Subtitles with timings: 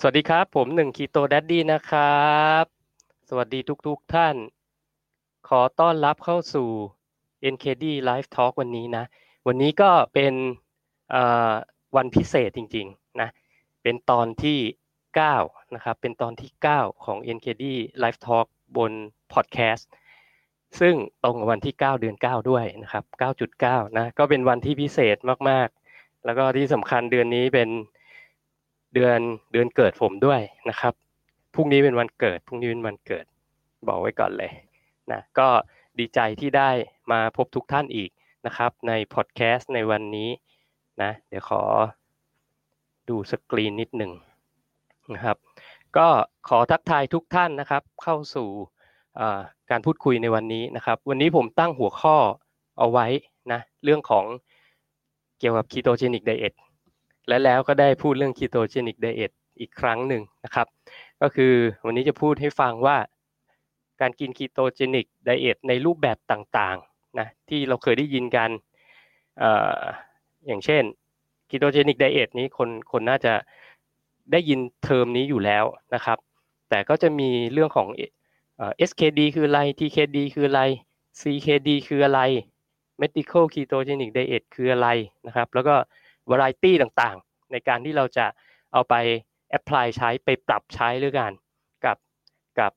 [0.00, 2.64] สวัสดีครับ ผมหนึ่งคีโตแดดดี้นะครับ
[3.28, 4.36] สวัสดีทุกๆทท่าน
[5.48, 6.68] ขอต้อนรับเข้าสู่
[7.54, 9.04] NKD Live Talk วันนี้นะ
[9.46, 10.34] วันนี้ก็เป็น
[11.96, 13.28] วันพิเศษจริงๆนะ
[13.82, 14.58] เป็นตอนที่
[15.16, 17.64] 9 นะครับ เป็นตอนที่ 9 ของ NKD
[18.02, 18.46] Live Talk
[18.76, 18.92] บน
[19.32, 19.88] พอดแคสต์
[20.80, 23.04] ซึ่งตรงกับวันที่ 9 เดือน 9 ด้วยนะครับ
[23.50, 25.16] 9.9 นะ ก็เป็นวันที่พิเศษ
[25.50, 27.70] มากๆ แล้วก็ที่สำคัญเดือนนี้เป็น
[28.94, 29.20] เดือน
[29.52, 30.94] เดือนเกิดผมด้วยนะครับ
[31.54, 33.24] พรุ่งนี้เป็นวันเกิดพรุ่งนี้เป็นวันเกิด
[33.88, 34.52] บอกไว้ก่อนเลย
[35.12, 35.48] นะก็
[35.98, 36.70] ดีใจที่ได้
[37.12, 38.10] มาพบทุกท่านอีก
[38.46, 40.30] นะครับ ในพอดแคสต์ในวันนี้
[41.02, 41.62] นะเดี๋ยวขอ
[43.08, 44.12] ดูสกรีนนิดหนึ่ง
[45.14, 45.36] นะครับ
[45.96, 46.08] ก็
[46.48, 48.48] ขอทักทายทุกท่านนะครับ เข้าสู่
[49.70, 52.16] การพูดคุยในวันนี้นะครับ วันนี้ผมตั้งหัวข้อ
[52.78, 53.06] เอาไว้
[53.52, 54.24] นะเรื่องของ
[55.38, 56.54] เกี่ยวกับ ketogenic diet
[57.28, 60.66] และแล้วก็ได้พูดเรื่อง ketogenic diet อีกครั้งหนึ่งนะครับ
[61.22, 61.54] ก็คือ
[61.84, 62.96] วันนี้จะพูดให้ฟังว่า
[64.00, 68.50] การกิน ketogenic diet ในรูปแบบต่างๆนะที่เราเคยได้ยินกัน
[69.42, 69.44] อ
[70.46, 70.82] อย่างเช่น
[71.50, 73.32] ketogenic diet นี้คนคนน่าจะ
[74.32, 76.18] ได้ยินเทอมนี้อยู่แล้วนะครับ
[76.68, 77.88] แต่ก็จะมีเรื่องของ
[78.88, 80.62] SKD คืออะไร TKD คืออะไร
[81.20, 82.20] CKD คืออะไร
[83.02, 84.88] medical ketogenic diet คืออะไร
[85.26, 85.74] นะครับ แล้วก็
[86.30, 88.26] variety ต่างๆ ในการที่เราจะ
[88.72, 88.94] เอาไป
[89.58, 91.32] apply ใช้ไปปรับใช้หรือกัน
[91.84, 91.96] กับ
[92.58, 92.72] กับ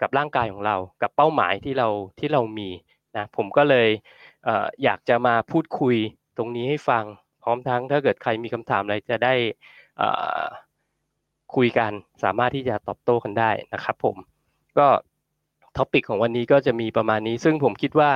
[0.00, 2.68] กับร่างกายของเรา กับเป้าหมายที่เราที่เรามี
[3.16, 3.88] นะผมก็เลย
[4.44, 4.48] เอ
[4.84, 5.96] อยากจะมาพูดคุย
[6.36, 7.04] ตรงนี้ให้ฟัง
[7.42, 9.34] พร้อมทั้งถ้าเกิดใครมีคำถามอะไรจะได้
[11.54, 14.16] คุยกันสามารถที่จะตอบโต้กันได้นะครับผม
[14.78, 14.88] ก็
[15.76, 18.10] topic ของวันนี้ก็จะมีประมาณนี้ ซึ่งผมคิดว่า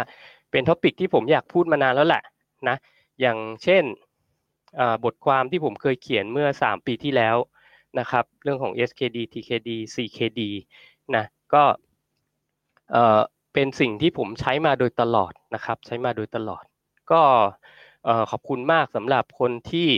[0.50, 2.22] เป็น topic ที่ผมอยากพูดมานานแล้วแหละ
[2.68, 2.76] นะ
[3.20, 3.82] อย่างเช่น
[5.04, 7.36] บทความที่ผมเคยเขียนเมื่อ 3 ปีที่แล้ว
[7.98, 10.40] นะครับ เรื่องของ SKD TKD CKD
[11.16, 11.64] นะก็
[13.54, 16.64] เป็นสิ่งที่ผมใช้มาโดยตลอดนะครับ ใช้มาโดยตลอด
[17.12, 17.22] ก็
[18.30, 19.88] ขอบคุณมากสำหรับคนที่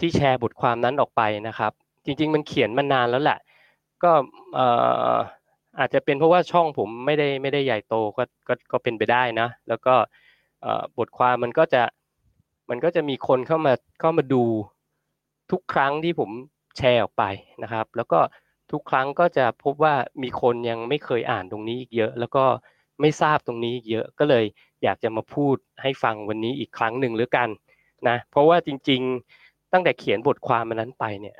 [0.00, 1.72] ที่แชร์บทความนั้นออกไปนะครับ
[2.04, 3.38] จริง ๆ มันเขียนมานานแล้วแหละ
[4.02, 4.12] ก็
[5.78, 9.94] อาจจะเป็นเพราะว่าช่องผมไม่ได้ไม่ได้ใหญ่โตก็ก็ก็เป็นไปได้นะ แล้วก็
[10.98, 11.82] บทความมันก็จะ
[12.70, 14.44] มันก็จะมีคนเข้ามาเข้ามาดู
[15.50, 16.30] ทุกครั้งที่ผม
[16.76, 17.24] แชร์ออกไป
[17.62, 18.20] นะครับ แล้วก็
[18.72, 22.44] ทุกครั้งก็จะพบว่ามีคนยังไม่เคยอ่านตรงนี้อีกเยอะ แล้วก็
[23.00, 24.44] ไม่ทราบตรงนี้อีกเยอะก็เลย
[24.82, 27.48] อยากจะมาพูดให้ฟังวันนี้อีกครั้งหนึ่งหรือกัน
[28.08, 29.00] นะเพราะว่าจริง
[29.36, 31.36] ๆตั้งแต่เขียนบทความมันนั้นไปเนี่ย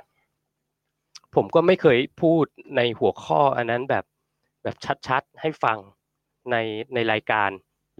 [1.34, 2.44] ผมก็ไม่เคยพูด
[2.76, 4.04] ในหัวข้ออันนั้นแบบ
[4.62, 4.76] แบบ
[5.06, 5.78] ชัดๆให้ฟัง
[6.50, 6.56] ใน
[6.94, 7.50] ในรายการ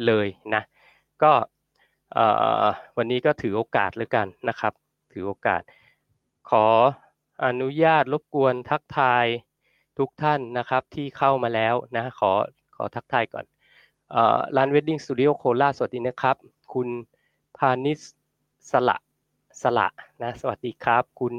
[0.07, 0.63] เลยนะ
[1.23, 1.33] ก็
[2.97, 4.73] วันนี้ก็ถือโอกาสเลยกันนะครับ
[5.13, 5.63] ถือโอกาส
[6.51, 6.67] ขอ
[7.47, 9.27] อนุญาตรบกวนทักทาย
[9.99, 12.33] ทุกท่านนะครับที่เข้ามาแล้วนะขอ
[12.77, 13.45] ขอทักทายก่อน
[14.57, 16.37] ร้าน Wedding Studio โคราชสวัสดีนะครับ
[16.73, 16.89] คุณ
[17.57, 18.01] พานิส
[18.71, 18.97] สละ
[19.63, 19.89] สละ
[20.23, 21.35] นะสวัสดีครับ คุณ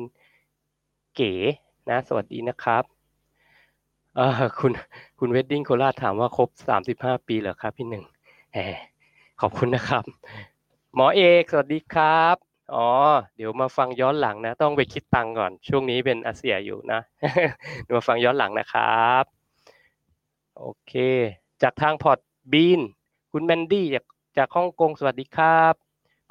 [1.15, 1.33] เก๋
[1.89, 2.83] นะสวัสดีนะครับ
[4.59, 4.71] คุณ
[5.19, 8.03] คุณ Wedding โคราชถามว่าครบสามสิบห้าปีเหรอครับพี่หนึ่ง
[8.53, 8.73] แหม
[9.41, 10.03] ขอบคุณนะครับ
[10.99, 12.35] หมอเอกสวัสดีครับ
[12.73, 12.89] อ๋อ
[13.35, 16.99] เดี๋ยวมาฟังย้อนหลังนะ ต้องไปคิดตังก่อน ช่วงนี้เป็นอาเสี่ยอยู่นะ
[17.95, 19.23] มาฟังย้อนหลังนะครับ
[20.57, 20.93] โอเค
[21.61, 22.19] จากทางพอร์ต
[22.51, 22.81] บีน
[23.31, 24.05] คุณแมนดี้จาก
[24.37, 25.73] จากฮ่องกงสวัสดีครับ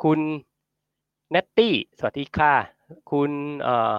[0.03, 0.21] คุณ
[1.31, 2.55] เนตตี้สวัสดีค่ะ
[3.11, 3.31] คุณ
[3.63, 3.97] เอ่อ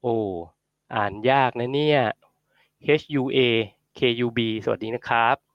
[0.00, 0.06] โอ
[0.94, 2.00] อ่านยากนะเนี่ย
[3.00, 3.38] H U A
[3.98, 5.53] K U B สวัสดีนะครับ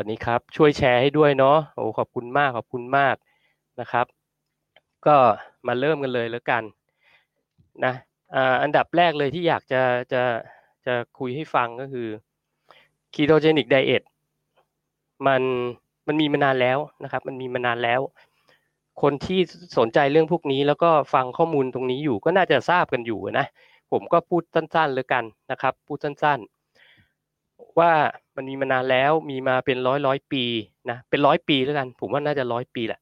[0.00, 3.16] วัสดีครับ ช่วยแชร์ให้ด้วยเนาะโอ้ขอบคุณมากขอบคุณมาก
[3.80, 4.06] นะครับ
[5.06, 5.16] ก็
[5.66, 6.62] มาเริ่มกันเลยแล้วกัน
[7.84, 7.94] นะ
[8.62, 10.22] อันดับแรกเลยที่อยากจะจะ
[10.86, 12.08] จะคุยให้ฟังก็คือ
[13.14, 14.02] ketogenic diet
[15.26, 15.42] มัน
[16.06, 18.00] มันมีมานานแล้วนะครับ มันมีมานานแล้ว
[19.02, 19.40] คนที่
[19.78, 23.46] สนใจเรื่องพวกนี้ แล้วก็ฟังข้อมูลตรงนี้อยู่ก็น่าจะทราบกันอยู่นะ
[23.92, 26.55] ผมก็พูดสั้นๆเลยกันนะครับ พูดสั้นๆ
[27.78, 27.92] ว่า
[28.36, 30.44] มันมีมานานแล้วมีมาเป็นร้อยร้อยปี
[30.90, 33.00] นะเป็นร้อยปีแล้วกัน ผมว่าน่าจะร้อยปีแหละ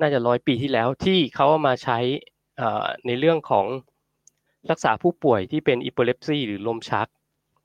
[0.00, 1.98] น่าจะร้อยปีที่แล้วที่เขาเอามาใช้
[3.06, 3.66] ในเรื่องของ
[4.70, 7.08] รักษาผู้ป่วยที่เป็นอิปเลปซีหรือลมชัก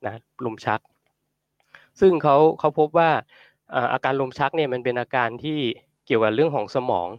[0.06, 0.80] นะลมชัก
[2.00, 3.10] ซึ่งเขาเขาพบว่า
[3.94, 5.60] อาการลมชักเนี่ยมันเป็นอาการที่
[6.06, 7.10] เกี่ยวกับเรื่องของสมอง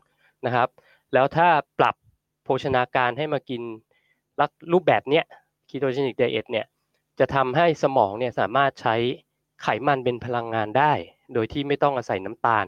[0.47, 0.69] นะครับ
[1.13, 1.49] แล้วถ้า
[1.79, 1.95] ปรับ
[2.45, 3.63] โภชนาการให้มากิน
[4.73, 5.25] รูปแบบเนี้ย
[5.69, 6.67] คีโตเจนิกไดเอทเนี่ย
[7.19, 8.95] จะทำให้สมองเนี่ยสามารถใช้
[9.63, 10.93] ไขมันเป็นพลังงานได้
[11.35, 12.67] โดยที่ไม่ต้องอาศัยน้ำตาล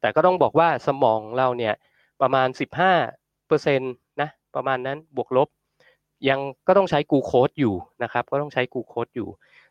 [0.00, 1.74] แต่ก็ต้องบอกว่าสมองเราเนี่ย
[2.20, 2.48] ประมาณ
[3.14, 5.48] 15%นะประมาณนั้นบวกลบ
[6.28, 9.28] ยังก็ต้องใช้กูโคสอยู่นะครับ ก็ต้องใช้กูโคสอยู่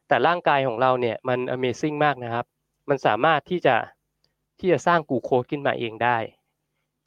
[0.07, 2.45] แต่ร่างกายของเราเนี่ยมัน Amazing มากนะครับ
[2.89, 3.75] มันสามารถที่จะ
[4.59, 6.17] ที่จะสร้างกูโคสขึ้นมาเองได้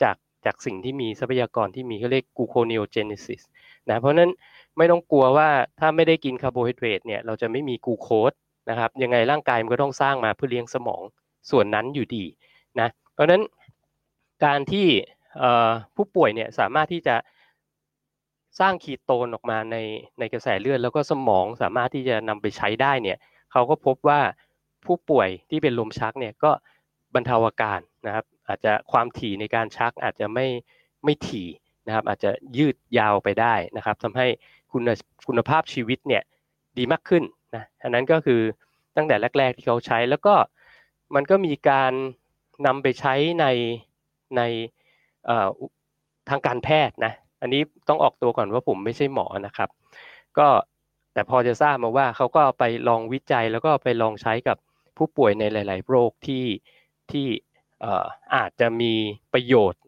[0.02, 3.42] จากจากสิ่งที่มีทรัพยากรที่มีเขาเรียกกูโคเนโอเจเนซิส
[3.88, 4.30] นะเพราะนั้น
[4.78, 5.48] ไม่ต้องกลัวว่า
[5.80, 8.32] ถ้าไม่ได้กินคาร์โบไฮเดรตเนี่ยเราจะไม่มีกูโคส
[8.70, 11.02] นะครับยังไงร่างกายมันก็ต้องสร้างมาเพื่อเลี้ยงสมอง
[11.50, 12.24] ส่วนนั้นอยู่ดี
[12.80, 13.42] นะเพราะนั้น
[14.44, 14.86] การที่
[15.94, 17.16] ผู้ป่วยเนี่ยสามารถที่จะ
[18.60, 19.76] สร้างคีโตนออกมาใน
[20.18, 23.18] ในกระแสเลือด แล้วก็สมองสามารถที่จะนำไปใช้ได้เนี่ย
[23.52, 24.20] เขาก็พบว่า
[24.84, 26.50] ผู้ป่วยที่เป็นลมชักเนี่ยก็
[27.14, 30.46] บรรเทาอาการนะครับ อาจจะความถี่ในการชักอาจจะไม่
[31.04, 31.48] ไม่ถี่
[31.86, 34.26] นะครับ อาจจะยืดยาวไปได้นะครับทำให้
[34.72, 34.82] คุณ
[35.28, 36.22] คุณภาพชีวิตเนี่ย
[36.78, 37.22] ดีมากขึ้น
[37.54, 38.40] นะอันนั้นก็คือ
[38.96, 40.34] ตั้งแต่แรก ๆที่เขาใช้แล้วก็
[41.14, 41.92] มันก็มีการ
[42.66, 43.46] นำไปใช้ใน
[44.36, 44.42] ใน
[46.28, 49.68] ทางการแพทย์นะอันนี้ต้องออกตัวก่อนว่าผมไม่ใช่หมอนะครับ
[50.38, 50.48] ก็
[51.12, 54.56] แต่พอจะทราบมาว่าเขาก็ไปลองวิจัยแล้วก็ไปลองใช้กับ
[54.96, 56.44] ผู้ป่วยในหลาย ๆ โรคที่
[57.10, 57.26] ที่
[58.34, 58.92] อาจจะมี
[59.32, 59.82] ประโยชน์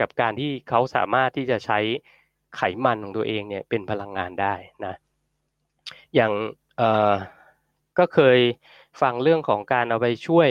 [0.00, 1.78] กับการที่เขาสามารถที่จะใช้
[2.56, 4.54] ไขมันของตัวเองเนี่ยเป็นพลังงานได้
[4.84, 4.94] นะ
[6.14, 6.32] อย่าง
[7.98, 8.38] ก็เคย
[9.00, 10.48] ฟังเรื่องของการเอาไปช่วย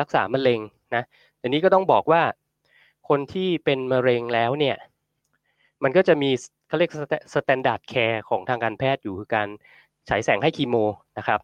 [0.00, 0.60] รักษามะเร็ง
[0.94, 1.02] นะ
[1.38, 2.22] แต่นี้ก็ต้องบอกว่า
[3.08, 4.76] คนที่เป็นมะเร็งแล้วเนี่ย
[5.82, 6.30] มันก็จะมี
[6.68, 6.90] เขาเรียก
[7.34, 9.48] standard care ของทางการแพทย์อยู่คือการ
[10.08, 10.76] ฉายแสงให้คีโม
[11.18, 11.40] นะครับ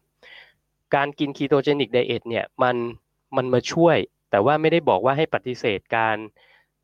[0.95, 2.75] การกิน ketogenic diet เนี่ยมัน
[3.37, 3.97] มันมาช่วย
[4.31, 6.17] แต่ว่าไม่ได้บอกว่าให้ปฏิเสธการ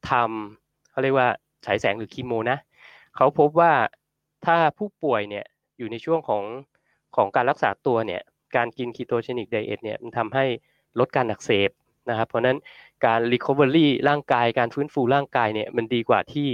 [0.09, 1.29] ทำเขาเรียกว่า
[1.65, 2.57] ฉายแสงหรือคีโมนะ
[3.15, 3.73] เขาพบว่า
[4.45, 5.45] ถ้าผู้ป่วยเนี่ย
[5.77, 6.43] อยู่ในช่วงของ
[7.15, 8.21] ของการรักษาตัวเนี่ย
[8.55, 10.45] การกิน ketogenic diet เนี่ยมันทำให้
[10.99, 11.69] ลดการอักเสบ
[12.09, 12.57] นะครับ เพราะนั้น
[13.05, 16.49] การ recovery ร่างกายการฟื้นฟูร่างกายเนี่ยมันดีกว่าที่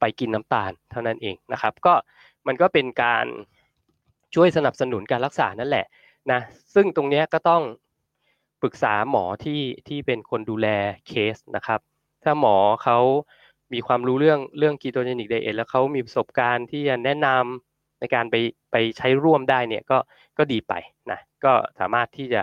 [0.00, 1.94] ไปกินน้ำตาลเท่านั้นเองนะครับ ก็
[2.46, 3.26] มันก็เป็นการ
[4.34, 5.86] ช่วยสนับสนุนการรักษานั่นแหละ
[6.32, 6.40] นะ
[6.74, 7.62] ซึ่งตรงนี้ก็ต้อง
[8.62, 10.68] ปรึกษาหมอที่ที่เป็นคนดูแล
[11.08, 11.80] เคสนะครับ
[12.22, 12.98] ถ้าหมอเขา
[13.72, 18.36] มีความรู้เรื่องเรื่องคีโตเจนิกไดเอทแล้วเขามีประสบการณ์ที่จะแนะนำในการไป
[18.72, 19.98] ไปใช้ร่วมได้เนี่ยก็
[20.38, 20.72] ก็ดีไป
[21.10, 22.42] นะก็สามารถที่จะ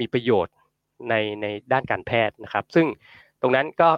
[0.00, 0.54] มีประโยชน์
[1.08, 2.86] ในในด้านการแพทย์นะครับ ซึ่ง
[3.40, 3.90] ตรงนั้นก็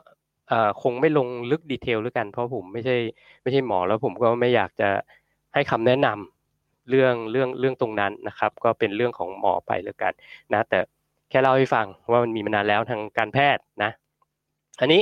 [0.82, 2.96] คงไม่ลงลึก detail ด้วยกัน เพราะผมไม่ใช่
[3.42, 4.88] ไม่ใช่หมอแล้วผมก็ไม่อยากจะ
[5.54, 10.12] ให้คำแนะนำเรื่องเรื่องเรื่องตรงนั้นนะครับ ก็เป็นเรื่องของหมอไปแล้วกัน
[10.52, 10.78] นะแต่
[11.30, 13.90] แค่เล่าให้ฟังว่ามันมีมานานแล้วทางการแพทย์นะ
[14.80, 15.00] อันนี้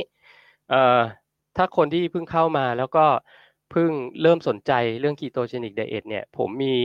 [1.57, 3.05] ถ้าคนที่เพิ่งเข้ามาแล้วก็
[3.71, 3.91] เพิ่ง
[4.21, 6.75] เริ่มสนใจเรื่อง ketogenic diet เนี่ยผมมี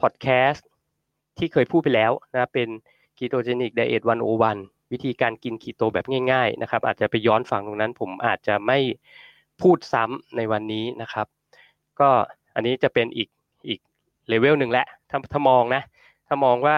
[0.00, 0.66] พอดแคสต์
[1.38, 2.68] ที่เคยพูดไปแล้วนะเป็น
[3.18, 4.02] ketogenic diet
[4.46, 8.78] 101วิธีการกินคีโตแบบง่ายๆนะครับ อาจจะไปย้อนฟังตรงนั้น ผมอาจจะไม่
[9.62, 11.26] พูดซ้ำในวันนี้นะครับ
[12.00, 12.10] ก็
[12.54, 13.28] อันนี้จะเป็นอีก
[13.68, 13.80] อีก
[14.28, 15.82] เลเวลหนึ่งแหละถ้าถ้ามองนะ
[16.28, 16.76] ถ้ามองว่า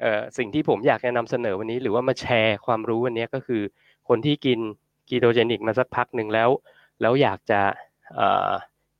[0.00, 3.62] เออสิ่งที่ผมอยากจะนำเสนอวันนี้ หรือว่ามาแชร์ความรู้วันนี้ก็คือ
[4.08, 4.58] คนที่กิน
[5.08, 6.48] คีโตเจนิกมาสักพักหนึ่งแล้ว
[7.00, 7.60] แล้วอยากจะ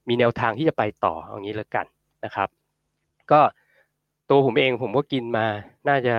[0.09, 1.87] มีแนวทางที่จะไปต่ออย่างนี้แล้วกัน
[2.25, 2.49] นะครับ
[3.31, 3.41] ก็
[4.31, 5.47] ตัวผมเองผมก็กินมา
[5.89, 6.15] น่าจะ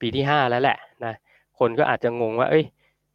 [0.00, 1.14] ปีที่ห้าแล้วแหละนะ
[1.58, 2.64] คนก็อาจจะงงว่า เอ้ย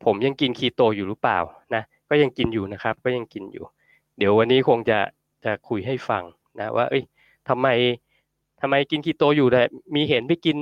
[0.05, 1.39] ผมยังกินคีโตอยู่หรือเปล่า
[1.75, 3.65] นะก็ยังกินอยู่นะครับ ก็ยังกินอยู่
[4.17, 4.99] เดี๋ยววันนี้คงจะ
[5.45, 6.23] จะคุยให้ฟัง
[6.59, 7.03] นะว่า เอ้ย
[7.49, 7.67] ทำไม
[8.61, 9.61] ทำไมกินคีโตอยู่แต่
[9.95, 10.57] มีเห็นไปกิน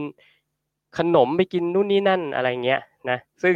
[0.97, 3.55] ขนมไปกินนู่นนี่นั่นอะไรเงี้ยนะซึ่ง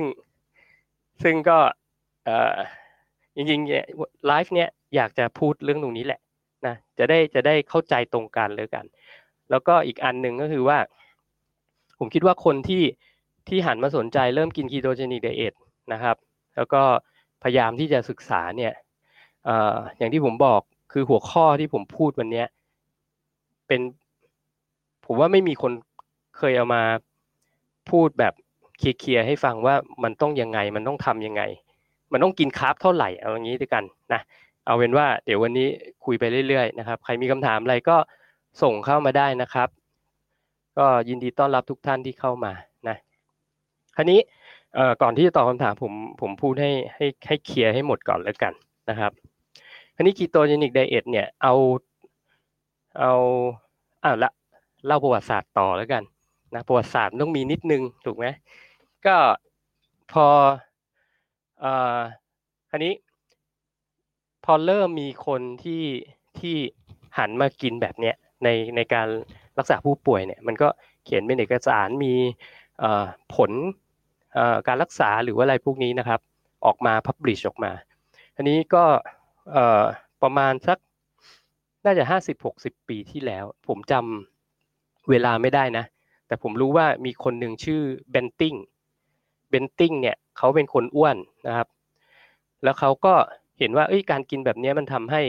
[1.23, 1.59] ซึ่งก็
[3.35, 3.85] จริงๆเนี่ย
[4.27, 6.19] ไลฟ์เนี่ยอยากจะพูดเรื่องตรงนี้แหละ
[6.65, 8.85] นะจะได้จะได้เข้าใจตรงกันเลยกัน
[9.49, 10.79] แล้วก็อีกอันหนึ่งก็คือว่า
[11.99, 12.83] ผมคิดว่าคนที่
[13.47, 15.53] ที่หันมาสนใจเริ่มกิน ketogenic diet
[15.93, 16.15] นะครับ
[16.55, 16.81] แล้วก็
[17.43, 18.73] พยายามที่จะศึกษาเนี่ย
[19.97, 22.43] อย่างที่ผมบอกคือหัวข้อที่ผมพูดวันนี้
[23.67, 23.81] เป็น
[25.05, 25.71] ผมว่าไม่มีคน
[26.37, 26.83] เคยเอามา
[27.89, 28.33] พูดแบบ
[28.79, 31.41] เคลียร์ให้ฟังว่ามันต้องยังไง มันต้องทำยังไง
[32.11, 34.21] มันต้องกิน carb เท่าไหร่เอาอย่างนี้ด้วยกันนะ
[34.65, 35.67] เอาเป็นว่าเดี๋ยววันนี้
[36.05, 37.97] คุยไปเรื่อยๆนะครับใครมีคำถามอะไรก็
[38.61, 39.69] ส่งเข้ามาได้นะครับ
[40.77, 42.51] ก็ยินดีต้อนรับทุกท่านที่เข้ามา
[42.87, 42.97] นะ
[43.95, 44.19] คราวนี้
[45.01, 48.53] ก่อนที่จะตอบคำถามผมผมพูดให้ให้ให้เคลียร์ให้หมดก่อนแล้วกัน
[48.89, 49.11] นะครับ
[49.95, 51.53] คราวนี้ ketogenic diet เนี่ยเอา
[52.99, 53.13] เอา
[54.03, 54.31] อ่าละ
[54.85, 56.03] เล่าประวัติศาสตร์ต่อแล้วกัน
[56.53, 58.25] นะประวัติศาสตร์ต้องมีนิดนึงถูกไหม
[59.05, 59.17] ก็
[60.11, 60.27] พอ
[61.63, 61.99] อ่อ
[62.69, 62.93] ครานี้
[64.45, 65.83] พอเริ่มมีคนที่
[66.39, 66.55] ที่
[67.17, 69.07] หันมากินแบบเนี้ยในในการ
[69.57, 70.67] รักษาผู้ป่วยเนี่ย มันก็
[71.03, 72.13] เขียนเป็นเอกสารมี
[73.35, 73.51] ผล
[74.67, 76.19] การรักษาหรือว่าอะไรพวกนี้นะครับ
[76.65, 77.71] ออกมาพับลิชออกมา
[78.35, 78.83] อันนี้ก็
[80.23, 80.77] ประมาณสัก
[81.85, 85.85] น่าจะห้าสิบหกสิบปีที่แล้ว ผมจำเวลาไม่ได้นะ
[86.27, 88.53] แต่ผมรู้ว่ามีคนหนึ่งชื่อเบนติง
[89.49, 91.67] เบนติงเนี่ยเขาเป็นคนอ้วนนะครับ
[92.63, 93.13] แล้วเขาก็
[93.59, 95.21] เห็นว่าการกินแบบนี้มันทำให้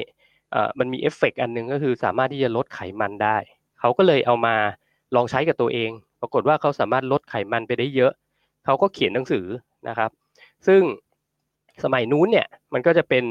[0.79, 3.37] มันมีเอฟเฟกต์อันหนึ่งก็คือสามารถที่จะลดไขมันได้
[3.81, 4.55] เขาก็เลยเอามา
[5.15, 8.13] ลองใช้กับตัวเอง ปรากฏว่าเขาสามารถลดไขมันไปได้เยอะ
[8.65, 9.47] เขาก็เขียนหนังสือ
[9.89, 10.11] นะครับ
[10.67, 10.83] ซึ่ง
[11.85, 13.25] สมัยนู้นเนี่ยมันก็จะเป็น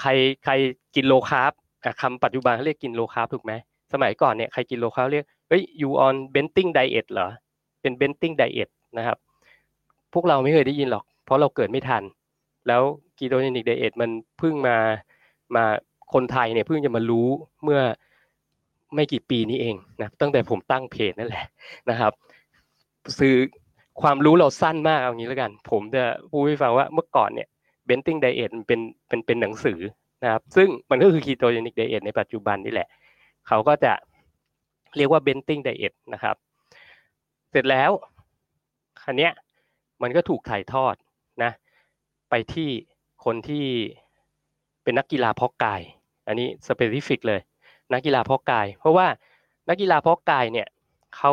[0.00, 0.10] ใคร
[0.44, 0.52] ใคร
[0.94, 1.52] กิน low carb
[2.00, 3.52] คำปัจจุบันเขาเรียกกิน low carb ถูกไหม
[3.92, 7.28] สมัยก่อนเนี่ยใครกิน low carb เรียกเฮ้ย you on Banting diet เหรอ
[7.80, 9.18] เป็น benting diet นะครับ
[10.18, 12.02] พวกเราไม่เคยได้ยินหรอก เพราะเราเกิดไม่ทัน
[12.68, 12.82] แล้ว
[13.18, 14.76] ketogenic diet มันเพิ่งมา
[15.54, 15.64] มา
[16.12, 17.28] คนไทยเนี่ยเพิ่งจะมารู้
[17.64, 17.80] เมื่อ
[18.94, 21.44] ไม่กี่ปีนี้เองนะตั้งแต่ผมตั้งเพจนั่นแหละ
[21.90, 22.12] นะครับ
[23.18, 23.34] ซึ่ง
[24.02, 27.48] ความรู้เราสั้นมากเอางี้แล้วกัน ผมจะพูดให้ฟังว่าเมื่อก่อนเนี่ย
[27.86, 29.78] Banting diet มันเป็นเป็นเป็นหนังสือ
[30.22, 32.88] นะครับซึ่งมันก็คือ ketogenic diet ในปัจจุบันนี่แหละ
[33.48, 33.92] เขาก็จะ
[34.96, 36.36] เรียกว่า Banting diet นะครับ
[37.50, 37.90] เสร็จแล้ว
[39.02, 39.32] คราวนี้เนี่ย
[40.02, 40.94] มันก็ถูกถ่ายทอด
[41.42, 41.52] นะ
[42.30, 42.68] ไปที่
[43.24, 43.64] คนที่
[44.82, 45.80] เป็นนักกีฬาเพาะกาย
[46.26, 47.40] อันนี้ specific เลย
[47.92, 49.06] นักกีฬาเพาะกาย เพราะว่า
[49.68, 50.68] นักกีฬาเพาะกายเนี่ย
[51.16, 51.32] เขา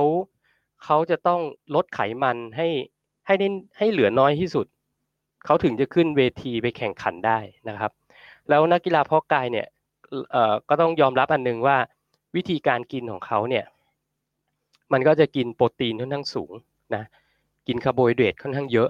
[0.83, 1.41] เขาจะต้อง
[1.75, 2.67] ลดไขมันให้
[3.25, 4.65] ให้ได้ให้เหลือน้อยที่สุด
[5.45, 7.39] เขาถึงจะขึ้นเวทีไปแข่งขันได้
[7.69, 7.91] นะครับ
[8.49, 9.67] แล้วนักกีฬาเพาะกายเนี่ย
[10.31, 11.77] เอ่อก็ต้องยอมรับอันหนึ่งว่า
[12.35, 13.65] วิธีการกินของเขาเนี่ย
[14.93, 16.51] มันก็จะกินโปรตีนค่อนข้างสูง
[16.95, 17.03] นะ
[17.67, 18.89] กินคาร์โบไฮเดรตค่อนข้างเยอะ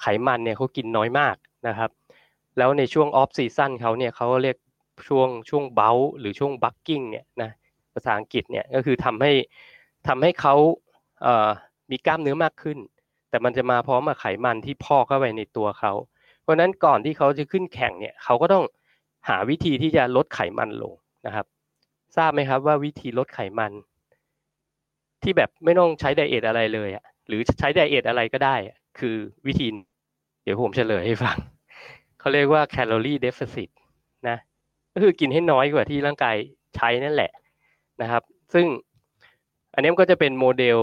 [0.00, 1.36] ไขมันเนี่ยเขากินน้อยมาก
[1.68, 1.90] นะครับ
[2.58, 4.56] แล้วในช่วง off season เขาเนี่ยเขาเรียก
[5.08, 7.50] ช่วงช่วง bulk หรือช่วง bulking เนี่ยนะ
[7.94, 9.32] ภาษาอังกฤษเนี่ยก็คือทำให้
[10.08, 11.24] ทำให้เขา
[11.90, 12.78] มีกล้ามเนื้อมากขึ้น
[13.30, 15.92] แต่มันจะมาพร้อมกับไขมันที่พอกเข้าไปในตัวเขา
[16.42, 18.64] เพราะนั้นก่อนที่เขาจะขึ้นแข่งเนี่ยเขาก็ต้อง
[19.28, 20.92] หาวิธีที่จะลดไขมันลง
[21.26, 21.46] นะครับ
[22.16, 23.72] ทราบไหมครับว่าวิธีลดไขมัน
[25.22, 28.56] ที่แบบไม่ต้องใช้ diet อะไรเลยอะ หรือใช้ diet อะไรก็ได้
[28.98, 29.68] คือวิธี
[30.42, 31.36] เดี๋ยวผมเฉลยให้ฟัง
[32.20, 33.70] เขาเรียกว่าแคลอรี่เดฟเฟ i ต
[34.28, 34.36] นะ
[34.92, 36.36] ก็คือกินให้น้อยกว่าที่ร่างกาย
[36.76, 37.30] ใช้นั่นแหละ
[38.02, 38.22] นะครับ
[38.54, 38.66] ซึ่ง
[39.74, 40.78] อันนี้ก็จะเป็นโมเดล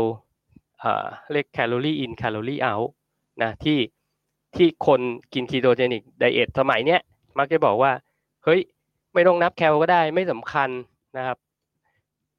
[1.31, 2.73] เรียก calorie in calorie out
[3.43, 3.77] นะที่
[4.55, 5.01] ที่คน
[5.33, 7.01] กิน ketogenic diet สมัยเนี้ย
[7.37, 7.91] มักจะบอกว่า
[8.43, 8.59] เฮ้ย
[9.13, 10.69] ไม่ต้องนับแคลก็ได้ไม่สำคัญ
[11.17, 11.37] นะครับ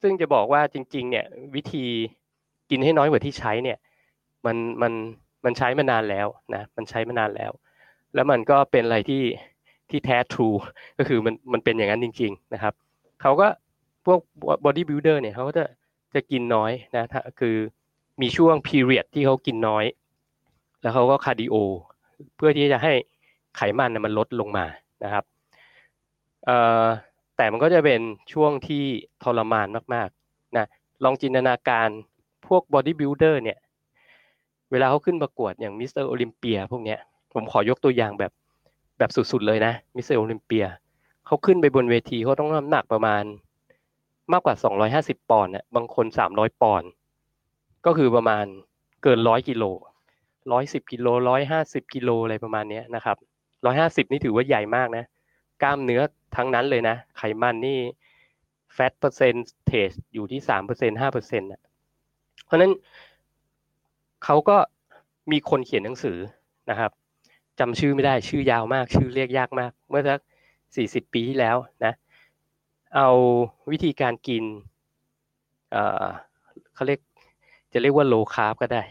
[0.02, 1.84] ซึ่งจะบอกว่าจริง ๆ เนี่ยวิธี
[2.70, 3.78] กินให้น้อยกว่าที่ใช้เนี่ย
[4.47, 4.92] มันมัน
[5.45, 7.52] มันใช้มานานแล้วนะมันใช้มานานแล้ว
[8.14, 9.23] แล้วมันก็เป็นอะไรที่
[9.90, 10.48] ที่แท้ true
[10.99, 12.75] ก็คือมันมันเป็นอย่างนั้นจริง ๆนะครับ
[13.23, 13.47] เขาก็
[14.07, 14.18] พวก
[14.64, 15.64] บอดี้บิ l เดอร์เนี่ยเขาก็จะ
[16.14, 17.04] จะกินน้อยนะ
[17.40, 17.57] คือ
[18.21, 19.85] มีช่วง period ที่เขากินน้อย
[20.83, 21.54] แล้วเขาก็ cardio
[22.37, 22.92] เพื่อที่จะให้
[23.57, 24.66] ไขมันมันลดลงมา
[25.04, 25.25] นะครับ
[27.37, 28.00] แต่มันก็จะเป็น
[28.33, 28.85] ช่วงที่
[29.23, 30.66] ทรมานมากๆนะ
[31.04, 31.88] ลองจินตนาการ
[32.47, 33.59] พวกบอดี้บิ l เดอร์เนี่ย
[34.72, 35.98] เวลาเขาขึ้นประกวดอย่าง Mr.
[35.98, 36.98] Olympia พวกเนี้ย
[37.32, 38.32] ผมขอยกตัวอย่างแบบ
[38.98, 40.10] แบบสุดๆเลยนะ Mr.
[40.10, 40.64] Olympia
[41.26, 43.25] เขาขึ้นไปบนเวทีเขาต้องน้ำหนักประมาณ
[44.32, 44.54] มากกว่า
[44.92, 46.88] 250 ปอนด์นะบางคน 300 ปอนด์
[47.87, 48.44] ก็คือประมาณ
[49.02, 49.64] เกินร้อยกิโล
[50.52, 53.16] ร้อยสิบกิโลร้อยห้าสิบกิโลอะไรประมาณนี้นะครับ
[53.64, 55.04] ร้อยห้าสิบนี่ถือว่าใหญ่มากนะ
[55.62, 56.00] กล้ามเนื้อ
[56.37, 57.78] ทั้งนั้นเลยนะ ไขมันนี่
[58.75, 61.60] fat percentage อยู่ที่สามเปอร์เซ็นต์ห้าเปอร์เซ็นต์นะ
[62.44, 62.72] เพราะนั้น
[64.25, 64.56] เขาก็
[65.30, 66.18] มีคนเขียนหนังสือ
[66.70, 66.90] นะครับ
[67.58, 70.20] จำชื่อไม่ได้ชื่อยาวมาก ชื่อเรียกยากมาก เมื่อสัก
[70.76, 71.92] สี่สิบปีที่แล้วนะ
[72.96, 73.08] เอา
[73.70, 74.44] วิธีการกิน
[76.75, 77.00] เขาเรียก
[77.72, 78.82] จะเรียกว่า low carb ก็ได้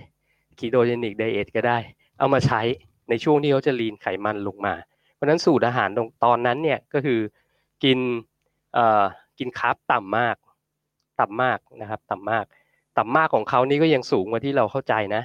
[0.58, 1.78] ketogenic diet ก็ได้
[2.18, 2.62] เอามาใช้
[3.10, 4.74] ในช่วงที่เขาจะ lean ไขมันลงมา
[5.14, 7.20] เพราะนั้นสูตรอาหารตรงตอนนั้นเนี่ยก็คือ
[7.84, 8.00] กิน
[9.40, 10.36] กิน carb ต่ำมาก
[11.20, 12.46] ต่ำมากนะครับ ต่ำมาก
[12.98, 15.24] ต่ำมากของเขานี่ก็ยังสูงกว่าที่เราเข้าใจนะ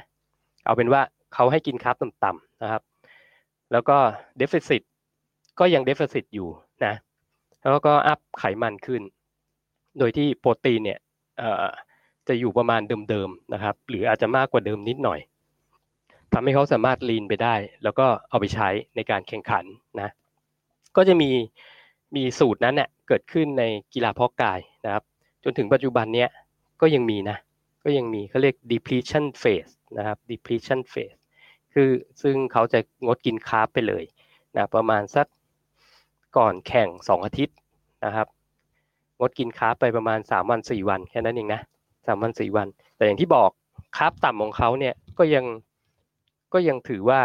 [0.64, 1.02] เอาเป็นว่า
[1.34, 2.82] เขาให้กิน carb ต่ำๆนะครับ
[3.72, 3.96] แล้วก็
[4.36, 4.82] deficit
[5.58, 6.48] ก็ยัง deficit อยู่
[6.84, 6.94] นะ
[7.60, 9.02] แล้วก็ up ไขมันขึ้น
[9.98, 10.98] โดยที่โปรตีนเนี่ย
[12.28, 15.20] จะอยู่ประมาณเดิมๆนะครับ หรืออาจจะมากกว่าเดิมนิดหน่อย
[16.32, 19.64] ทำให้เขาสามารถลีนไปได้ แล้วก็เอาไปใช้ในการแข่งขัน
[20.00, 20.08] นะ
[20.96, 21.30] ก็จะมี
[22.16, 23.64] มีสูตรนั้นเนี่ยเกิดขึ้นใน
[23.94, 25.04] กีฬาเพาะกายนะครับ
[25.44, 26.28] จนถึงปัจจุบันเนี้ย
[26.80, 27.36] ก็ยังมีนะ
[27.84, 31.16] ก็ยังมีเขาเรียก depletion phase นะครับ depletion phase
[31.72, 31.90] คือ
[32.22, 34.04] ซึ่งเขาจะงดกินคาร์บไปเลย
[34.56, 35.26] นะประมาณสัก
[36.36, 37.56] ก่อนแข่งสองอาทิตย์
[38.04, 38.26] นะครับ
[39.18, 41.60] งดกินคาร์บไปประมาณสามวันสี่วันแค่นั้นเองนะ
[42.06, 43.50] สามวันสี่วัน แต่อย่างที่บอก
[43.96, 45.44] คาร์บต่ำของเขาเนี่ยก็ยัง
[46.52, 47.20] ก็ยังถือว่า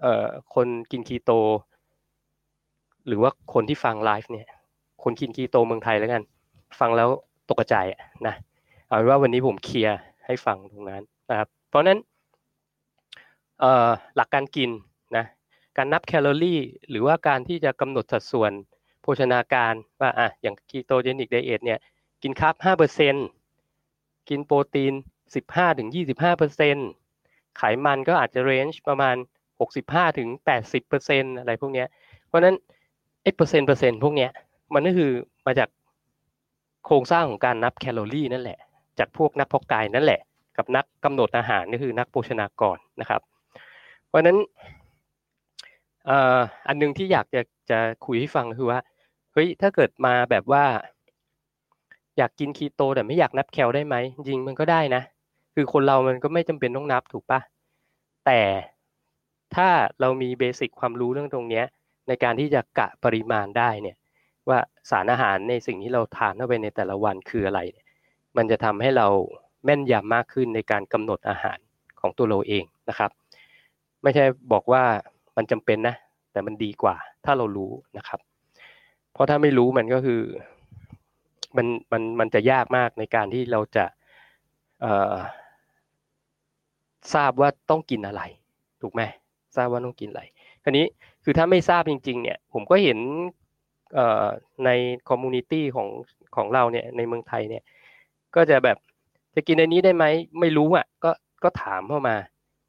[0.00, 1.30] เอ่อคนกินคีโต
[3.06, 4.48] หรือว่าคนที่ฟังไลฟ์เนี่ย
[5.02, 6.22] คนกินคีโตเมืองไทยแล้วกัน
[6.80, 7.08] ฟังแล้ว
[7.50, 7.74] ตกใจ
[8.26, 8.34] นะ
[8.88, 11.98] เอาเป็นว่าวันนี้ผมเคลียร์ให้ฟังตรงนั้นนะครับ เพราะนั้น
[14.16, 14.70] หลักการกิน
[15.16, 15.24] นะ
[15.76, 18.52] การนับแคลอรี่ หรือว่าการที่จะกำหนดสัดส่วน
[19.02, 21.78] โภชนาการว่าอะอย่าง ketogenic diet เนี่ย
[22.22, 23.14] กิน carb ห้าเปอร์เซ็น
[24.28, 24.94] กินโปรตีน
[25.34, 26.76] สิบห้าถึงยี่สิบห้าเปอร์เซ็น
[27.56, 29.16] ไขมันก็อาจจะ range ประมาณ
[29.60, 31.86] หกสิบห้าถึงแปดสิบเปอร์เซ็นอะไรพวกเนี้ย
[32.26, 32.56] เพราะนั้น
[33.22, 34.30] ไอ้เปอร์เซ็นต์เปอร์เซ็นต์พวกเนี้ย
[34.74, 35.10] มันก็คือ
[35.46, 35.68] มาจาก
[36.86, 38.58] โครงสร้างของการนับแคลอรี่นั่นแหละ
[38.98, 40.20] จากพวกนักเพาะกายนั่นแหละ
[40.56, 43.20] กับนักกำหนดอาหารก็คือนักโภชนากรนะครับ
[44.06, 44.38] เพราะนั้น
[46.68, 48.80] อันนึงที่อยากจะจะคุยให้ฟังคือว่า
[49.32, 50.64] เฮ้ยถ้าเกิดมาแบบว่า
[52.18, 55.02] อยากกินคีโตแต่ไม่อยากนับแคลได้ไหมจริงมันก็ได้นะ
[55.54, 57.40] คือคนเรามันก็ไม่จำเป็นต้องนับถูกปะ
[58.26, 58.40] แต่
[59.54, 59.68] ถ้า
[60.00, 61.62] เรามีเบสิกความรู้เรื่องตรงนี้
[62.08, 63.96] ในการที่จะกะปริมาณได้เนี่ย
[64.48, 64.58] ว่า
[64.90, 67.86] สารอาหารในสิ่งที่เราทานเข้าไปในแต่ละวันคืออะไรเนี่ย
[68.38, 69.08] มันจะทำให้เรา
[69.64, 71.58] แม่นยำมากขึ้นในการกำหนดอาหาร
[72.00, 73.10] ของตัวเราเองนะครับ
[74.02, 74.82] ไม่ใช่บอกว่า
[75.36, 75.94] มันจำเป็นนะ
[76.32, 78.20] แต่มันดีกว่า ถ้าเรารู้นะครับ
[79.12, 80.20] เพราะถ้าไม่รู้มันก็คือ
[81.56, 83.84] มันมันมันจะยากมากในการที่เราจะ
[87.14, 88.22] ทราบว่าต้องกินอะไร
[88.82, 89.02] ถูกไหม
[89.56, 90.22] ทราบว่าต้องกินอะไร
[90.62, 90.86] คราวนี้
[91.24, 92.98] คือถ้าไม่ทราบจริง ๆ เนี่ย ผมก็เห็น
[94.64, 94.70] ใน
[95.08, 95.88] community ของ
[96.36, 97.62] ของเราเนี่ยในเมืองไทยเนี่ย
[98.34, 98.76] ก็จะแบบ
[99.34, 100.04] จะกินในนี้ได้ไหม
[100.40, 101.10] ไม่รู้อะก็
[101.44, 102.16] ก็ถามเข้ามา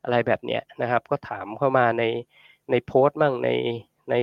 [0.04, 2.04] อะไรแบบเนี้ยนะครับ ก็ถามเข้ามาใน
[2.72, 3.50] ในโพสต์บ้างใน
[4.10, 4.16] ใน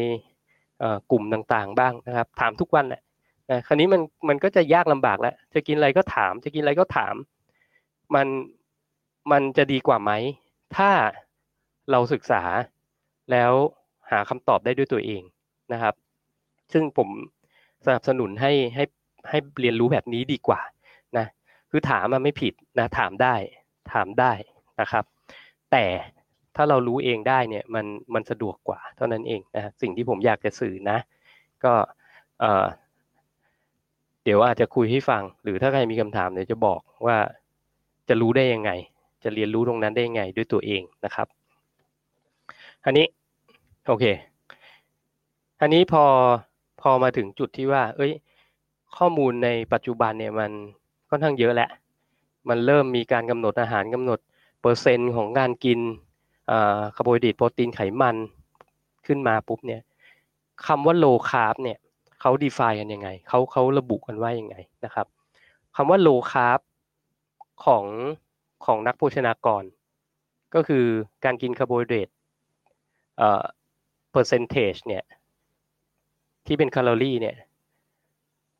[1.10, 3.02] กลุ่มต่างๆ บ้างนะครับ ถามทุกวันแหละ
[3.50, 7.14] นะคราวนี้มันมันก็จะยากลำบากแล้ว จะกินอะไรก็ถาม จะกินอะไรก็ถาม
[8.14, 8.26] มัน
[9.32, 10.12] มันจะดีกว่าไหม
[10.76, 10.90] ถ้า
[11.90, 12.42] เราศึกษา
[13.32, 13.52] แล้ว
[14.10, 15.22] หาคำตอบได้ด้วยตัวเอง
[15.72, 15.94] นะครับ
[16.72, 17.08] ซึ่งผม
[17.84, 18.84] สนับสนุนให้ให้
[19.28, 20.60] ให้เรียนรู้แบบนี้ดีกว่า
[21.18, 21.26] นะ
[21.70, 23.34] คือถามมันไม่ผิดนะถามได้
[23.92, 24.32] ถามได้
[24.80, 25.04] นะครับ
[25.72, 25.84] แต่
[26.56, 30.98] ถ้าเรารู้เองได้เนี่ยมันมันสะดวกกว่าเท่านั้นเองนะสิ่งที่ผมอยากจะสื่อนะ
[31.64, 31.72] ก็
[32.40, 37.18] เเดี๋ยวอาจจะคุยให้ฟัง หรือถ้าใครมีคำถามเดี๋ยวจะบอกว่า
[38.08, 38.70] จะรู้ได้ยังไง
[39.24, 41.26] จะเรียนรู้ตรงนั้นได้ยังไงด้วยตัวเองนะครับ
[42.84, 43.06] อันนี้
[43.86, 44.04] โอเค
[45.60, 46.04] อันนี้พอ
[46.80, 48.12] พอมาถึงจุดที่ว่า เอ้ย
[48.96, 50.52] ข้อมูลในปัจจุบันเนี่ยมัน
[51.16, 51.70] ค่อนข้างเยอะแหละ
[52.48, 54.18] มันเริ่มมีการกำหนดอาหารกำหนด
[54.60, 55.78] เปอร์เซ็นต์ของการกิน
[56.96, 58.16] คาร์โบไฮเดรตโปรตีนไขมัน
[59.06, 59.82] ขึ้นมาปุ๊บเนี่ย
[60.66, 61.78] คำว่า low carb เนี่ย
[62.20, 65.06] เขา define กันยังไงเขาเขาระบุกันว่ายังไงนะครับ
[65.76, 66.60] คำว่า low carb
[67.64, 67.84] ของ
[68.64, 69.64] ของนักโภชนากร
[70.54, 70.84] ก็คือ
[71.24, 72.08] การกินคาร์โบไฮเดรต
[73.18, 73.44] เอ่อ
[74.12, 75.04] percentage เนี่ย
[76.46, 77.36] ที่เป็นแคลอรี่เนี่ย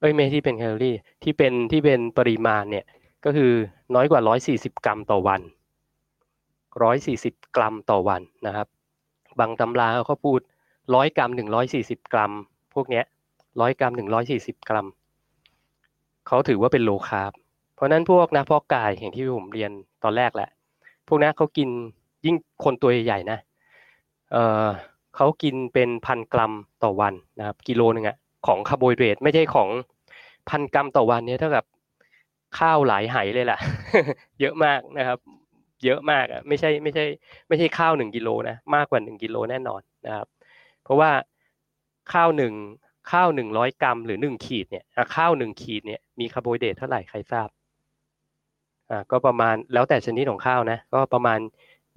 [0.01, 2.85] เอ้ยไม่ที่เป็นแคลอรี่ที่เป็นที่เป็นปริมาณเนี่ย
[3.25, 3.53] ก็คือ
[3.95, 4.21] น้อยกว่า
[4.53, 5.41] 140 กรัมต่อวัน
[6.69, 8.67] 140 กรัมต่อวันนะครับ
[9.39, 10.41] บางตำราเขาพูด
[10.79, 11.31] 100 กรัม
[11.73, 12.33] 140 กรัม
[12.75, 13.05] พวกเนี้ย
[13.47, 13.93] 100 กรัม
[14.31, 14.87] 140 กรัม
[16.27, 17.33] เขาถือว่าเป็นโลคาร์บ
[17.75, 19.71] เพราะนั้นพวกนักพอกกายอย่างที่ผมเรียน
[20.05, 20.49] ตอนแรกแหละ
[21.09, 21.69] พวกนั้นเขากิน
[22.27, 23.39] ยิ่งคนตัวใหญ่ๆนะ
[24.33, 24.67] เออ
[25.17, 29.69] เขากินเป็นพันกรัมต่อวันนะครับ กิโลหนึ่งอะ ของคาร์โบไฮเดรตไม่ใช่ของ
[30.49, 31.65] พันกรัมต่อวันเนี่ยเท่ากับ
[32.59, 33.61] ข้าวหลายไหเลยแหละ
[34.41, 35.19] เยอะมากนะครับ
[35.85, 37.05] เยอะมากอะไม่ใช่ไม่ใช่
[37.49, 40.27] ไม่ใช่ข้าวหนึ่งกิโลนะมากกว่าหนึ่งกิโลแน่นอนนะครับ
[40.85, 41.11] เพราะว่า
[42.13, 42.53] ข้าวหนึ่ง
[43.13, 44.85] ข้าวหนึ่งร้อยกรัม หรือหนึ่งขีดเนี่ย
[45.17, 47.49] ข้าวหนึ่งขีดเนี่ยมีคาร์โบไฮเดรตเท่าไหร่ใครทราบ
[48.91, 51.39] อ่าก็ประมาณแล้วแต่ชนิดของข้าวนะ ก็ประมาณ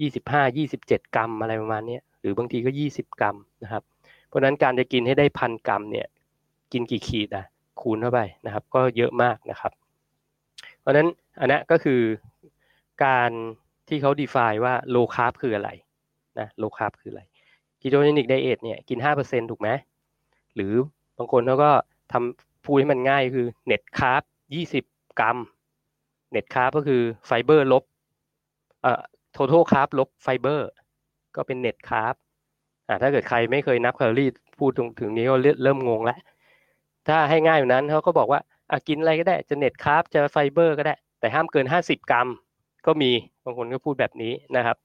[0.02, 3.84] ยี่สิบห้ายี่สิบเจ็ดกรัมอะไรประมาณนี้หรือบางทีก็ยี่สิบกรัมนะครับ
[4.28, 6.08] เพราะนั้นการจะกินให้ได้พันกรัมเนี่ย
[6.74, 7.46] กินกี่ขีดอะ
[7.82, 9.72] คูณเข้าไปนะครับ ก็เยอะมากนะครับ
[10.80, 11.08] เพราะฉะนั้น
[11.40, 12.02] อันนี้ก็คือ
[13.06, 13.32] การ
[13.88, 15.70] ที่เขา define ว่า low carb คืออะไร
[16.40, 17.22] นะ low carb คืออะไร
[17.82, 19.70] ketogenic diet เนี่ยกินห้าเปอร์เซ็นถูกไหม
[20.56, 20.74] หรือ
[21.18, 21.72] บางคนเขาก็
[22.12, 24.24] ทำพูดให้มันง่ายคือ net carb
[24.56, 24.84] ยี่สิบ
[25.20, 25.38] กรัม
[26.36, 27.84] net carb ก็คือไฟเบอร์ลบ
[28.82, 29.02] เอ่อ
[29.36, 30.70] total carb ลบไฟเบอร์
[31.36, 32.16] ก็เป็น net carb
[32.88, 34.30] อ่าถ้าเกิดใครไม่เคยนับแคลอรี่
[34.60, 36.20] พูดถึงนี้ก็เริ่มงงแล้ว
[37.10, 38.40] ถ้าให้ง่ายอยู่นั้นเขาก็บอกว่า
[38.72, 42.28] อะกินอะไรก็ได้จะเน็ตคาร์บจะไฟเบอร์ก็ได้ แต่ห้ามเกินห้าสิบกรัม
[42.86, 43.12] ก็มี
[43.46, 44.78] บางคนก็พูดแบบนี้นะครับ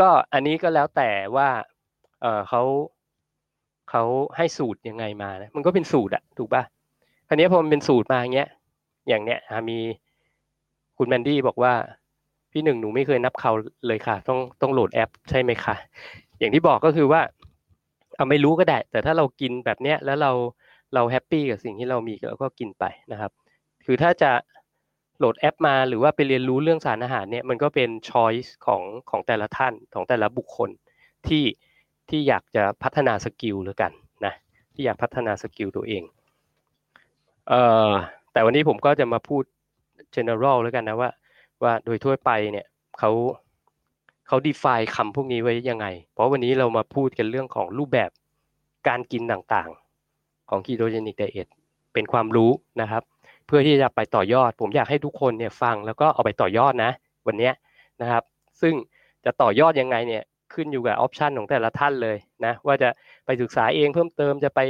[0.00, 1.48] ก็อันนี้ก็แล้วแต่ว่า
[2.20, 2.62] เออเขา
[3.90, 4.02] เขา
[4.36, 6.62] ให้สูตรยังไงมานะมันก็เป็นสูตรอะถูกปะ่ะ
[7.28, 8.48] อันนี้พอมันเป็นสูตรมาอย่างเงี้ย
[9.08, 9.78] อย่างเนี้ยมี
[10.98, 11.72] คุณแมนดี้บอกว่า
[12.52, 13.52] พี่หนึ่งหนูไม่เคยนับเขา
[13.86, 15.74] เลยค่ะ ต้องต้องโหลดแอปใช่ไหมคะ
[16.38, 17.20] อย่างที่บอกก็คือว่า
[18.16, 20.32] เอาไม่รู้ก็ได้ แต่ถ้าเรากินแบบเนี้ยแล้วเรา
[20.94, 23.30] เรา happy กับสิ่งที่เรามีเราก็กินไปนะครับ
[23.84, 24.32] คือถ้าจะ
[25.18, 30.70] โหลดแอปมาหรือว่าไปเรียนรู้เรื่องสารอาหารเนี่ยมันก็เป็น choice ของของแต่ละท่านของแต่ละบุคคล
[31.28, 31.44] ที่
[32.08, 33.92] ที่อยากจะพัฒนา skill หรือกัน
[34.26, 34.34] นะ
[34.74, 36.02] ที่อยากพัฒนา skill ตัวเอง
[37.48, 37.90] เอ่อ
[38.32, 39.42] แต่วันนี้ผมก็จะมาพูด
[40.16, 41.10] general แล้วกันนะว่า
[41.62, 42.66] ว่าโดยทั่วไปเนี่ย
[42.98, 43.10] เขา
[44.26, 48.10] เขา define คำพวกนี้ไว้ยังไง เพราะวันนี้เรามาพูดกันเรื่องของรูปแบบ
[48.88, 49.89] การกินต่างๆ
[50.50, 51.48] ของ ketogenic diet
[51.94, 53.02] เป็นความรู้นะครับ
[53.46, 56.92] เพื่อที่จะไปต่อยอด ผมอยากให้ทุกคนเนี่ยฟังแล้วก็เอาไปต่อยอดนะ
[57.26, 57.50] วันนี้
[58.00, 58.22] นะครับ
[58.60, 58.74] ซึ่ง
[59.24, 60.22] จะต่อยอดยังไงเนี่ย
[60.54, 62.88] ขึ้นอยู่กับออปชันของแต่ละท่านเลยนะว่าจะ
[63.26, 64.60] ไปศึกษาเองเพิ่มเติมจะไป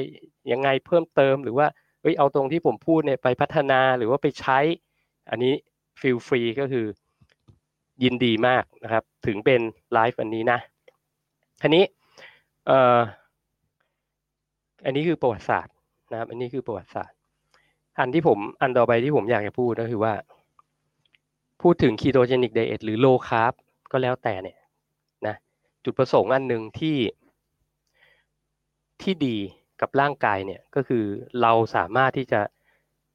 [0.53, 1.67] ยังไงเพิ่มเติม หรือว่า
[2.03, 4.59] เฮ้ยเอาตรงที่ผมพูดเนี่ยไปพัฒนาหรือว่าไปใช้
[5.31, 5.55] อันนี้
[6.01, 6.87] ฟิลฟรีก็คือ
[8.03, 9.61] ยินดีมากนะครับ ถึงเป็น
[9.93, 10.59] ไลฟ์อันนี้นะ
[11.63, 11.85] ทีนี้
[12.67, 12.99] เอ่อ
[14.85, 15.75] อันนี้คือประวัติศาสตร์
[16.13, 17.17] นะครับ อันนี้คือประวัติศาสตร์
[17.99, 20.15] อันที่ผมอันต่อไปที่ผมอยากจะพูดก็คือว่า
[21.63, 23.53] พูดถึง ketogenic diet หรือ low carb
[23.93, 24.59] ก็แล้วแต่เนี่ย
[25.27, 25.37] นะ
[25.85, 26.97] จุดประสงค์อันหนึ่งที่
[29.03, 29.37] ที่ดี
[29.81, 31.05] กับร่างกายเนี่ยก็คือ
[31.43, 32.41] เราสามารถที่จะ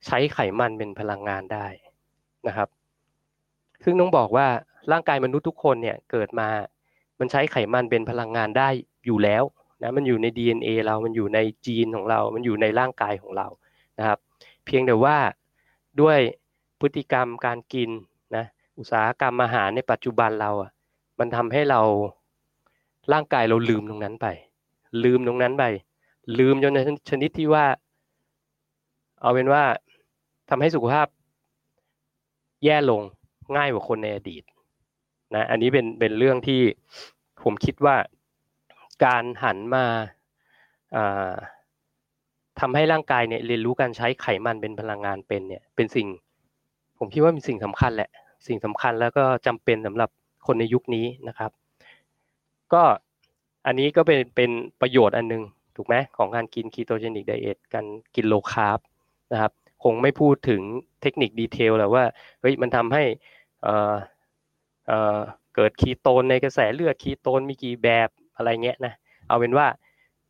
[0.06, 1.68] ใช้ไขมันเป็นพลังงานได้
[2.48, 2.70] นะครับ
[3.84, 4.48] ซึ่งต้องบอกว่า
[4.92, 6.50] ร่างกายมนุษย์ทุกคนเนี่ยเกิดมา
[7.20, 8.70] มันใช้ไขมันเป็นพลังงานได้
[9.06, 9.44] อยู่แล้ว
[9.82, 13.48] นะมันอยู่ใน DNA เรามันอยู่ในจีนของเรา มันอยู่ในร่างกายของเรา
[14.00, 14.20] นะครับ
[14.66, 15.18] เพียงแต่ว่า
[16.02, 16.20] ด้วย
[16.80, 17.90] พฤติกรรมการกิน
[18.36, 18.46] นะ
[18.80, 20.72] อุตสาหกรรมอาหารในปัจจุบันเราอะ
[21.20, 21.82] มันทำให้เรา
[23.14, 24.28] ร่างกายเราลืมตรงนั้นไป
[25.04, 25.64] ลืมตรงนั้นไป
[26.40, 27.66] ลืมจนในชนิดที่ว่า
[29.22, 29.64] เอาเป็นว่า
[30.50, 31.08] ทำให้สุขภาพ
[32.64, 33.02] แย่ลง
[33.56, 34.44] ง่ายกว่าคนในอดีต
[35.36, 36.62] นะอันนี้เป็นเป็นเรื่องที่
[37.44, 37.96] ผมคิดว่า
[39.04, 39.86] การหันมา
[42.60, 46.08] ทำให้ร่างกายเนี่ยเรียนรู้การใช้ไขมันเป็นพลังงานเป็นเนี่ยเป็นสิ่ง
[46.98, 48.10] ผมคิดว่าเป็นสิ่งสำคัญแหละ
[48.48, 50.10] สิ่งสำคัญแล้วก็จำเป็นสำหรับ
[50.48, 51.52] คนในยุคนี้นะครับ
[52.74, 52.84] ก็
[53.66, 55.44] อันนี้ก็เป็นเป็นประโยชน์อันนึง
[55.76, 58.80] ถูกไหมของการกิน ketogenic diet การกิน low carb
[59.32, 59.52] นะครับ
[59.84, 60.62] คงไม่พูดถึง
[61.02, 62.06] technical detail แล้วว่า
[62.42, 63.04] เฮ้ยมันทำให้
[65.56, 68.94] เกิดคีโตนในกระแสเลือดคีโตนมีกี่แบบ อะไรเงี้ยนะ
[69.28, 69.68] เอาเป็นว่า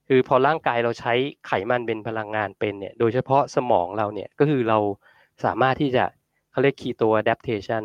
[0.07, 1.13] คือพอร่างกายเราใช้
[1.47, 4.79] ไขมันเป็นพลังงานเป็นเนี่ย โดยเฉพาะสมองเราเนี่ยก็คือเรา
[5.45, 6.05] สามารถที่จะ
[6.51, 7.83] เขาเรียกคีโต adaptation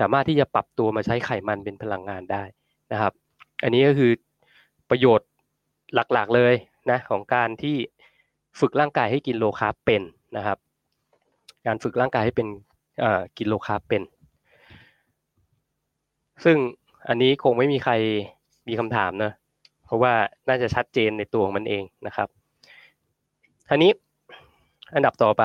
[0.00, 2.42] สามารถที่จะปรับตัวมาใช้ไขมันเป็นพลังงานได้
[2.92, 3.12] นะครับ
[3.62, 4.12] อันนี้ก็คือ
[4.90, 5.28] ประโยชน์
[5.94, 6.54] หลักๆเลย
[6.90, 7.76] นะของการที่
[8.60, 10.02] ฝึกร่างกายให้กินโลคาร์บเป็น
[10.36, 10.58] นะครับ
[11.66, 12.48] การฝึกร่างกายให้เป็น
[13.38, 14.02] กินโลคาร์บเป็น
[16.44, 16.56] ซึ่ง
[17.08, 17.94] อันนี้คงไม่มีใคร
[18.68, 19.32] มีคำถามนะ
[19.84, 20.12] เพราะว่า
[20.48, 22.28] น่าจะชัดเจนในตัวของมันเองนะครับ
[23.68, 23.92] ทีนี้
[24.94, 25.44] อันดับต่อไป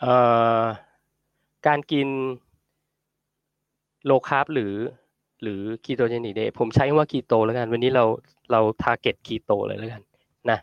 [0.00, 0.14] เอ่
[0.60, 0.62] อ
[1.66, 2.08] การกิน
[4.06, 4.74] low carb หรือ
[5.42, 8.04] หรือ ketogenic diet ผมใช้คำว่าคีโตแล้วกัน วันนี้เรา
[8.52, 10.02] เรา target คีโตเลยแล้วกัน
[10.50, 10.58] นะ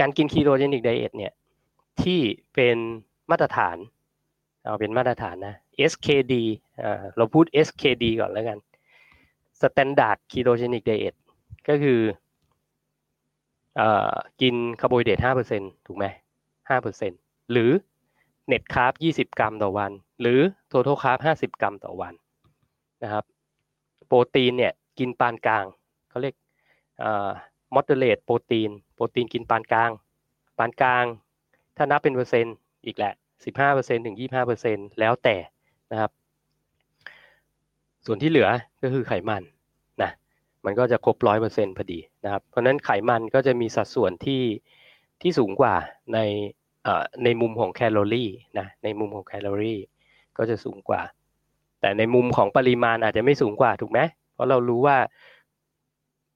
[0.00, 1.32] การกิน ketogenic diet เนี่ย
[2.02, 2.20] ที่
[2.54, 2.76] เป็น
[3.30, 3.76] มาตรฐาน
[4.62, 5.54] เอาเป็นมาตรฐานนะ
[5.90, 6.34] SKD
[6.82, 8.58] อ่าเราพูด SKD ก่อนแล้วกัน
[9.60, 11.14] standard ketogenic diet
[11.68, 12.00] ก็คือ
[13.76, 16.04] เอ่อกินคาร์โบไฮเดรตห้าเปอร์เซ็นต์ถูกไหม
[16.68, 17.18] ห้าเปอร์เซ็นต์
[17.52, 17.70] หรือ
[18.46, 20.40] net carb ยี่สิบกรัมต่อวัน หรือ
[20.70, 22.14] total carb ห้าสิบกรัมต่อวัน
[23.02, 23.24] นะครับ
[24.06, 25.64] โปรตีนเนี่ยกินปานกลาง
[26.08, 26.34] เขาเรียก
[27.74, 29.90] moderate protein โปรตีนกินปานกลาง
[30.58, 31.04] ปานกลาง
[31.76, 32.54] ถ้านับเป็นเปอร์เซ็นต์
[32.86, 33.12] อีกแหละ
[33.44, 35.36] สิบห้าเปอร์เซ็นต์ถึงยี่สิบห้าเปอร์เซ็นต์แล้วแต่
[35.92, 36.10] นะครับ
[38.06, 38.48] ส่วนที่เหลือ
[38.82, 39.42] ก็คือไขมัน
[40.02, 40.10] นะ
[40.64, 44.42] มันก็จะครบร้อยเปอร์เซ็นต์พอดีนะครับ เพราะนั้นไขมันก็จะมีสัดส่วนที่
[45.22, 45.74] ที่สูงกว่า
[46.14, 46.18] ใน
[47.24, 49.80] ในมุมของแคลอรี่นะในมุมของแคลอรี่
[50.38, 51.02] ก็จะสูงกว่า
[51.80, 54.00] แต่ในมุมของปริมาณอาจจะไม่สูงกว่าถูกไหม
[54.34, 54.96] เพราะเรารู้ว่า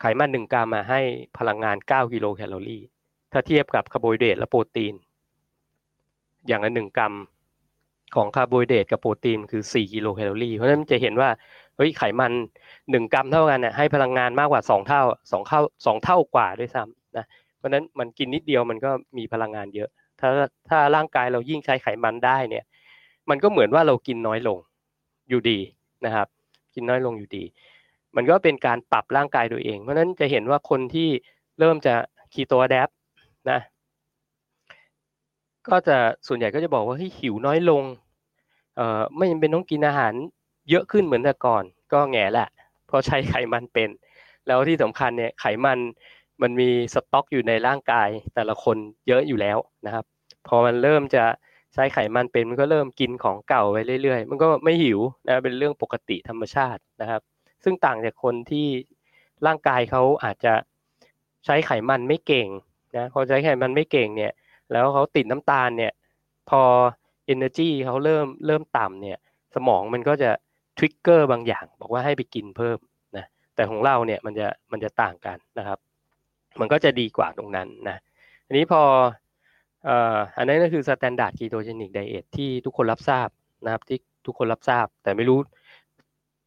[0.00, 1.00] ไขมันหนึ่งกรัมมาให้
[1.38, 2.82] พลังงาน 9 กิโลแคลอรี่
[3.32, 4.94] ถ้าเทียบกับคาร์โบไฮเดรตและโปรตีน
[6.46, 7.14] อย่างละหนึ่งกรัม
[8.16, 11.30] ของคาร์โบไฮเดรตกับโปรตีนคือ 4 กิโลแคลอรี่ เพราะฉะนั้นจะเห็นว่า
[11.82, 12.32] เฮ้ยไขมัน
[12.90, 17.24] หนึ่งกรัมเท่ากันเนี่ยให้พลังงานมากกว่าสองเท่าสองเท่าสองเท่ากว่าด้วยซ้ำนะ
[17.58, 19.88] เพราะนั้นมันกินนิดเดียวมันก็มีพลังงานเยอะ
[20.20, 20.28] ถ้า
[20.68, 22.64] ถ้าร่างกายเรายิ่งใช้ไขมันได้เนี่ย
[23.30, 24.58] มันก็เหมือนว่าเรากินน้อยลง
[25.28, 25.58] อยู่ดี
[26.04, 26.26] นะครับ
[26.74, 27.44] กินน้อยลงอยู่ดี
[28.16, 31.08] มันก็เป็นการปรับร่างกายตัวเอง เพราะนั้นจะเห็นว่าคนที่
[31.58, 31.94] เริ่มจะ
[32.32, 32.88] คีโตอะแดป
[33.50, 33.60] นะ
[35.68, 37.82] ก็จะส่วนใหญ่ก็จะบอกว่าให้หิวน้อยลง
[38.76, 40.14] เอ่อไม่จำเป็นต้องกินอาหาร
[40.70, 42.48] เยอะขึ้นเหมือนแต่ก่อน ก็แง่แหละ
[42.86, 43.90] เพราะใช้ไขมันเป็น
[44.46, 45.78] แล้วที่สำคัญเนี่ยไขมัน
[46.42, 48.76] มันมีสต็อกอยู่ในร่างกายแต่ละคน
[49.08, 50.04] เยอะอยู่แล้วนะครับ
[50.48, 51.24] พอมันเริ่มจะ
[51.74, 57.20] ใช้ไขมันเป็นมันก็เริ่มกินของเก่าไปเรื่อยๆ มันก็ไม่หิวนะเป็นเรื่องปกติธรรมชาตินะครับ
[57.64, 58.66] ซึ่งต่างจากคนที่
[59.46, 60.54] ร่างกายเขาอาจจะ
[61.44, 62.48] ใช้ไขมันไม่เก่ง
[62.96, 64.32] นะพอใช้ไขมันไม่เก่งเนี่ย
[64.72, 65.92] แล้วเขาติดน้ำตาลเนี่ย
[66.50, 66.62] พอ
[67.32, 69.18] energy เขาเริ่มเริ่มต่ำเนี่ย
[69.54, 70.30] สมองมันก็จะ
[70.76, 72.78] ทริกเกอร์บางอย่าง บอกว่าให้ไปกินเพิ่ม
[73.16, 75.78] นะแต่ของเราเนี่ยมันจะมันจะต่างกันนะครับ
[76.60, 77.96] มันก็จะดีกว่าตรงนั้นนะ
[78.46, 78.82] อันนี้พอ
[80.36, 83.28] อันนั้นก็คือ standard ketogenic diet ที่ทุกคนรับทราบ
[83.64, 85.38] นะครับที่ทุกคนรับทราบ แต่ไม่รู้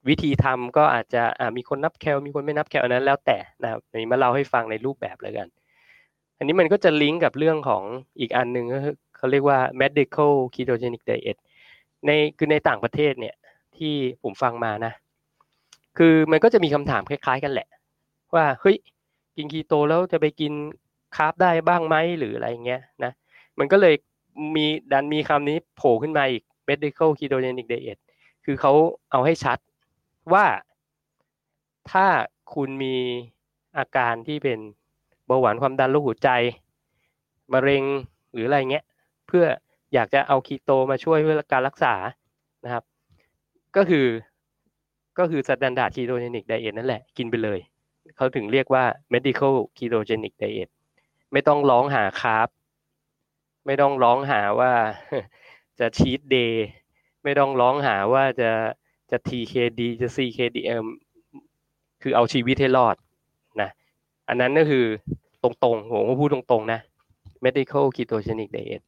[0.09, 1.23] วิธีทำก็อาจจะ
[1.57, 5.47] มีคนนับแคลมีคนไม่นับแคลอันนั้นแล้วแต่นะครับอันนี้มาเล่าให้ฟังในรูปแบบเลยกัน
[6.37, 7.83] อันนี้มันก็จะลิงก์กับเรื่องของ
[8.19, 11.37] อีกอันหนึ่งก็คือเขาเรียกว่า medical ketogenic diet
[12.05, 13.35] ในคือในต่างประเทศเนี่ย
[13.79, 14.93] ที่ผมฟังมานะ
[15.97, 17.67] คือมันก็จะมีคำถามคล้าย ๆ กันแหละ
[18.35, 18.77] ว่าเฮ้ย
[19.35, 20.53] กินคีโตแล้วจะไปกิน
[21.15, 23.11] คาร์บได้บ้างไหมหรืออะไรเงี้ยนะ
[23.59, 23.95] มันก็เลย
[24.55, 27.99] มีดันมีคำนี้โผล่ขึ้นมาอีก medical ketogenic diet
[28.45, 28.73] คือเขา
[29.11, 29.57] เอาให้ชัด
[30.33, 30.45] ว่า
[31.91, 32.05] ถ้า
[32.53, 32.95] คุณมี
[33.77, 34.59] อาการที่เป็น
[35.25, 36.29] เบาหวานความดันโรคหัวใจ
[37.53, 37.83] มะเร็ง
[38.33, 38.85] หรืออะไรเงี้ย
[39.27, 39.45] เพื่อ
[39.93, 41.93] อยากจะเอาคีโตมาช่วยเพื่อการรักษา
[42.65, 42.83] นะครับ
[43.77, 44.05] ก็คือ
[45.19, 47.59] ก็คือ standard ketogenic diet นั่นแหละกินไปเลย
[48.15, 48.83] เขาถึงเรียกว่า
[49.13, 50.69] medical ketogenic diet
[51.33, 52.47] ไม่ต้องร้องหาคาร์บ
[53.65, 54.73] ไม่ต้องร้องหาว่า
[55.79, 56.67] จะชีตเดย์
[57.23, 58.51] ไม่ต้องร้องหาว่าจะ
[59.11, 60.85] จะ TKD จะ CKDM
[62.01, 62.95] คือเอาชีวิตให้รอด
[63.61, 63.69] นะ
[64.27, 64.85] อันนั้นก็คือ
[65.43, 66.79] ตรงๆผมก็พูดตรงๆนะ
[67.45, 68.81] medical ketogenic diet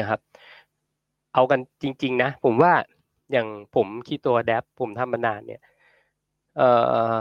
[0.00, 0.20] นะครับ
[1.34, 2.72] เอากันจริง ๆ นะ ผมว่า
[3.32, 5.62] อย่างผมคีโตแดปผมทำมานานเนี่ย
[6.56, 6.68] เอ่
[7.12, 7.14] อ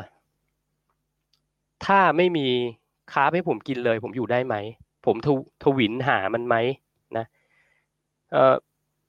[1.85, 2.47] ถ้าไม่มี
[3.11, 4.55] คาร์บให้ผมกินเลย ผมอยู่ได้ไหม
[5.05, 5.27] ผมท
[5.63, 6.55] ทวินหามันไหม
[7.17, 7.25] นะ
[8.31, 8.55] เอ่อ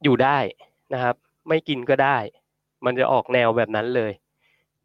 [0.04, 0.38] อยู่ได้
[0.92, 1.14] นะครับ
[1.48, 2.18] ไม่กินก็ได้
[2.84, 4.12] มันจะออกแนวแบบนั้นเลย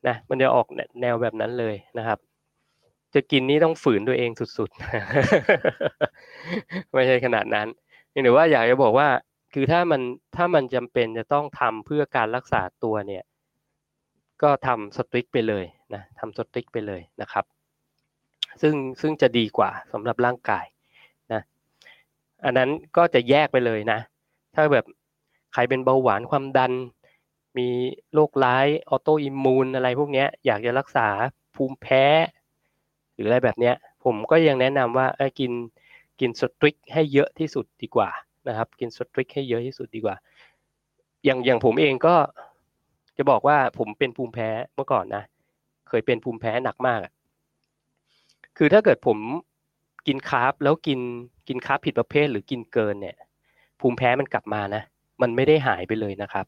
[0.08, 0.68] นะมันจะออก
[1.02, 2.20] แนวแบบนั้นเลยนะครับ
[3.14, 7.68] จะกินนี่ต้องฝืนตัวเองสุดๆ ไม่ใช่ขนาดนั้น
[8.24, 9.08] หรือว่าอยากจะบอกว่า
[9.58, 10.02] คือถ้ามัน
[10.36, 13.24] ถ้ามันจำเป็นจะต้องทำเพื่อการรักษาตัวเนี่ย
[14.42, 17.46] ก็ทำสตริกไปเลยนะทำสตริกไปเลยนะครับ
[18.62, 20.66] ซึ่งซึ่งจะดีกว่าสำหรับร่างกาย
[21.34, 21.42] นะ
[22.46, 24.00] อันนั้นก็จะแยกไปเลยนะ
[24.56, 24.86] ถ้าแบบ
[25.54, 26.72] ใครเป็นเบาหวานความดัน
[27.58, 27.68] มี
[28.14, 31.08] โรคร้ายออโตอิมมูนอะไรพวกนี้อยากจะรักษา
[31.56, 32.04] ภูมิแพ้
[33.14, 33.72] หรืออะไรแบบนี้
[34.04, 35.08] ผมก็ยังแนะนำว่า
[35.40, 35.52] กิน
[36.20, 38.12] กินสตริกให้เยอะที่สุดดีกว่า
[38.48, 40.16] นะครับ กินสตริกให้เยอะที่สุดดีกว่า
[41.26, 42.16] อย่างอย่างผมเองก็
[43.18, 45.24] จะบอกว่าผมเป็นภูมิแพ้เมื่อก่อนนะ
[45.90, 47.00] เคยเป็นภูมิแพ้หนักมาก
[48.58, 49.18] คือถ้าเกิดผม
[50.08, 51.00] กินคาร์บแล้วกิน
[51.48, 53.16] กินคาร์บผิดประเภทหรือกินเกินเนี่ย
[53.80, 54.84] ภูมิแพ้มันกลับมานะ
[55.22, 56.46] มันไม่ได้หายไปเลยนะครับ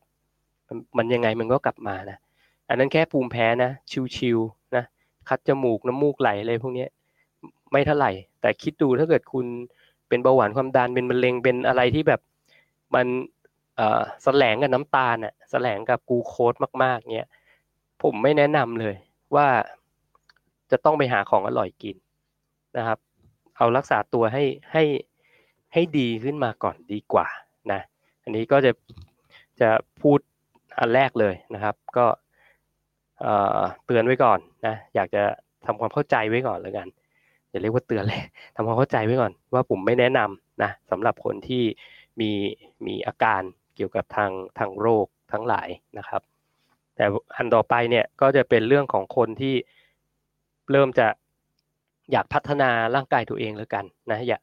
[0.98, 2.18] มันยังไงมันก็กลับมานะ
[2.70, 3.72] อันนั้นแค่ภูมิแพ้นะ
[4.16, 4.84] ชิวๆนะ
[5.30, 6.86] คัดจมูกน้ำมูกไหลอะไรพวกนี้
[7.72, 9.46] ไม่เท่าไหร่ แต่คิดดูถ้าเกิดคุณ
[10.10, 12.22] เป็นเบาหวานความดันเป็นมะเร็งเป็นอะไรที่แบบ
[12.96, 13.08] มัน
[13.76, 17.30] เอ่อแสลงกับน้ำตาลอะแสลงกับกูโคสมากๆเนี้ย
[18.04, 18.96] ผมไม่แนะนำเลย
[19.36, 19.48] ว่า
[20.72, 21.98] จะต้องไปหาของอร่อยกิน
[22.78, 23.00] นะครับ
[23.58, 24.44] เอารักษาตัวให้
[24.74, 24.84] ให้
[25.74, 27.28] ให้ดีขึ้นมาก่อนดีกว่า
[27.72, 27.82] นะ
[28.24, 28.72] อันนี้ก็จะ
[29.62, 29.70] จะ
[30.02, 30.20] พูด
[30.80, 32.06] อันแรกเลยนะครับ ก็
[33.86, 35.24] เตือนไว้ก่อนนะ อยากจะ
[35.66, 36.88] ทำความเข้าใจไว้ก่อนแล้วกัน
[37.50, 38.22] อย่าเรียกว่าเตือนเลย
[38.56, 41.64] ทำความเข้าใจไว้ก่อนว่าผมไม่แนะนำนะสำหรับคนที่
[42.20, 42.32] มี
[42.86, 43.42] มีอาการ
[43.76, 46.22] เกี่ยวกับทางทางโรคทั้งหลายนะครับ
[46.96, 47.06] แต่
[47.36, 49.56] อันต่อไปเนี่ยก็จะเป็นเรื่องของคนที่
[50.72, 51.08] เริ่มจะ
[52.12, 54.42] อยากพัฒนาร่างกายตัวเองแล้วกันนะอยาก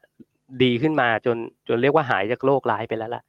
[0.62, 1.36] ดีขึ้นมาจน
[1.68, 3.22] จนเรียกว่าหายจากโรคร้ายไปแล้วล่ะ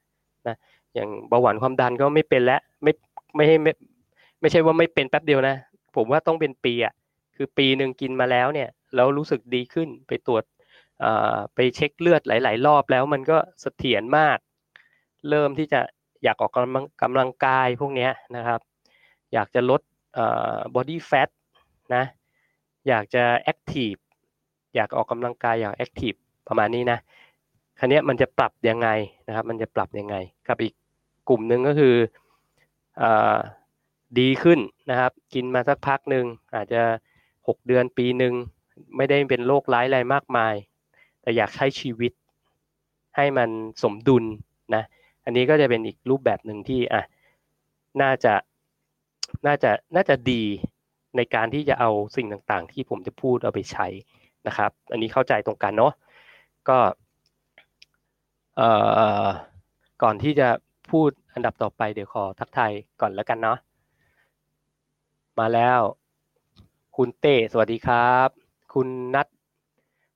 [0.46, 0.56] นะ
[0.94, 2.92] อย่างเบาหวานความดันก็ไม่เป็นแล้วไม่
[3.36, 3.72] ไม่ให้ไม่
[4.40, 5.56] ไม่ใช่ว่าไม่เป็นแป๊บเดียวนะ
[5.96, 6.92] ผมว่าต้องเป็นปีอะ
[7.36, 10.44] คือปีหนึ่งกินมาแล้วเนี่ยแล้วรู้สึกดีขึ้นไปตรวจ
[11.54, 14.38] ไปเช็คเลือดหลาย ๆ รอบแล้วมันก็เสถียรมาก
[15.28, 15.80] เริ่มที่จะ
[16.24, 18.60] อยากออกกำลังกำลังกายพวกนี้นะครับ
[19.32, 19.80] อยากจะลด
[20.74, 21.28] body fat
[21.94, 22.04] นะ
[22.88, 24.00] อยากจะ active
[24.74, 26.18] อยากออกกำลังกายอยาก active
[26.48, 26.98] ประมาณนี้นะ
[27.78, 28.88] คันนี้มันจะปรับยังไง
[29.28, 30.16] นะครับ มันจะปรับยังไง
[30.48, 30.74] กับอีก
[31.28, 31.94] กลุ่มหนึ่งก็คือ
[33.02, 33.04] อ
[34.18, 34.58] ดีขึ้น
[34.90, 36.82] นะครับ กินมาสักพักหนึ่งอาจจะ
[37.46, 38.34] หกเดือนปีหนึ่ง
[38.96, 40.54] ไม่ได้เป็นโรคร้ายอะไรมากมาย
[41.22, 42.12] แต่อยากใช้ชีวิต
[43.16, 43.50] ให้มัน
[43.82, 44.24] สมดุล
[44.74, 44.84] นะ
[45.24, 47.02] อันนี้ก็จะเป็นอีกรูปแบบหนึ่งที่อะ
[48.02, 48.34] น่าจะ
[49.46, 50.42] น่าจะน่าจะดี
[51.16, 53.86] ในการที่จะเอาสิ่งต่างๆ ที่ผมจะพูดเอาไปใช้
[54.46, 55.92] นะครับ อันนี้เข้าใจตรงกันเนาะ
[56.68, 56.78] ก็
[58.56, 58.68] เอ่
[59.24, 59.26] อ
[60.02, 60.48] ก่อนที่จะ
[60.90, 63.58] พูดอันดับต่อไปเดี๋ยวขอทักทายก่อนแล้วกันเนาะ
[65.38, 65.80] มาแล้ว
[66.96, 68.28] คุณเต้สวัสดีครับ
[68.74, 69.28] คุณนัท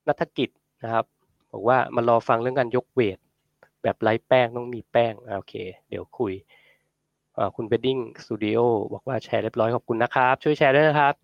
[0.09, 0.51] นัฐกิจ
[0.83, 1.05] นะครับ
[1.53, 3.19] บอกว่ามารอฟังเรื่องการยก weight
[3.83, 5.55] แบบไร้แป้งต้องมีแป้งโอเค
[5.89, 6.33] เดี๋ยวคุย
[7.57, 8.59] คุณเบดดิ้งสตูดิโอ
[8.93, 11.15] บอกว่าแชร์เรียบร้อยขอบคุณนะครับ ช่วยแชร์ด้วยนะครับ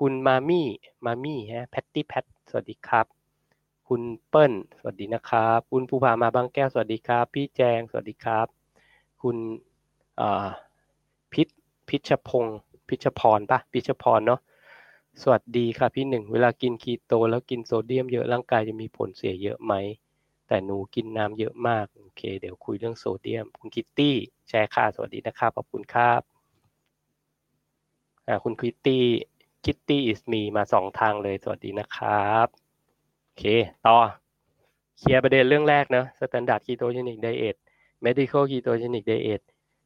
[0.00, 0.66] คุณมามี่
[1.04, 3.06] มามี่ฮะแพตตี้แพทสวัสดีครับ
[3.88, 8.46] คุณเปิ้ลสวัสดีนะครับ คุณภูพามาบางแก้วสวัสดีครับ พี่แจงสวัสดีครับ
[9.22, 9.36] คุณ
[11.32, 11.48] พิษ
[11.88, 14.40] พิชพงศ์พิชพรปะพิชพรเนาะ
[15.22, 19.74] สวัสดีครับพี่หนึ่ง เวลากินคีโตแล้วกินโซเดียมเยอะร่างกายจะมีผลเสียเยอะไหม
[20.48, 24.14] แต่หนูกินน้ำเยอะมาก โอเค เดี๋ยวคุยเรื่องโซเดียม คุณคิตตี้
[24.48, 26.20] แชร์ค่าสวัสดีนะครับ ขอบคุณครับ
[28.26, 29.04] อ่าคุณคิตตี้
[29.64, 32.46] คิตตี้อิสมีมาสองทางเลย สวัสดีนะครับ
[33.22, 33.44] โอเค
[33.86, 33.96] ต่อ
[34.98, 37.56] เคลียร์ประเด็นเรื่องแรกนะ standard ketogenic diet
[38.04, 39.40] medical ketogenic diet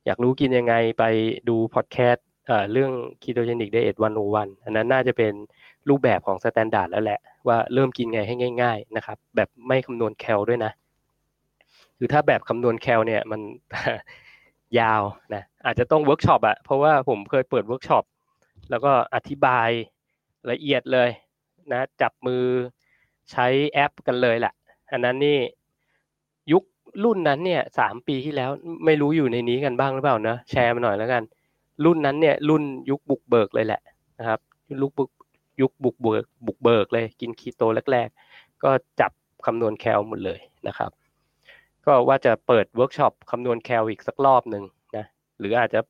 [0.05, 1.05] อยากรู้กินยังไงไป
[1.49, 2.27] ดูพอดแคสต์
[2.73, 3.97] เรื่อง ketogenic diet
[4.31, 5.33] 101 อันนั้นน่าจะเป็น
[5.89, 10.73] รูปแบบของ standard แล้วแหละ ว่าเริ่มกินไงให้ง่าย ๆ นะครับ แบบไม่คำนวณแคลด้วยนะ
[11.99, 13.41] คือถ้าแบบคำนวณแคลเนี่ยมัน
[14.79, 15.03] ยาว
[15.35, 18.05] นะอาจจะต้องเวิร์กช็อปอะเพราะว่าผมเคยเปิดเวิร์กช็อป
[18.71, 19.69] แล้วก็อธิบาย
[20.51, 21.11] ละเอียดเลย
[21.73, 22.45] นะจับมือ
[23.31, 24.55] ใช้แอปกันเลยแหละ
[24.93, 25.39] อันนั้นนี่
[26.53, 26.63] ยุค
[27.05, 28.51] รุ่นนั้นเนี่ยสามปีที่แล้ว
[28.85, 31.23] ไม่รู้อยู่ในนี้กันบ้างหรือเปล่านะแชร์มาหน่อยแล้วกัน
[31.85, 33.81] รุ่นนั้นเนี่ยรุ่นยุคบุกเบิกเลยแหละ
[34.19, 34.41] นะครับ
[34.83, 35.11] ยุคบุก
[35.61, 37.63] ยุคบุกเบิกบุกเบิกเลยกินคีโต
[37.93, 39.13] แรก ๆ ก็จับ
[39.47, 40.91] คำนวณแคลหมดเลยนะครับ
[41.85, 44.65] ก็ว่าจะเปิดเวิร์กช็อปคำนวณแคลอีกสักรอบหนึ่ง
[44.97, 45.05] นะ
[45.39, 45.81] หรืออาจจะ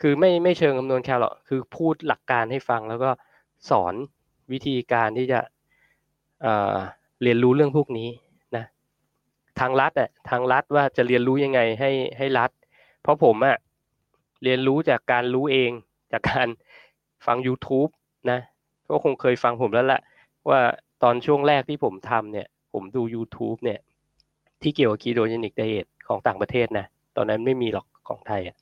[0.00, 3.10] คือไม่ไม่เชิงคำนวณแคลหรอกคือพูดหลักการให้ฟังแล้วก็
[3.70, 3.94] สอน
[4.52, 5.40] วิธีการที่จะ
[6.42, 8.08] เเรียนรู้เรื่องพวกนี้
[8.56, 8.64] นะ
[9.60, 12.50] ทางลัดอะทางลัดว่าจะเรียนรู้ยังไงให้ให้ลัด
[13.02, 13.56] เพราะผมอะ
[14.42, 15.70] เรียนรู้จากการรู้เอง
[16.12, 16.48] จากการ
[17.26, 17.90] ฟัง YouTube
[18.30, 18.40] นะ
[18.90, 20.00] ก็คงเคยฟังผมแล้วแหละ
[20.48, 20.60] ว่า
[21.02, 23.80] ตอนช่วงแรกที่ผมทำเนี่ย ผมดู YouTube เนี่ย
[24.62, 28.56] ที่เกี่ยวกับคีโตเจนิกไดเอทของต่างประเทศนะ ตอนนั้นไม่มีหรอกของไทยอะ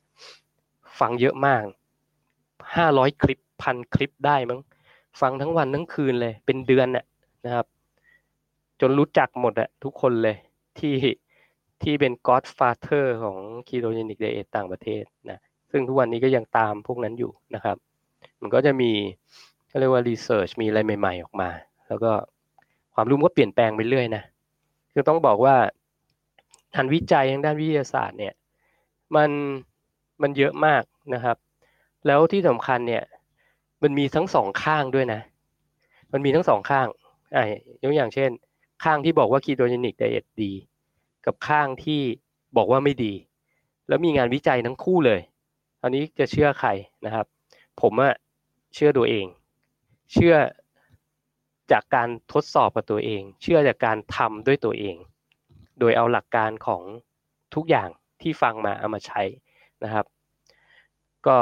[0.99, 1.63] ฟังเยอะมาก
[2.75, 4.59] ห้าร้อยคลิปพันคลิปได้มั้ง
[5.21, 7.05] ฟังทั้งวันทั้งคืนเลย เป็นเดือนน่ะ
[7.45, 7.65] นะครับ
[8.81, 10.37] จนรู้จักหมดอะทุกคนเลย
[10.79, 10.95] ที่
[11.83, 13.37] ที่เป็น godfather ของ
[13.67, 15.39] ketogenic diet ต่างประเทศนะ
[15.71, 17.77] ซึ่งทุกวันนี้ก็ยังตามพวกนั้นอยู่นะครับ
[18.41, 18.91] มันก็จะมี
[19.67, 21.49] เขาเรียกว่า research มีอะไรใหม่ ๆ ออกมา
[21.87, 22.11] แล้วก็
[22.93, 24.23] ความรู้ก็เปลี่ยนแปลงไปเรื่อยนะ
[24.93, 25.55] คือต้องบอกว่า
[26.75, 28.33] ทานวิจัยทางด้านวิทยาศาสตร์เนี่ย
[29.15, 29.29] มัน
[30.21, 31.37] มันเยอะมากนะครับ
[32.07, 33.03] แล้วที่สำคัญเนี่ย
[33.83, 35.21] มันมีทั้งสองข้างด้วยนะ
[36.11, 36.87] มันมีทั้งสองข้าง
[37.35, 37.45] อ่า
[37.83, 38.29] ยกอย่างเช่น
[38.83, 40.51] ข้างที่บอกว่าคีโตเจนิกไดเอทดี
[41.25, 42.01] กับข้างที่
[42.57, 43.13] บอกว่าไม่ดี
[43.87, 45.19] แล้วมีงานวิจัยทั้งคู่เลย
[45.81, 46.69] ตอนนี้จะเชื่อใคร
[47.05, 47.25] นะครับ
[47.81, 48.13] ผมอะ
[48.73, 49.25] เชื่อตัวเอง
[50.13, 50.35] เชื่อ
[51.71, 54.95] จากการทดสอบกับตัวเอง เชื่อจากการทำด้วยตัวเอง
[55.79, 56.81] โดยเอาหลักการของ
[57.55, 57.89] ทุกอย่าง
[58.21, 59.21] ที่ฟังมาเอามาใช้
[59.83, 60.05] นะครับ
[61.27, 61.37] ก็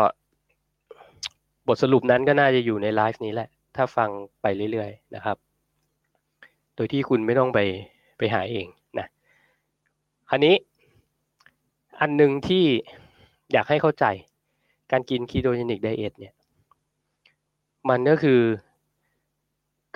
[1.68, 4.10] บทสรุปนั้นก็น่าจะอยู่ในไลฟ์นี้แหละ ถ้าฟัง
[4.42, 5.38] ไปเรื่อยๆนะครับ
[6.76, 7.60] โดยที่คุณไม่ต้องไป
[8.18, 8.68] ไปหาเอง
[9.00, 9.08] นะ
[10.30, 10.56] คราวนี้
[12.00, 12.66] อันหนึ่งที่
[13.52, 14.06] อยากให้เข้าใจ
[14.92, 16.34] การกิน ketogenic diet เนี่ย
[17.90, 18.42] มันก็คือ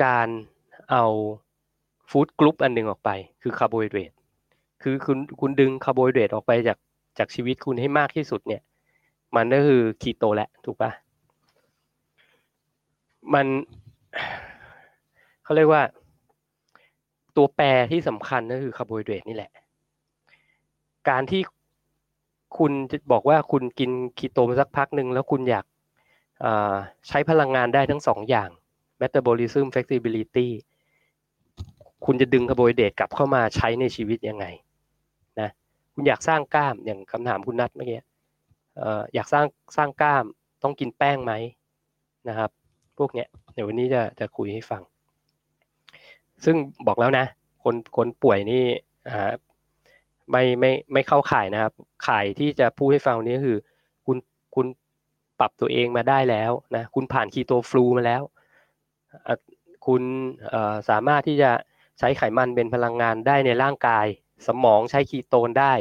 [0.03, 0.27] การ
[0.91, 1.05] เอา
[2.09, 3.09] food group อันหนึ่งออกไป
[3.41, 4.11] คือคาร์โบไฮเดรต
[4.83, 6.77] คือคุณคุณดึงคาร์โบไฮเดรตออกไปจาก
[7.17, 8.61] จากชีวิตคุณให้มากที่สุดเนี่ย
[9.35, 10.91] มันก็คือคีโตแหละถูกปะ
[13.33, 13.45] มัน
[15.43, 15.83] เขาเรียกว่า
[17.35, 19.51] ตัวแปรที่สำคัญก็คือคาร์โบไฮเดรตนี่แหละ
[21.09, 21.41] การที่
[22.57, 25.65] คุณจะบอกว่าคุณกินคีโตมาสักพักหนึ่งแล้วคุณอยาก
[27.07, 28.49] ใช้พลังงานได้ทั้งสองอย่าง
[29.01, 30.47] metabolism flexibility
[32.05, 34.45] คุณจะดึงคาร์โบไฮเดรตกลับเข้ามาใช้ในชีวิตยังไง
[35.39, 35.49] นะ
[35.93, 37.99] คุณอยากสร้างกล้ามอย่างคำถามคุณนัทเมื่อกี้
[39.13, 39.45] อยากสร้าง
[39.77, 40.25] สร้างกล้าม
[40.63, 41.33] ต้องกินแป้งไหม
[42.29, 42.49] นะครับ
[42.97, 44.81] พวกเนี้ยเดี๋ยววันนี้จะจะคุยให้ฟัง
[46.45, 46.55] ซึ่ง
[46.87, 47.25] บอกแล้วนะ
[47.63, 48.63] คนคนป่วยนี่
[49.09, 49.31] อ่า
[50.31, 51.73] ไม่ไม่ไม่เข้าข่ายนะครับ
[52.07, 53.57] ข่ายที่จะพูดให้ฟังนี้คือ
[54.05, 54.17] คุณ
[54.55, 54.65] คุณ
[55.39, 58.21] ปรับตัวเองมาได้แล้วนะคุณผ่านคีโตฟลูมาแล้ว
[59.87, 60.01] คุณ
[60.89, 61.51] สามารถที่จะ
[61.99, 64.05] ใช้ไขมันเป็นพลังงานได้ในร่างกาย
[64.47, 65.73] สมองใช้คีโตนได้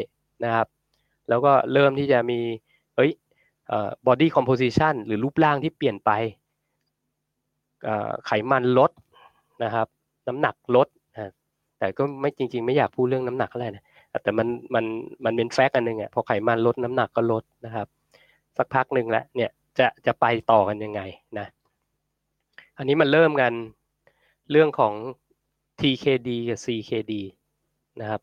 [0.44, 0.66] นะครับ
[1.28, 2.40] แล้วก็เริ่มที่จะมี
[2.96, 3.10] เฮ้ย
[4.06, 6.10] body composition หรือรูปร่างที่เปลี่ยนไป
[8.26, 8.90] ไขมันลด
[9.64, 9.86] นะครับ
[10.28, 10.88] น้ำหนักลด
[11.78, 13.84] แต่ก็ไม่จริง ๆ ไม่อยากพูดเรื่องน้ำหนักอะไรนะ
[14.22, 14.84] แต่มันมัน
[15.24, 17.86] มันเป็น fact อันหนึ่งอะพอไขมันลดน้ำหนักก็ลดนะครับ
[18.56, 21.00] สักพักหนึ่งแล้วเนี่ยจะจะไปต่อกันยังไง
[21.38, 21.46] นะ
[22.78, 23.52] อันนี้มันเริ่มกัน
[24.50, 24.94] เรื่องของ
[25.80, 27.12] TKD กับ CKD
[28.00, 28.20] นะครับ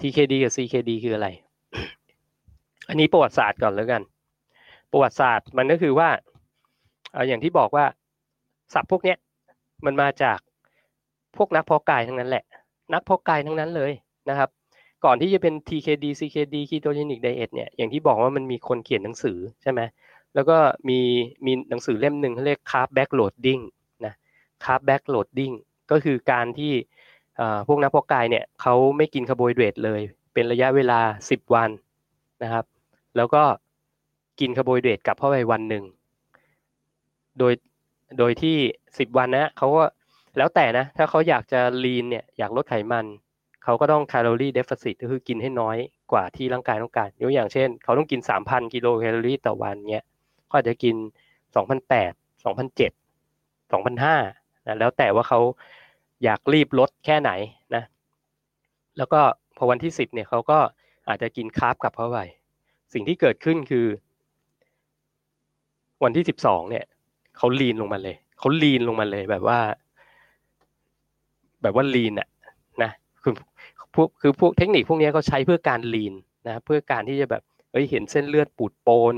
[0.00, 1.28] TKD กับ CKD คืออะไร
[2.88, 4.02] อันนี้ประวัติศาสตร์ก่อนแล้วกัน
[4.92, 6.08] ประวัติศาสตร์มันก็คือว่า
[7.12, 7.84] เอาอย่างที่บอกว่า
[8.74, 9.18] ศัพท์พวกเนี้ย
[9.84, 10.38] มันมาจาก
[11.36, 12.44] พวกนักเพาะกายทั้งนั้นแหละ
[12.92, 13.92] นักเพาะกายทั้งนั้นเลย
[14.28, 14.50] นะครับ
[15.04, 19.80] ก่อนที่จะเป็น TKD CKD ketogenic diet เนี่ยอย่างที่บอกว่ามันมีคนเขียนหนังสือใช่ไหม
[20.34, 20.56] แล้วก็
[20.88, 21.00] มี
[21.46, 23.62] มีหนังสือเล่มหนึ่งเขาเรียก carb backloading
[24.06, 24.14] นะ
[24.64, 25.54] carb backloading
[25.90, 26.72] ก็คือการที่
[27.68, 30.00] พวกนักเพาะกายเนี่ยเขาไม่กินคาร์โบไฮเดรตเลย
[30.34, 31.70] เป็นระยะเวลา 10 วัน
[32.42, 32.64] นะครับ
[33.16, 33.42] แล้วก็
[34.40, 35.84] กินคาร์โบไฮเดรตกลับเข้าไปวันหนึ่ง
[37.38, 37.52] โดย
[38.18, 38.56] โดยที่
[38.88, 39.84] 10 วันนะเขาก็
[40.36, 43.06] แล้วแต่นะ ถ้าเขาอยากจะ lean เนี่ยอยากลดไขมัน
[43.64, 45.76] เขาก็ต้องแคลอรี่เดฟเฟ i ก็คือกินให้น้อย
[46.12, 50.04] กว่าที่ร่างกายต้องการยกอย่างเช่น เขาต้องกิน 3,000 กิโลแคลอรี่ต่อวันเนี่ย
[50.50, 50.96] ก็อาจจะกิน
[51.54, 52.92] 2,800 2,700
[53.72, 55.40] 2,500นะแล้วแต่ว่าเขา
[56.24, 57.30] อยากรีบลดแค่ไหน
[57.74, 57.84] นะ
[58.98, 59.20] แล้วก็
[59.56, 60.58] พอวันที่ 10เนี่ยเขาก็
[61.08, 62.18] อาจจะกินคาร์บกลับเข้าไป
[62.92, 63.86] สิ่งที่เกิดขึ้นคือ
[66.04, 66.84] วันที่ 12เนี่ย
[67.36, 69.58] เขาลีนลงมาเลยเขาลีนลงมาเลยแบบว่า
[71.62, 72.28] แบบว่าลีนอะ
[72.82, 72.90] นะ
[73.22, 73.32] คือ
[73.94, 76.14] พวกคือพวกเทคนิคพวกนี้เขาใช้เพื่อการลีน
[76.46, 79.14] นะเพื่อการที่จะแบบเอ้ยเห็นเส้นเลือดปูดโปน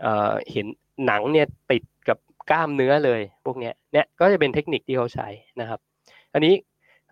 [0.00, 0.66] เอ่อเห็น
[1.06, 2.18] หนังเนี่ยติดกับ
[2.50, 5.28] กล้ามเนื้อเลยพวกเนี้ยเนี่ยก็จะเป็นเทคนิคที่เขาใช้
[5.60, 5.80] นะครับ
[6.32, 6.54] อันนี้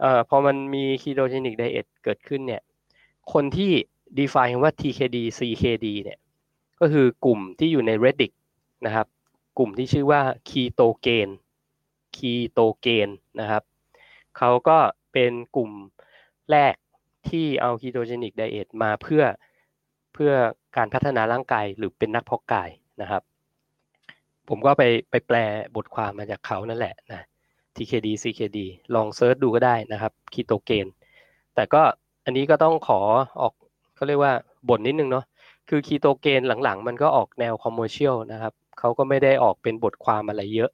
[0.01, 2.63] เอ่อพอมันมี ketogenic diet เกิดขึ้นเนี่ย
[3.33, 3.71] คนที่
[4.19, 6.19] define ว่า TKD CKD เนี่ย
[6.81, 8.33] ก็คือกลุ่มที่อยู่ใน Reddit
[8.87, 9.07] นะครับ
[9.59, 11.29] กลุ่มที่ชื่อว่า Ketogen
[12.17, 13.09] Ketogen
[13.41, 13.63] นะครับ
[14.39, 14.79] เขาก็
[15.13, 15.71] เป็นกลุ่ม
[16.53, 16.75] แรก
[17.29, 19.23] ที่เอา ketogenic diet มาเพื่อ
[20.15, 20.33] เพื่อ
[20.77, 22.71] การพัฒนาร่างกายหรือเป็นนักเพาะกาย
[23.03, 23.23] นะครับ
[24.49, 25.37] ผมก็ไปไปแปล
[25.77, 27.23] บทความมาจากเขานั่นแหละนะ
[27.77, 28.59] TKD CKD
[28.95, 30.87] ลองเซิร์ชดูก็ได้นะครับคีโตเกน
[31.55, 31.83] แต่ก็
[32.25, 33.01] อันนี้ก็ต้องขอ
[33.41, 33.53] ออก
[33.95, 34.33] เขาเรียกว่า
[34.69, 35.25] บ่นนิดนึงเนาะ
[35.69, 40.71] คือ Ketogains หลังๆ มันก็ออกแนว commercial นะครับเขาก็ไม่ได้ออกเป็นบทความอะไรเยอะ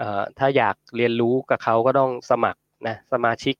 [0.00, 3.54] อ่อถ้าอยากเรียนรู้กับเขาก็ต้องสมัครนะสมาชิก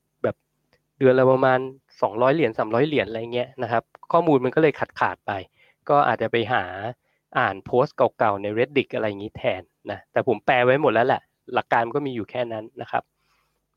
[1.00, 1.60] เดือนละประมาณ
[2.02, 3.82] 200 เหรียญ300 เหรียญอะไรเงี้ยนะครับ
[4.12, 5.32] ข้อมูลมันก็เลยขาดขาดไป
[5.88, 6.64] ก็อาจจะไปหา
[7.38, 11.22] อ่านโพสต์เก่าๆใน reddit อะไรอย่างนี้แทนนะแต่ผมแปลไว้หมดแล้วแหละ
[11.54, 13.02] หลักการก็มีอยู่แค่นั้นนะครับ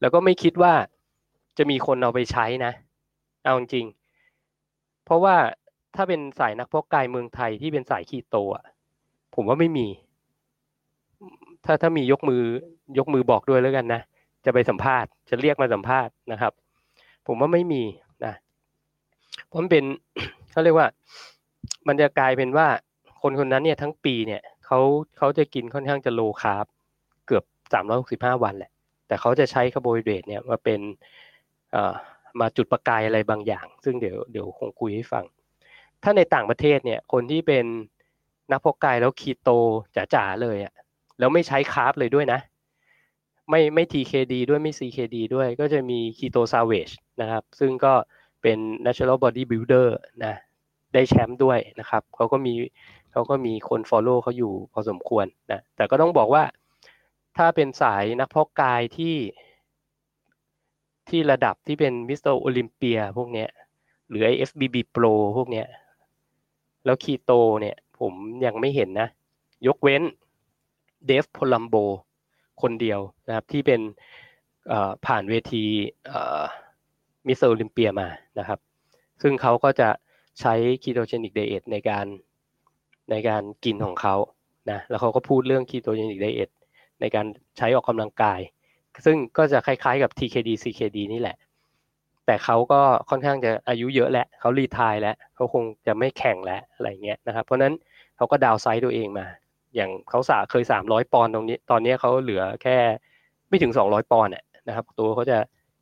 [0.01, 0.73] แล้วก็ไม่คิดว่า
[1.57, 2.71] จะมีคนเอาไปใช้นะ
[3.43, 3.85] เอาจริง
[5.05, 5.35] เพราะว่า
[5.95, 8.65] ถ้าเป็นสายนักพกกายเมืองไทยที่เป็นสายคีโตอะ
[9.35, 9.87] ผมว่าไม่มี
[11.65, 12.41] ถ้าถ้ามียกมือ
[12.97, 14.01] ยกมือบอกด้วยแล้วกันนะ
[14.45, 16.53] จะไปสัมภาษณ์ จะเรียกมาสัมภาษณ์นะครับ
[17.27, 17.83] ผมว่าไม่มี
[18.25, 18.33] นะ
[19.47, 19.83] เพราะมันเป็น
[20.51, 20.87] เขาเรียกว่า
[21.87, 22.67] มันจะกลายเป็นว่า
[23.21, 24.79] คนคนนั้นเนี่ยทั้งปีเนี่ยเขา
[25.17, 26.65] เขาจะกินค่อนข้างจะโลคาร์บ
[27.27, 27.43] เกือบ
[28.33, 28.71] 365วันแหละ
[29.07, 30.79] แต่เขาจะใช้คาร์โบไฮเดรตเนี่ยมาเป็น
[32.39, 35.25] มาจุดประกายอะไรบางอย่าง ซึ่งเดี๋ยวเดี๋ยวคงคุยให้ฟัง
[36.03, 37.65] ถ้าในต่างประเทศเนี่ย คนที่เป็น
[38.51, 39.49] นักเพาะกายแล้วคีโต
[40.15, 40.73] จ๋าๆเลยอะ่ะ
[41.19, 42.39] แล้วไม่ใช้ carb เลยด้วยนะ
[43.49, 46.89] ไม่ไม่ TKD ด้วยไม่ CKD ด้วยก็จะมี Keto Savage
[47.21, 47.93] นะครับ ซึ่งก็
[48.41, 49.87] เป็น natural body builder
[50.25, 50.35] นะ
[50.93, 52.53] ได้แชมป์ด้วยนะครับเขาก็มี
[53.11, 56.43] เขาก็มีคน follow เขาอยู่พอสมควรนะแต่ก็ต้องบอกว่า
[57.37, 59.15] ถ้าเป็นสายนักเพาะกายที่
[61.09, 63.49] ที่ระดับที่เป็นมิสเตอร์โอลิมเปียพวกเนี้ย
[64.09, 65.67] หรือไอ FBB Pro พวกเนี้ย
[66.85, 67.31] แล้วคีโต
[67.61, 68.13] เนี่ยผม
[68.45, 69.07] ยังไม่เห็นนะ
[69.67, 70.01] ยกเว้น
[71.05, 71.75] เดฟพลัมโบ
[72.61, 73.81] คนเดียวนะครับที่เป็น
[75.05, 75.63] ผ่านเวที
[77.27, 78.07] มิสเตอร์โอลิมเปียมา
[78.39, 78.59] นะครับ
[79.21, 79.89] ซึ่งเขาก็จะ
[80.39, 82.05] ใช้ ketogenic diet ในการ
[83.11, 84.15] ในการกินของเขา
[84.71, 86.49] นะแล้วเขาก็พูดเรื่อง ketogenic diet
[87.01, 87.25] ในการ
[87.57, 88.39] ใช้ออกกำลังกาย
[89.05, 91.37] ซึ่งก็จะคล้ายๆกับ TKD CKD นี่แหละ
[92.25, 97.73] แต่เขาก็ค่อนข้างจะอายุเยอะแล้วเขา retire แล้วเขาคงจะไม่แข่งแล้วอะไรเงี้ยนะครับ เพราะนั้น
[98.17, 99.25] เขาก็ดาวไซด์ตัวเองมา
[99.75, 102.77] อย่างเขาสาเคย300ปอนด์ตรงนี้ ตอนนี้เขาเหลือแค่
[103.49, 104.33] ไม่ถึง200ปอนด์
[104.67, 105.37] นะครับ ตัวเขาจะ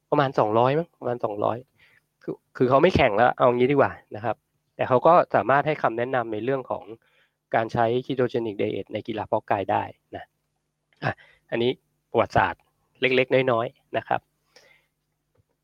[0.10, 1.18] ประมาณ200มั้งประมาณ
[1.66, 4.36] 200คือคือเขาไม่แข่งแล้วเอางี้ดีกว่านะครับ
[4.76, 6.84] แต่เขาก็สามารถให้คำแนะนำในเรื่องของ
[7.56, 9.84] การใช้คีโตเจนิกไดเอทในกีฬาเพาะกายได้
[10.16, 10.24] นะ
[11.04, 11.14] อะ
[11.52, 11.72] อันนี้
[12.12, 12.62] ประวัติศาสตร์
[13.02, 14.22] เล็กๆ น้อยๆนะครับ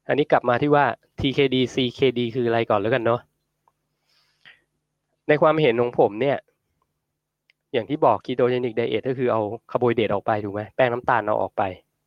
[0.08, 0.86] อันนี้กลับมาที่ว่า
[1.20, 3.22] TKD CKD คืออะไรก่อนแล้วกันเนาะ
[5.28, 6.38] ในความเห็นของผมเนี่ย
[7.74, 9.42] อย่างที่บอก ketogenic diet ก็คือเอา
[9.72, 11.64] คาร์โบไฮเดรตออกไปถูกไหมแป้งน้ำตาลเอาออกไป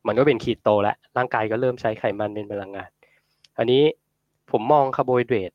[0.07, 2.89] มันก็เป็นคีโตแล้วร่างกายก็เริ่มใช้ไขมันเป็นพลังงาน
[3.57, 3.83] อันนี้
[4.51, 5.51] ผมมองคาร์โบไฮเดรต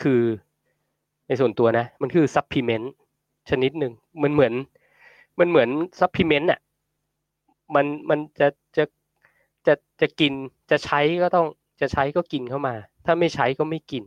[0.00, 0.22] คือ
[1.28, 2.92] ในส่วนตัวนะ มันคือ supplement
[3.50, 3.92] ชนิดหนึ่ง
[4.22, 4.52] มันเหมือน
[5.38, 5.68] มันเหมือน
[6.00, 6.60] supplement อะ
[7.74, 8.84] มันมันจะจะ
[9.66, 10.32] จะจะกิน
[10.70, 11.46] จะใช้ก็ต้อง
[11.80, 12.74] จะใช้ก็กินเข้ามา
[13.06, 14.02] ถ้าไม่ใช้ก็ไม่กิน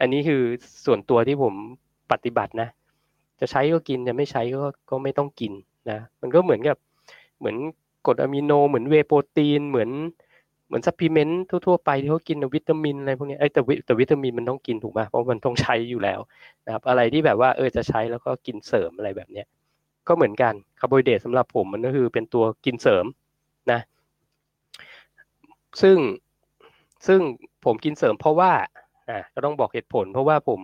[0.00, 0.42] อันนี้คือ
[0.84, 1.54] ส่วนตัวที่ผม
[2.12, 2.68] ปฏิบัตินะ
[3.40, 5.52] จะใช้ก็กินจะไม่ใช้ก็ก็ไม่ต้องกิน
[5.90, 6.76] นะมันก็เหมือนกับ
[7.38, 7.56] เหมือน
[8.06, 9.90] กรดอะมิโนเหมือนเวย์โปรตีนเหมือน
[10.66, 16.20] เหมือน supplement ทั่วๆไปที่เขากินวิตามินอะไรพวกนี้ไอ้แต่แต่วิตามินมันต้องกินถูกไหมเพราะมันต้องใช้อยู่แล้ว
[16.66, 19.46] นะครับอะไรที่แบบว่าเออจะใช้แล้วก็กินเสริมอะไรแบบเนี้ย
[20.08, 23.04] ก็เหมือนกันคาร์โบไฮเดรตสำหรับผมมันก็คือเป็นตัวกินเสริม
[23.72, 23.80] นะ
[25.82, 25.98] ซึ่ง
[27.06, 27.20] ซึ่ง
[27.64, 28.52] ผมกินเสริมเพราะว่า
[29.08, 30.60] อ่าก็ต้องบอกเหตุผล เพราะว่าผม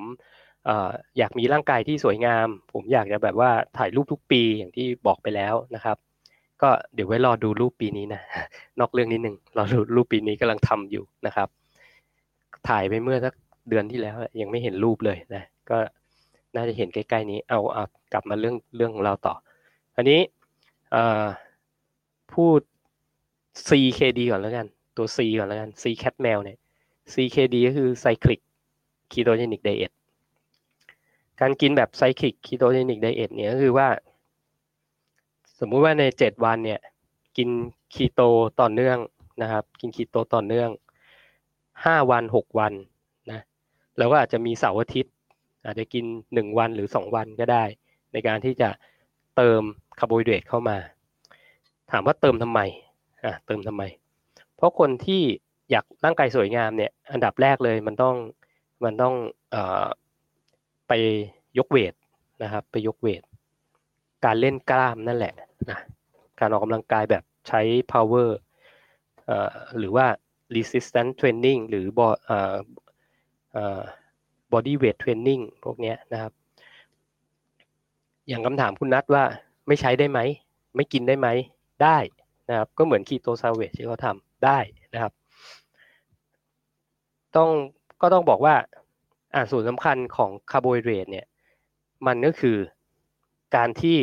[1.19, 5.97] อยากมีร่างกายที่สวยงาม ผมอยากจะแบบว่าถ่ายรูปทุกปีอย่างที่บอกไปแล้วนะครับ
[6.63, 8.21] ก็เดี๋ยวไว้รอดูรูปปีนี้นะ
[8.81, 11.49] นอกเรื่องนิดนึงรอดูรูปปีนี้กำลังทำอยู่นะครับ
[12.69, 13.35] ถ่ายไปเมื่อสัก
[13.69, 15.77] เดือนที่แล้วยังไม่เห็นรูปเลยนะก็
[16.57, 19.35] น่าจะเห็นใกล้ๆนี้เอาเอากลับมาเรื่องเรื่องของเราต่อ
[19.97, 20.21] อันนี้
[22.35, 22.61] พูด
[23.69, 26.59] CKD ก่อนแล้วกัน ตัว C ก่อนแล้วกัน C cat m a l เนี่ย
[27.15, 28.41] CKD ก็คือ cyclic
[29.13, 29.93] ketogenic diet
[31.43, 33.89] การกินแบบไซคลิกคีโตเจนิกไดเอทเนี่ยก็คือว่า
[35.59, 36.81] สมมุติว่าในเจ็ดวันเนี่ย
[37.37, 37.49] กิน
[37.95, 38.21] คีโต
[38.61, 38.99] ต่อเนื่อง
[39.43, 40.71] นะครับ กินคีโตต่อเนื่อง
[41.85, 42.73] ห้าวันหกวัน
[43.31, 43.41] นะ
[43.99, 45.15] แล้วก็อาจจะมีเสาร์อาทิตย์
[45.65, 47.65] อาจจะกินหนึ่งวันหรือสองวันก็ได้
[48.13, 48.69] ในการที่จะ
[49.37, 49.63] เติม
[49.99, 50.77] คาร์โบไฮเดรตเข้ามา
[51.91, 52.61] ถามว่าเติมทำไม
[53.25, 53.83] อะเติมทำไม
[54.57, 55.23] เพราะคนที่
[55.71, 58.17] อยากร่างกายสวยงามเนี่ย อันดับแรกเลยมันต้อง
[58.85, 59.15] มันต้อง
[59.51, 59.87] เอ่อ
[60.95, 61.05] ไป
[61.59, 61.95] ยกเวท
[62.43, 63.23] นะครับ ไปยกเวท
[64.25, 65.35] การเล่นกล้ามนั่นแหละ
[65.71, 65.79] นะ
[66.41, 67.61] การออกกำลังกายแบบใช้
[67.93, 68.29] power
[69.79, 70.07] หรือว่า
[70.57, 71.87] resistance training หรือ
[74.53, 76.33] body weight training พวกนี้นะครับ
[78.29, 79.25] อย่างคำถามคุณนัทว่า
[79.69, 80.21] ไม่ใช้ได้ไหม
[80.77, 81.29] ไม่กินได้ไหม
[81.83, 81.99] ได้
[82.49, 84.59] นะครับ ก็เหมือน Keto Savage ที่เขาทำได้
[84.95, 85.13] นะครับ
[87.37, 87.51] ต้อง
[88.01, 88.55] ก็ต้องบอกว่า
[89.35, 91.27] อ่าส่วนสำคัญของคาร์โบไฮเดรตเนี่ย
[92.07, 92.57] มันก็คือ
[93.57, 93.97] การที่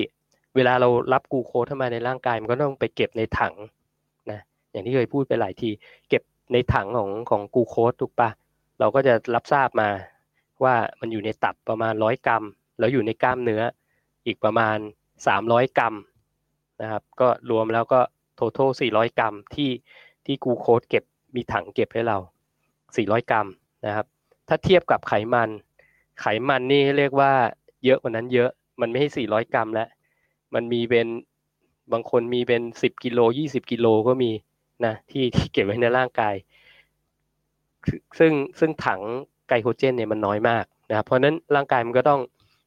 [0.56, 3.54] เวลาเรารับกูโคสเข้ามาในร่างกาย มันก็ต้องไปเก็บในถัง
[4.32, 4.40] นะ
[4.72, 5.70] อย่างที่เคยพูดไปหลายที
[6.10, 6.24] เก็บ
[6.54, 8.30] ในถังของของกูโคสถูกปะ
[8.80, 9.90] เราก็จะรับทราบมา
[10.64, 12.44] ว่ามันอยู่ในตับประมาณร้อยกรัม
[12.80, 13.64] แล้วอยู่ในกล้ามเนื้อ
[14.26, 14.78] อีกประมาณ
[15.28, 15.96] สามร้อยกรัม
[16.82, 18.00] นะครับก็รวมแล้วก็
[18.40, 19.72] ทั้งทั้สี่ร้อยกรัมที่
[20.26, 21.04] ที่กูโคสเก็บ
[21.36, 22.18] มีถังเก็บให้เรา
[22.98, 23.48] สี่ร้อยกรัม
[23.86, 24.06] นะครับ
[24.50, 25.50] ถ้าเทียบกับไขมัน
[26.22, 27.32] ไขมันนี่เรียกว่า
[27.86, 28.50] เยอะกว่านั้นเยอะ
[28.82, 29.90] มันไม่ใช่สี่ร้อยกรัมแล้ว
[30.54, 31.08] มันมีเป็น
[31.92, 34.32] บางคนมีเป็นสิบกิโลยี่สิบกิโลก็มี
[34.86, 36.36] นะที่ที่เก็บไว้ในร่างกาย
[38.20, 39.02] ซึ่งซึ่งถัง
[39.50, 42.20] ไกลโคเจนเนี่ยมันน้อยมากนะครับเพราะนั้นร่างกายมันก็ต้อง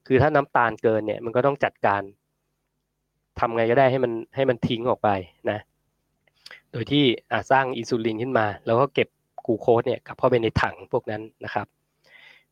[0.07, 2.03] คือถ้าน้ำตาลเกินเนี่ยมันก็ต้องจัดการ
[3.41, 5.09] ทำไงก็ได้ให้มันให้มันทิ้งออกไป
[5.51, 5.59] นะ
[6.73, 7.05] โดยที่
[7.51, 9.09] สร้างอินซูลินขึ้นมา แล้วก็เก็บ
[9.47, 11.67] กูโคสเนี่ยกลับเข้าไปในถังพวกนั้นนะครับ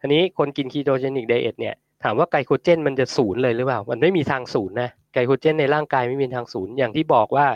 [0.01, 7.47] ทีนี้คนกินคีโตเจนิกไดเอทเนี่ยถามว่าไกลโคเจนมันจะศูนย์เลยหรือเปล่า มันไม่มีทางศูนย์นะไกลโคเจนในร่างกายไม่มีทางศูนย์อย่างที่บอกว่า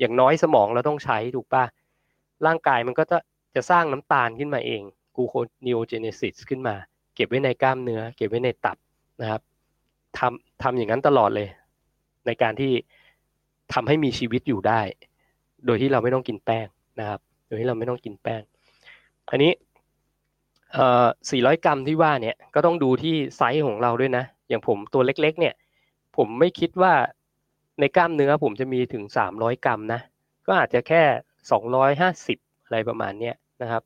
[0.00, 1.64] อย่างน้อยสมองเราต้องใช้ถูกปะ
[2.46, 3.18] ร่างกายมันก็จะ
[3.54, 4.82] จะสร้างน้ำตาลขึ้นมาเอง
[5.16, 5.34] กูโค
[5.66, 6.74] นิโอเจเนซิสขึ้นมา
[7.14, 8.76] เก็บไว้ในกล้ามเนื้อ เก็บไว้ในตับ
[9.20, 9.40] นะครับ
[10.18, 11.48] ทำทำอย่างนั้นตลอดเลย
[12.26, 12.72] ในการที่
[13.72, 14.80] ทำให้มีชีวิตอยู่ได้
[15.66, 16.66] โดยที่เราไม่ต้องกินแป้ง
[17.00, 18.42] นะครับ โดยที่เราไม่ต้องกินแป้ง
[19.30, 19.52] อันนี้
[20.72, 25.54] เอ่อ400 กรัมที่ว่าเนี่ยก็ต้องดูที่ไซส์ของเราด้วยนะ อย่างผมตัวเล็กๆ เนี่ย
[26.16, 26.94] ผมไม่คิดว่า
[27.80, 30.00] ในกล้ามเนื้อผมจะมีถึง 300 กรัมนะ
[30.46, 31.02] ก็อาจจะแค่
[31.50, 33.82] 250 อะไรประมาณเนี้ยนะครับ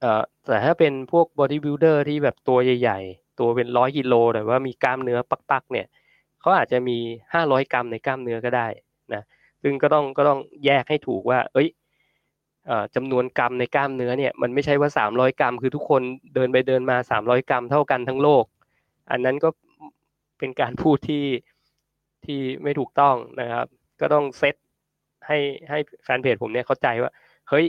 [0.00, 5.18] เอ่อแต่ถ้าเป็นพวก bodybuilder ที่แบบตัวใหญ่ๆ ตัวเป็นร้อยกิโลแต่ว่ามีกล้ามเนื้อ
[5.50, 5.86] ปักๆ เนี่ย
[6.40, 6.98] เขาอาจจะมี
[7.34, 8.68] 500 กรัมในกล้ามเนื้อก็ได้
[9.14, 9.22] นะ
[9.62, 11.68] ซึ่งก็ต้องก็ต้องแยกให้ถูกว่า เอ้ย
[12.94, 16.02] จำนวนกรัมในกล้ามเนื้อเนี่ยมันไม่ใช่ว่าสามร้อยกรัม คือทุกคน
[16.34, 18.44] เดินไปเดินมาสามร้อยกรัมเท่ากันทั้งโลก
[19.10, 19.48] อันนั้นก็
[20.38, 21.24] เป็นการพูดที่
[22.24, 23.66] ที่ไม่ถูกต้องนะครับ
[24.00, 24.54] ก็ต้องเซต
[25.26, 25.38] ให้
[25.70, 27.12] ให้แฟนเพจผมเนี่ยเข้าใจว่า
[27.48, 27.66] เฮ้ย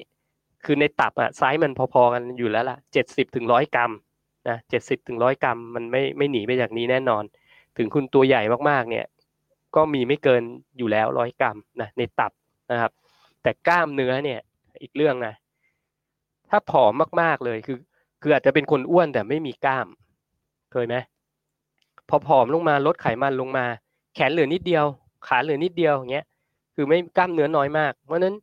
[0.65, 3.91] คือในตับอะไซส์มันพอๆกันอยู่แล้วล่ะเจ็ดสิบถึงร้อยกรัม
[4.49, 7.23] นะเจ็ดสิบถึงร้อยกรัม มันไม่ไม่หนีไปจากนี้แน่นอน
[7.77, 9.05] ถึงคุณตัวใหญ่มากๆ เนี่ย
[9.75, 10.41] ก็มีไม่เกิน
[10.77, 12.31] อยู่แล้วร้อยกรัมนะในตับ
[12.71, 12.91] นะครับ
[13.41, 14.39] แต่กล้ามเนื้อเนี่ย
[14.81, 15.33] อีกเรื่องนะ
[16.49, 17.77] ถ้าผอมมากๆเลยคือ
[18.21, 19.87] คืออาจจะเป็นคนอ้วนแต่ไม่มีกล้าม
[20.71, 20.95] เคยไหม
[22.09, 23.65] พอผอมลงมาลดไขมันลงมา
[24.15, 24.85] แขนเหลือนิดเดียว
[25.27, 26.25] ขาเหลือนิดเดียวอย่างเงี้ย
[26.75, 28.35] คือไม่กล้ามเนื้อน้อยมาก เพราะนั้น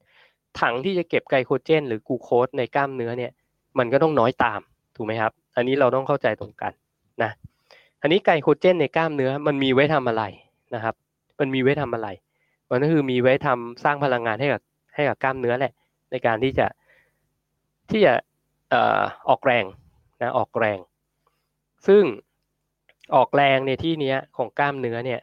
[0.61, 3.33] ถังที่จะเก็บไกลโคเจน หรือกูโคสในกล้ามเนื้อเนี่ย
[3.79, 4.61] มันก็ต้องน้อยตาม
[4.97, 6.73] ถูกไหมครับ อันนี้เราต้องเข้าใจตรงกัน
[7.23, 7.31] นะ
[8.03, 10.25] อันนี้ไกลโคเจนในกล้ามเนื้อมันมีไว้ทำอะไร
[10.75, 10.95] นะครับ
[11.41, 12.09] มันมีไว้ทำอะไร
[12.71, 14.63] มันก็คือมีไว้ทำสร้างพลังงานให้กับ
[14.95, 15.73] ให้กับกล้ามเนื้อแหละ
[16.17, 16.67] ในการที่จะ
[17.91, 18.15] ที่จะ
[18.73, 19.65] ออออกแรง
[20.23, 20.79] นะออกแรง
[21.87, 22.05] ซึ่ง
[23.15, 25.21] ออกแรงในที่นี้ของกล้ามเนื้อเนี่ย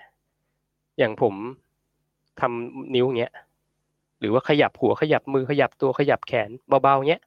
[0.97, 1.33] อย่างผม
[2.41, 3.33] ทำนิ้วเงี้ย
[4.19, 6.49] หรือว่าขยับหัวขยับมือขยับตัวขยับแขน
[6.83, 7.21] เบาๆเงี้ย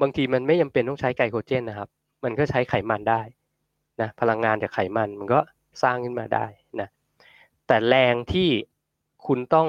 [0.00, 1.88] บางทีมันไม่จาเป็นต้องใช้ไกลโคเจนนะครับ
[2.24, 3.20] มันก็ใช้ไขมันได้
[4.00, 5.40] นะพลังงานจากไขมันมันก็
[5.82, 6.46] สร้างขึ้นมาได้
[6.80, 6.88] นะ
[7.66, 8.48] แต่แรงที่
[9.26, 9.68] คุณต้อง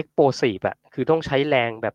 [0.00, 1.94] explosive อะคือต้องใช้แรงแบบ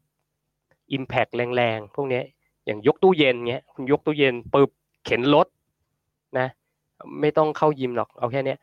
[0.97, 2.21] impact แรงๆ พวกนี้
[2.65, 4.69] อย่างยกตู้เย็นเงี้ยคุณยกตู้เย็นปึ๊บ
[5.05, 5.47] เข็นรถ
[6.39, 6.47] นะ
[7.21, 8.55] ไม่ต้องเข้ายิมหรอกเอาแค่นี้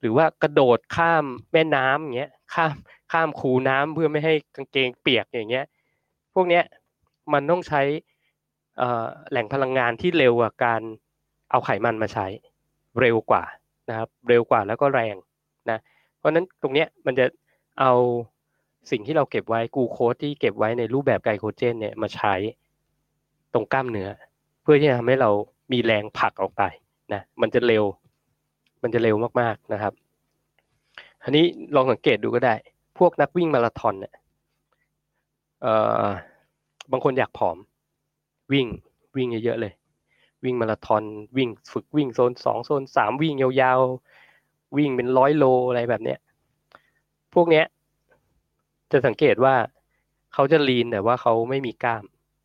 [0.00, 2.74] หรือว่ากระโดดข้ามแม่น้ำเงี้ยข้าม
[3.12, 5.66] ข้ามคูน้ำเพื่อไม่ให้กางเกงเปียกอย่างเงี้ย
[6.34, 6.64] พวกเนี้ย
[7.32, 7.82] มันต้องใช้
[9.30, 10.82] แหล่งพลังงานที่เร็วกว่าการ
[11.50, 12.26] เอาไขมันมาใช้
[13.00, 13.44] เร็วกว่า
[13.88, 15.16] นะครับ เร็วกว่าแล้วก็แรง
[15.70, 15.78] นะ
[16.16, 17.26] เพราะนั้นตรงเนี้ยมันจะ
[17.80, 17.92] เอา
[18.90, 22.34] สิ่งที่เราเก็บไว้กูโคสที่เก็บไว้ในรูปแบบไกลโคเจน เนี่ยมาใช้
[23.52, 24.08] ตรงกล้ามเนื้อ
[24.62, 25.30] เพื่อที่จะทำให้เรา
[25.72, 26.62] มีแรงผลักออกไป
[27.12, 27.84] นะมันจะเร็ว
[28.82, 29.92] มันจะเร็วมากๆนะครับ
[31.22, 32.54] อันนี้ลองสังเกตดูก็ได้
[32.98, 34.14] พวกนักวิ่งมาราธอนเนี่ย
[35.62, 36.04] เอ่อ
[36.90, 37.56] บางคนอยากผอม
[38.52, 38.66] วิ่ง
[39.16, 39.72] วิ่งเยอะๆเลย
[40.44, 41.02] วิ่งมาราธอน
[41.36, 46.18] วิ่งฝึกวิ่งโซนสองโซนสามวิ่งยาวๆวิ่งเป็นร้อยโลอะไรแบบเนี้ย
[47.34, 47.64] พวกเนี้ย
[48.92, 49.54] จะสังเกตว่า
[50.34, 52.04] เขาจะลีนแต่ว่าเขาไม่มีกล้าม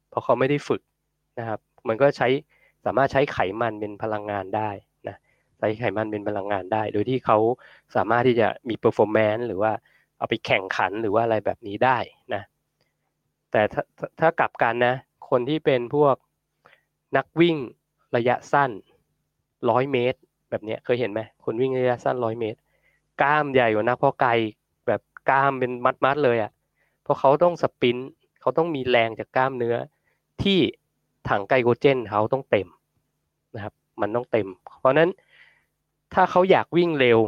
[0.09, 0.81] เพราะเขาไม่ได้ฝึก
[1.39, 2.27] นะครับ มันก็ใช้
[2.85, 4.69] สามารถใช้ไขมันเป็นพลังงานได้
[5.07, 5.15] นะ
[5.57, 7.37] ใช้ไขมันเป็นพลังงานได้ โดยที่เขา
[7.95, 9.71] สามารถที่จะมี performance หรือว่า
[10.17, 11.97] เอาไปแข่งขันหรือว่าอะไรแบบนี้ได้
[12.33, 12.43] นะ
[13.51, 13.83] แต่ถ้า
[14.19, 14.95] ถ้ากลับกันนะ
[15.29, 16.15] คนที่เป็นพวก
[17.17, 17.55] นักวิ่ง
[18.15, 18.71] ระยะสั้น
[19.69, 20.19] ร้อยเมตร
[20.49, 22.59] แบบนี้เคยเห็นไหมคนวิ่งระยะสั้นร้อยเมตร
[23.21, 24.60] กล้ามใหญ่กว่านักเพาะกายแบบ
[25.29, 25.71] กล้ามเป็น
[26.05, 26.51] มัดๆเลยอะ่ะ
[27.03, 27.97] เพราะเขาต้องสปิน
[28.41, 29.75] เขาต้องมีแรงจากกล้ามเนื้อ
[30.41, 30.59] ที่
[31.29, 32.67] ถังไกลโคเจนเขาต้องเต็ม
[33.55, 34.47] นะครับ มันต้องเต็ม
[34.79, 35.09] เพราะนั้น
[36.13, 37.19] ถ้าเขาอยากวิ่งเร็ว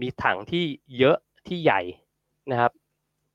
[0.00, 0.64] มีถังที่
[0.98, 1.16] เยอะ
[1.46, 1.80] ที่ใหญ่
[2.50, 2.72] นะครับ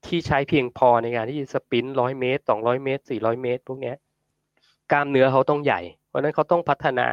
[0.06, 3.94] ที่ใช้เพียงพอในการที่จะสปินร้อยเมตรสองร้อยเมตรสี่ร้อยเมตรพวกนี้
[4.92, 7.08] กล้ามเนื้อเขาต้องใหญ่ เพราะนั้นเขาต้องพัฒนา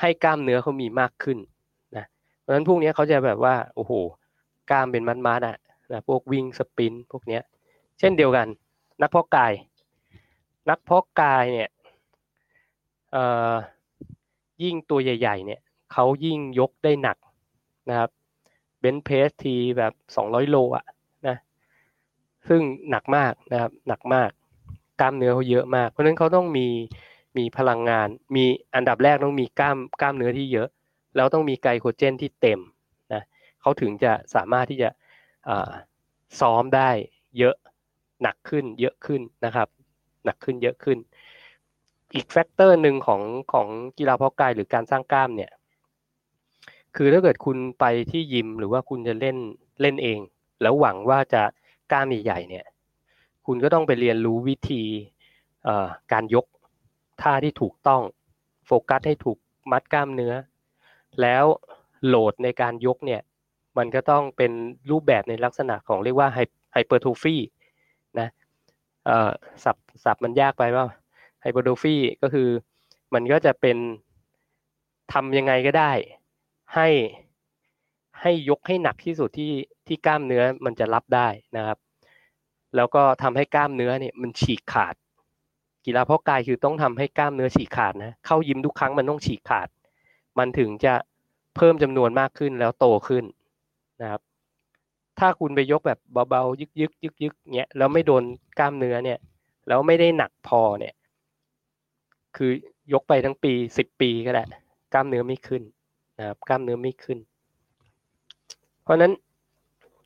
[0.00, 1.38] ให้กล้ามเนื้อเขามีมากขึ้น
[1.96, 2.04] นะ
[2.40, 3.92] เพราะนั้นพวกนี้เขาจะแบบว่าโอ้โห
[4.70, 5.56] กล้ามเป็นมัดๆอะ
[5.90, 7.40] นะพวกวิ่งสปินพวกนี้
[7.98, 8.46] เช่นเดียวกัน
[9.02, 9.52] นักเพาะกาย
[10.70, 11.68] นักเพาะกายเนี่ย
[14.62, 15.60] ยิ่งตัวใหญ่ ๆ เนี่ย
[15.92, 17.16] เขายิ่งยกได้หนัก
[17.88, 18.10] นะครับ
[18.80, 20.84] เบนเพสทีแบบสองร้อยโลอะ
[21.26, 21.36] นะ
[22.48, 22.60] ซึ่ง
[22.90, 24.30] หนักมากนะครับหนักมาก
[25.00, 26.66] กล้ามเนื้อเขาเยอะมาก เพราะฉะนั้นเขาต้องมี
[27.38, 30.68] มีพลังงาน มีอันดับแรกต้องมีกล้ามกล้ามเนื้อที่เยอะ
[31.16, 32.60] แล้วต้องมีไกลโคเจนที่เต็ม
[33.12, 33.22] นะ
[33.60, 34.88] เขาถึงจะสามารถที่จะ
[36.40, 36.90] ซ้อมได้
[37.38, 37.54] เยอะ
[38.22, 39.68] หนักขึ้นเยอะขึ้นนะครับ
[40.24, 40.98] หนักขึ้นเยอะขึ้น
[42.14, 43.22] อีกแฟกเตอร์หนึ่งของ
[43.52, 43.68] ของ
[43.98, 45.50] กีฬาเพาะกายหรือการสร้างกล้ามเนี่ย
[46.96, 49.36] คือถ้าเกิดคุณไปที่ยิมหรือว่าคุณจะเล่น
[49.82, 50.18] เล่นเอง
[50.62, 51.42] แล้วหวังว่าจะ
[51.92, 52.64] กล้ามใหญ่ๆเนี่ย
[53.46, 54.82] คุณก็ต้องไปเรียนรู้วิธี
[56.12, 56.46] การยก
[57.22, 58.02] ท่าที่ถูกต้อง
[58.66, 59.38] โฟกัสให้ถูก
[59.70, 60.34] มัดกล้ามเนื้อ
[61.20, 61.44] แล้ว
[62.06, 63.20] โหลดในการยกเนี่ย
[63.80, 64.52] มันก็ต้องเป็น
[64.90, 66.28] รูปแบบในลักษณะของเรียกว่า
[66.72, 67.36] ไฮเปอร์โทฟี
[68.18, 68.28] นะ
[69.06, 69.30] เอ่อ
[69.64, 70.84] สับสับมันยากไปว่า
[71.42, 72.48] ไฮเปอร์โทฟีก็คือ
[73.14, 73.76] มันก็จะเป็น
[75.12, 75.92] ทำยังไงก็ได้
[76.74, 76.88] ให้
[78.20, 79.52] ให้ยกให้หนักที่สุดที่
[79.86, 81.78] ที่กล้ามเนื้อมันจะรับได้นะครับ
[82.76, 84.94] แล้วก็ทำให้กล้ามเนื้อเนี่ยมันฉีกขาด
[85.86, 89.68] กีฬาเพาะกายคือต้องทำให้กล้ามเนื้อฉีกขาดนะเข้ายิมทุกครั้งมันต้องฉีกขาด
[90.38, 90.94] มันถึงจะ
[91.56, 93.24] เพิ่มจำนวนมากขึ้นแล้วโตขึ้น
[94.00, 94.20] นะครับ
[95.18, 95.98] ถ้าคุณไปยกแบบ
[96.30, 98.22] เบาๆ ยึกยึกยึกยึกเนี้ยแล้วไม่โดน
[98.58, 99.18] กล้ามเนื้อเนี่ย
[99.68, 100.94] แล้วไม่ได้หนักพอเนี่ย
[102.36, 102.50] คือ
[102.92, 104.44] ยกไปทั้งปีสิบปีก็ได้
[104.92, 105.62] กล้ามเนื้อไม่ขึ้น
[106.18, 107.18] นะครับ กล้ามเนื้อไม่ขึ้น
[108.82, 109.12] เพราะนั้น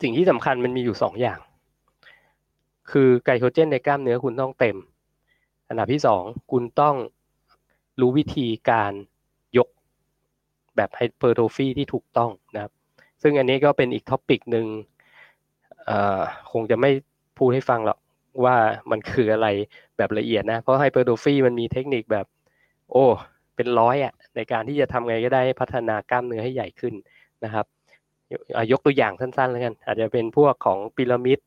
[0.03, 1.38] สิ่งที่สำคัญมันมีอยู่สองอย่าง
[2.90, 4.76] คือไกลโคเจนในกล้ามเนื้อคุณต้องเต็ม
[5.68, 6.22] อันดับที่สอง
[6.53, 6.95] คุณต้อง
[8.01, 8.92] รู้วิธีการ
[9.57, 9.68] ยก
[10.76, 12.72] แบบ hypertrophy ที่ถูกต้องนะครับ
[13.27, 14.66] ซึ่งอันนี้ก็เป็นอีก topic หนึ่ง
[16.53, 16.91] คงจะไม่
[17.39, 17.99] พูดให้ฟังหรอก
[18.45, 18.57] ว่า
[18.91, 19.49] มันคืออะไร
[19.97, 22.27] แบบละเอียดนะ เพราะ hypertrophy มันมีเทคนิคแบบ
[22.91, 23.05] โอ้
[23.57, 26.95] เป็นร้อยอะในการที่จะทำไงก็ได้พัฒนากล้ามเนื้อให้ใหญ่ขึ้น
[27.45, 27.66] นะครับ
[28.72, 31.39] ยกตัวอย่างสั้นๆแล้วกัน อาจจะเป็นพวกของพีระมิด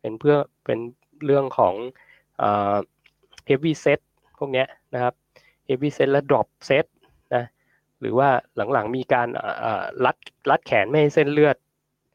[0.00, 0.78] เป็นเพื่อเป็น
[1.24, 1.74] เรื่องของ
[3.46, 4.00] เฮฟวี่เซต
[4.38, 4.64] พวกนี้
[4.94, 5.14] นะครับ
[5.66, 6.84] เฮฟวี่เซตและดรอปเซต
[8.00, 8.28] หรือว่า
[8.72, 9.28] หลังๆมีการ
[10.04, 10.16] รัด
[10.50, 11.56] รัดแขนไม่ให้เส้นเลือด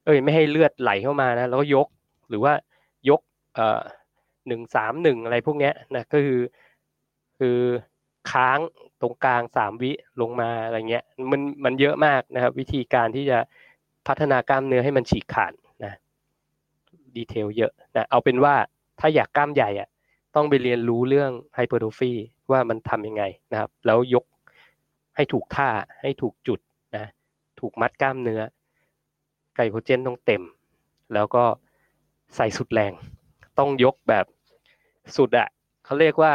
[0.06, 1.88] เอ้ยไม่ให้เลือดไหลเข้ามานะแล้วก็ยก
[2.30, 2.54] หรือว่า
[3.10, 3.22] ยก
[4.48, 6.42] หนึ่งสามหนึ่งอะไรพวกนี้นะก็คือ
[7.40, 7.58] คือ
[8.32, 8.60] ค้าง
[9.02, 13.40] ตรงกลางสามวิลงมาอะไรเงี้ยมันมันเยอะมากนะครับ วิธีการที่จะ
[14.08, 15.54] พัฒนากล้ามเนื้อให้มันฉีกขาด
[15.84, 15.94] นะ
[17.16, 18.56] ดีเทลเยอะนะเอาเป็นว่า
[19.00, 19.90] ถ้าอยากกล้ามใหญ่อะ
[20.36, 22.12] ต้องไปเรียนรู้เรื่องไฮเปอร์โทฟี
[22.52, 24.24] ว่ามันทำยังไงนะครับ แล้วยก
[25.16, 25.70] ให้ถูกท่า
[26.02, 26.60] ให้ถูกจุด
[26.98, 27.06] นะ
[27.60, 28.42] ถูกมัดกล้ามเนื้อ
[29.56, 30.44] ไกลโคเจนต้องเต็ม
[31.14, 31.44] แล้วก็
[32.36, 32.94] ใส่สุดแรง
[33.60, 34.26] ต้องยกแบบ
[35.18, 35.48] สุดอะ
[35.86, 36.34] เขาเรียกว่า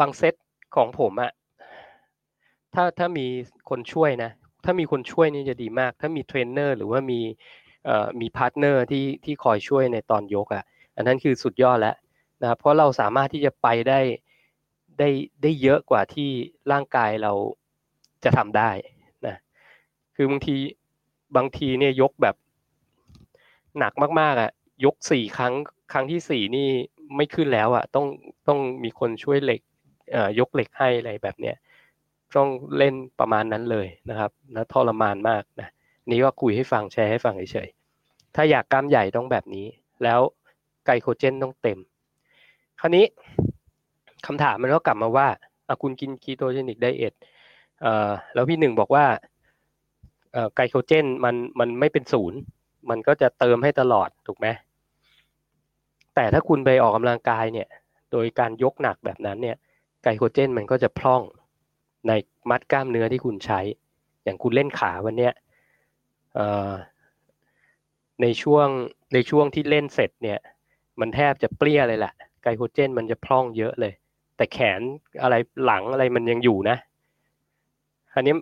[0.00, 0.34] บางเซต
[0.76, 1.32] ของผมอะ
[2.74, 3.26] ถ้าถ้ามี
[3.70, 4.30] คนช่วยนะ
[4.64, 7.20] ถ้ามีคนช่วยนี่จะดีมาก ถ้ามีเทรนเนอร์หรือว่ามี
[7.84, 10.64] เอ่อมี partner ที่ที่คอยช่วยในตอนยกอะ
[10.96, 11.96] อันนั้นคือสุดยอดแล้ว
[12.42, 14.00] นะเพราะเราสามารถที่จะไปได้
[14.98, 15.08] ได้
[15.42, 16.30] ได้เยอะกว่าที่
[16.72, 17.32] ร่างกายเรา
[18.24, 18.70] จะทำได้
[19.26, 19.36] นะ
[20.16, 20.56] คือบางที
[21.36, 22.36] บางทีเนี่ยยกแบบ
[23.78, 24.50] หนักมากๆอะ
[24.84, 25.54] ยกสี่ครั้ง
[25.92, 26.68] ครั้งที่สี่นี่
[27.16, 28.06] ไม่ขึ้นแล้วอะต้อง
[28.48, 29.60] ต้องมีคนช่วยเหล็ก
[30.12, 31.56] เอ่อยกเหล็กให้อะไรแบบเนี้ย
[32.36, 35.68] ต้องเล่นประมาณนั้นเลยนะครับนะทรมานมากนะ
[36.10, 39.66] นี่ก็คุยให้ฟังแชร์ให้ฟังเฉยๆถ้าอยากกล้ามใหญ่ต้องแบบนี้
[40.04, 40.20] แล้ว
[40.86, 41.78] ไกลโคเจนต้องเต็ม
[42.80, 43.04] คราวนี้
[44.26, 45.28] คำถามมันก็กลับมาว่า
[45.82, 47.14] คุณกินคีโตเจนิกไดเอท
[48.34, 49.04] แล้วพี่หนึ่งบอกว่า
[50.56, 52.38] ไกลโคเจนมันมันไม่เป็นศูนย์
[52.90, 54.46] มันก็จะเติมให้ตลอดถูกไหม
[56.14, 57.68] แต่ถ้าคุณไปออกกำลังกายเนี่ย
[58.12, 59.56] โดยการยกหนักแบบนั้นเนี่ย
[60.02, 61.22] ไกลโคเจนมันก็จะพร่อง
[62.06, 62.12] ใน
[62.50, 63.60] มัดกล้ามเนื้อที่คุณใช้
[64.24, 65.32] อย่างคุณเล่นขาวันเนี้ย
[68.22, 68.68] ในช่วง
[69.14, 70.38] ในช่วงที่เล่นเสร็จเนี่ย
[71.00, 72.12] มันแทบจะเปรี้ยเลยแหละ
[72.42, 73.92] ไกลโคเจนมันจะพร่องเยอะเลย
[74.36, 74.80] แต่แขน
[75.22, 75.34] อะไร
[75.64, 76.76] หลังอะไรมันยังอยู่นะ
[78.14, 78.34] อันนี้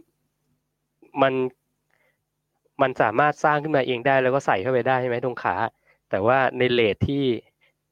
[1.22, 1.34] มัน
[2.82, 5.54] มันสามารถสร้างขึ้นมาเองได้แล้วก็ใส่เข้าไปได้ใช่ไหมตรงขา
[6.10, 7.24] แต่ว่าในเลทที่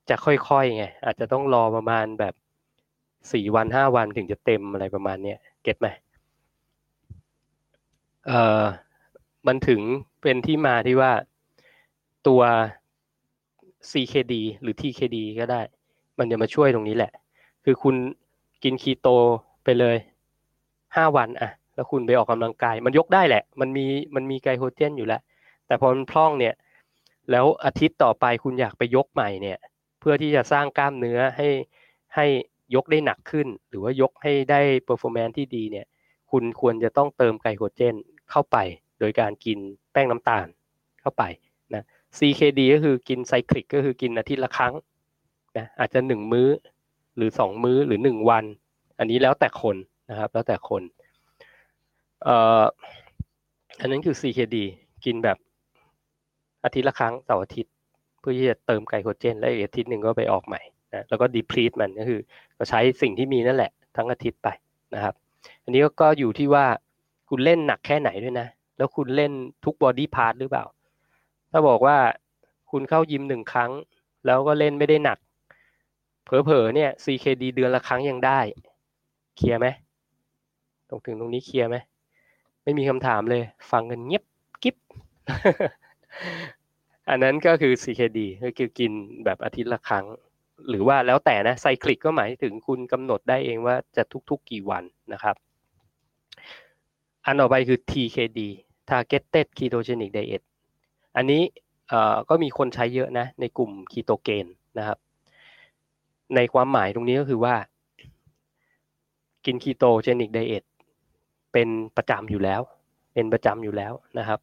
[0.09, 2.35] จะค่อยๆไงอาจจะต้องรอประมาณแบบ
[3.33, 5.89] สี่วันห้าวันถึงจะเต็มอะไรประมาณเนี้ยเก็ตไหม
[8.27, 8.65] เอ่อ
[9.47, 9.81] มันถึง
[10.23, 11.13] เป็นที่มาที่ว่า
[12.29, 12.43] ตัว
[13.91, 15.61] CKD หรือ TKD ก็ได้
[16.19, 17.13] มันจะมาช่วยตรงนี้แหละ
[17.65, 17.97] คือคุณ
[18.63, 19.09] กินคีโต
[19.65, 19.97] ไปเลย
[20.97, 25.21] ห้าวันอะแล้วคุณไปออกกำลังกาย มันยกได้แหละ มันมีมันมีไกลโคเจนอยู่แล้ว
[25.67, 26.55] แต่พอมันพร่องเนี่ย
[27.31, 29.59] แล้วอาทิตย์ต่อไปคุณอยากไปยกใหม่เนี่ย
[30.01, 31.49] เพื่อที่จะสร้างกล้ามเนื้อให้
[32.15, 32.27] ให้
[32.75, 35.87] ยกได้หนักขึ้น หรือว่ายกให้ได้ performance ที่ดีเนี่ย
[36.31, 37.95] คุณควรจะต้องเติมไกลโคเจน
[38.31, 38.57] เข้าไป
[39.01, 39.59] โดยการกิน
[39.93, 40.47] แป้งน้ำตาล
[41.01, 41.23] เข้าไป
[41.75, 41.85] นะ
[42.19, 44.75] CKD ก็คือกินไซคลิกก็คือกินอาทิตย์ละครั้ง
[45.57, 46.49] นะอาจจะหนึ่งมื้อ
[47.17, 48.45] หรือสองมื้อหรือหนึ่งวัน
[48.99, 49.77] อันนี้แล้วแต่คน
[50.11, 50.83] นะครับ แล้วแต่คน
[52.23, 52.63] เอ่อ
[53.81, 54.57] อันนั้นคือ CKD
[55.05, 55.39] กินแบบ
[56.65, 57.73] อาทิตย์ละครั้งเสาร์อาทิตย์
[58.21, 60.61] เพื่อที่จะเติมไกลโคเจน และอีกอาทิตย์หนึ่งก็ไปออกใหม่
[60.95, 62.21] นะแล้วก็ดีพลีทมันก็คือ
[62.59, 64.49] ก็ใช้สิ่งที่มีนั่นแหละทั้งอาทิตย์ไป
[64.95, 65.15] นะครับ
[65.65, 66.67] อันนี้ก็อยู่ที่ว่า
[67.29, 69.33] คุณเล่นหนักแค่ไหนด้วยนะ แล้วคุณเล่น
[69.65, 70.65] ทุก body part หรือเปล่า
[71.51, 71.97] ถ้าบอกว่า
[72.71, 73.71] คุณเข้ายิมหนึ่งครั้ง
[74.27, 75.19] แล้วก็เล่นไม่ได้หนัก
[76.25, 78.41] เผลอๆเนี่ย CKD เดือนละครั้งยังได้
[79.37, 79.67] clear ไหม
[80.89, 81.77] ตรงถึงตรงนี้ clear ไหม
[82.65, 84.25] ไม่มีคำถามเลย ฟังกันเงียบ
[84.63, 84.77] กริบ
[87.09, 88.93] อันนั้นก็คือ CKD ก็คือกิน
[89.25, 90.05] แบบอาทิตย์ละครั้ง
[90.69, 95.37] หรือว่าแล้วแต่นะ cyclic ก็หมายถึงคุณกำหนดได้เองว่าจะทุก ๆ กี่วันนะครับ
[97.25, 98.41] อันต่อไปคือ TKD
[98.91, 100.43] Targeted Ketogenic Diet
[101.17, 101.43] อันนี้
[102.29, 104.47] ก็มีคนใช้เยอะนะในกลุ่ม Ketogains
[104.79, 104.99] นะครับ
[106.37, 107.55] ในความหมายตรงนี้ก็คือว่า
[109.45, 110.65] กิน ketogenic diet
[111.53, 112.61] เป็นประจำอยู่แล้ว
[113.15, 114.41] เป็นประจำอยู่แล้วนะครับ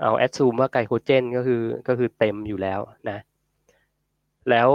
[0.00, 2.80] เอา assume ว่าไกลโคเจนก็คือก็คือเต็มอยู่แล้ว
[3.10, 3.18] นะ
[4.50, 4.68] แล้ว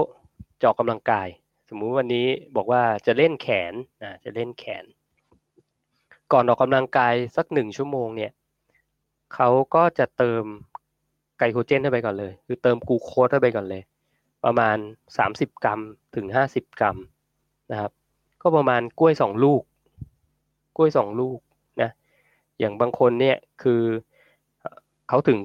[0.59, 1.27] จะออกกำลังกาย
[1.69, 4.83] สมมุติวันนี้บอกว่าจะเล่นแขนนะจะเล่นแขน
[6.31, 8.31] ก่อนออกกำลังกายสักหนึ่งชั่วโมงเนี่ย
[9.33, 10.43] เขาก็จะเติม
[11.39, 13.81] ไกลโคเจนเข้าไปก่อนเลย คือเติมกูโคสเข้าไปก่อนเลย
[14.45, 14.77] ประมาณ
[15.19, 15.79] 30 กรัม
[16.15, 16.97] ถึง 50 กรัม
[17.71, 17.91] นะครับ
[18.41, 19.61] ก็ประมาณกล้วยสองลูก
[20.77, 21.39] กล้วยสองลูก
[21.81, 21.89] นะ
[22.59, 23.81] อย่างบางคนเนี่ยคือ
[25.09, 25.37] เขาถึง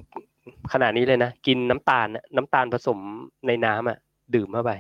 [0.73, 2.99] ขนาดนี้เลยนะ กินน้ำตาลน้ำตาลผสม
[3.47, 3.99] ในน้ำอะ
[4.35, 4.73] ดื่มเข้าไป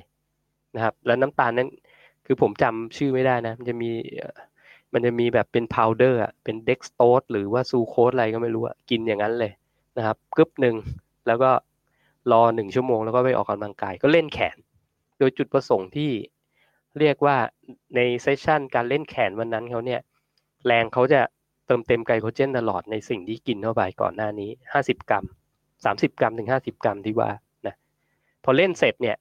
[0.75, 1.69] นะครับ แล้วน้ำตาลนั้น
[2.27, 3.91] คือผมจำชื่อไม่ได้นะ มันจะมี
[4.93, 9.53] มันจะมีแบบเป็นพาวเดอร์อะเป็นเด็กสโตสหรือว่าซูโคสอะไรก็ไม่รู้อะกินอย่างนั้นเลย
[9.97, 10.75] นะครับกึบหนึ่ง
[11.27, 11.51] แล้วก็
[12.33, 14.57] รอหนึ่งชั่วโมงแล้วก็ไปออกกำลังกายก็เล่นแขน
[15.19, 16.11] โดยจุดประสงค์ที่
[16.99, 17.37] เรียกว่า
[17.97, 20.01] ในเซสชันการเล่นแขนวันนั้นเขาเนี่ย
[20.67, 21.21] แรงเขาจะ
[21.67, 25.25] เติมเต็มไกลโคเจนตลอดในสิ่งที่กินเข้าไปก่อนหน้านี้ห้าสิบกรัม
[25.85, 27.31] สามสิบกรัมถึงห้าสิบกรัมที่ว่า
[27.67, 27.75] นะ
[28.45, 29.17] พอเล่นเสร็จเนี่ย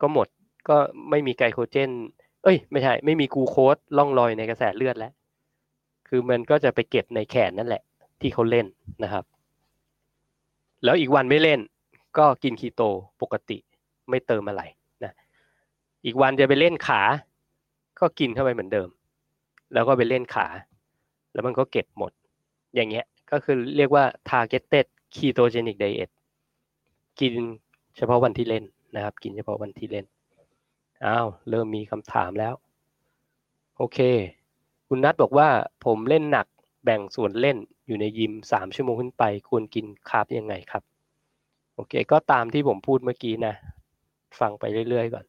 [0.00, 0.28] ก็หมด
[0.68, 0.76] ก็
[1.10, 1.90] ไม่มีไกลโคเจน
[2.44, 5.12] เอ้ย ไม่ใช่ ไม่มีกูโคสล่องลอยในกระแสเลือดแล้ว
[6.08, 7.82] คือมันก็จะไปเก็บในแขนนั่นแหละ
[8.20, 8.66] ที่เขาเล่น
[9.04, 9.24] นะครับ
[10.84, 11.60] แล้วอีกวันไม่เล่น
[12.16, 12.82] ก็กินคีโต
[13.22, 13.58] ปกติ
[14.10, 14.62] ไม่เติมอะไร
[15.04, 15.12] นะ
[16.04, 17.00] อีกวันจะไปเล่นขา
[18.00, 18.88] ก็กินเข้าไปเหมือนเดิม
[19.72, 20.46] แล้วก็ไปเล่นขา
[21.32, 22.12] แล้วมันก็เก็บหมด
[22.74, 26.10] อย่างเงี้ยก็คือเรียกว่า targeted ketogenic diet
[27.20, 27.34] กิน
[27.96, 30.06] เฉพาะวันที่เล่นนะครับ กินเฉพาะวันที่เล่น
[31.06, 32.54] อ้าวเริ่มมีคำถามแล้ว
[33.76, 33.98] โอเค
[34.88, 35.48] คุณนัทบอกว่า
[35.84, 36.46] ผมเล่นหนัก
[36.84, 37.56] แบ่งส่วนเล่น
[37.86, 40.82] อยู่ในยิมสามชั่วโมงขึ้นไป ควรกินคาร์บยังไงครับ
[41.80, 43.54] โอเค ก็ตามที่ผมพูดเมื่อกี้นะ
[44.40, 45.26] ฟังไปเรื่อยๆก่อน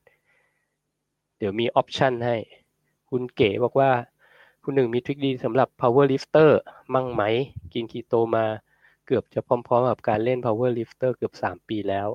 [1.37, 2.35] เดี๋ยวมี option ให้
[3.09, 3.91] คุณเก๋บอกว่า
[4.63, 6.49] คุณหนึ่งมี trick ดีสำหรับ power lifter
[6.93, 7.23] มั่งไหม
[7.73, 8.45] กินคีโตมา
[9.05, 12.07] เกือบจะพร้อมๆกับการเล่น power lifter เกือบสามปีแล้ว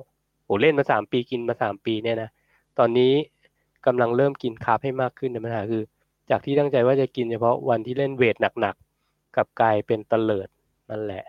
[0.45, 2.29] โอ้เล่นมาสามปีกินมาสามปีเนี่ยนะ
[2.79, 3.13] ตอนนี้
[3.85, 5.83] กำลังเริ่มกิน carb ให้มากขึ้นในปัญหาคือ
[6.29, 10.47] จากที่ตั้งใจว่าจะกินเฉพาะวันที่เล่นเวทหนักๆกลับกลายเป็นเตลิด
[10.89, 11.25] นั่นแหละ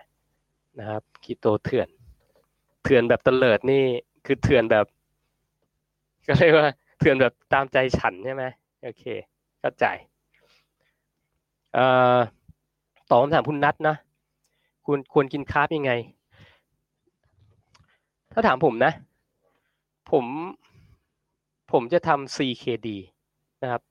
[0.78, 1.88] นะครับคีโตเถื่อน
[2.88, 3.84] เถื่อนแบบเตลิดนี่
[4.26, 4.86] คือเถื่อนแบบ
[6.26, 6.68] ก็เรียกว่า
[6.98, 8.44] เถื่อนแบบตามใจฉันใช่ไหม
[8.82, 9.04] โอเค
[9.60, 9.84] เข้าใจ
[11.74, 11.84] เอ่
[12.16, 12.18] อ
[13.10, 13.96] ตอบคำถามคุณนัทนะ
[14.86, 15.92] คุณควรกินคาร์บยังไง
[18.32, 18.92] ถ้าถามผมนะ
[20.10, 20.24] ผม
[21.72, 22.88] ผมจะทำ CKD
[23.62, 23.82] นะครับ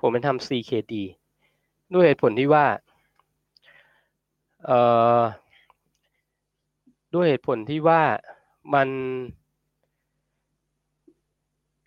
[0.00, 0.94] ผมเป็นทำ CKD
[1.94, 2.66] ด้วยเหตุผลที่ว่า
[4.64, 4.78] เอ่
[5.18, 5.20] อ
[7.14, 8.00] ด้วยเหตุผลที่ว่า
[8.74, 8.88] มัน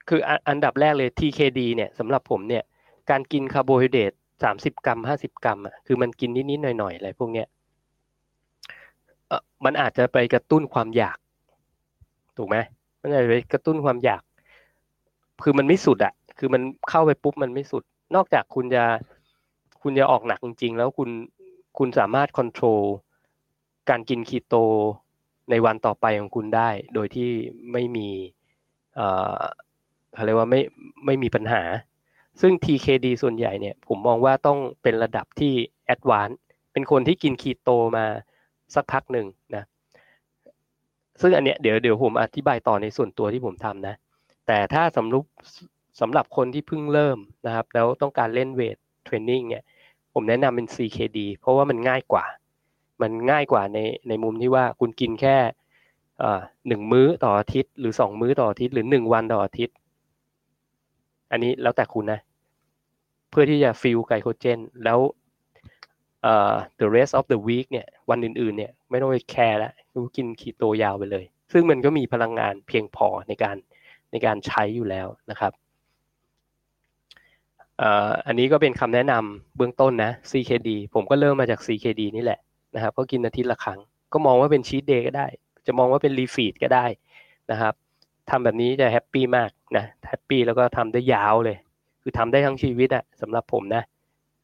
[0.08, 2.64] คืออันดับแรกเลย TKD เนี่ยสำหรับผมเนี่ย
[3.10, 4.14] การกินคาร์โบไฮเดรต
[4.44, 7.48] สามสิบกรัมห้าสิบกรัมอะคือมันกินนิดๆหน่อยๆอะไรพวกเนี้ย
[9.66, 11.18] มันอาจจะไปกระตุ้นความอยาก
[12.38, 12.58] ถูกไหม
[13.02, 14.22] มันอาจจะไปกระตุ้นความอยาก
[15.44, 17.84] คือมันไม่สุดอะ คือมันเข้าไปปุ๊บมันไม่สุด
[18.16, 18.84] นอกจากคุณจะ
[19.82, 21.10] คุณจะออกหนักจริงๆ แล้วคุณ
[21.78, 22.80] คุณสามารถควบคุม
[23.90, 24.56] การกินคีโต
[25.50, 27.30] ในวันต่อไปของคุณได้ โดยที่
[27.72, 28.10] ไม่มี
[28.96, 29.08] เอ่
[29.40, 29.42] อ
[30.14, 30.62] เขาเรียกว่าไม่
[31.06, 31.62] ไม่มีปัญหา
[32.42, 35.54] ซึ่ง TKD ส่วนใหญ่เนี่ยผมมองว่าต้องเป็นระดับที่
[35.86, 36.40] แอดวานซ์
[36.74, 38.06] เป็นคนที่กินคีโตมา
[38.76, 39.64] สักพักหนึ่งนะ
[41.22, 43.96] ซึ่งอันเนี้ยเดี๋ยวเดี๋ยวผมอธิบายต่อในส่วนตัวที่ผมทำนะ
[44.48, 45.26] แต่ถ้าสำรุป
[46.00, 49.64] สำหรับคนที่เพิ่งเริ่มนะครับ แล้วต้องการเล่นเวทเทรนนิ่งเนี่ย
[50.14, 52.26] ผมแนะนำเป็น CKD เพราะว่ามันง่ายกว่า
[53.02, 55.38] มันง่ายกว่าในในมุมที่ว่าคุณกินแค่
[56.68, 59.76] หนึ่งมื้อต่ออาทิตย์ หรือสองมื้อต่ออาทิตย์หรือหนึ่งวันต่ออาทิตย์
[61.32, 62.20] อันนี้แล้วแต่คุณนะ
[63.30, 65.00] เพื่อที่จะฟิลไกลโคเจน แล้ว
[66.24, 73.56] เอ่อ the rest of the week เนี่ยวันอื่นๆเนี่ยไม่ต้องไปแคร์แล้วคุณกินคีโตยาวไปเลย ซึ่งมันก็มีพลังงานเพียงพอในการ
[74.12, 75.52] ในการใช้อยู่แล้วนะครับ
[78.28, 82.40] อันนี้ก็เป็นคำแนะนำเบื้องต้นนะ CKD ผมก็เริ่มมาจาก CKD นี่แหละ
[82.78, 83.80] นะครับก็กินอาทิตย์ละครั้ง
[84.14, 85.28] ก็มองว่าเป็น cheat day ก็ได้
[85.68, 86.86] จะมองว่าเป็น refeed ก็ได้
[87.52, 87.74] นะครับ
[88.30, 91.58] ทำแบบนี้จะ happy มากนะ happy แล้วก็ทำได้ยาวเลย
[92.02, 93.84] คือทำได้ทั้งชีวิตอะสำหรับผมนะ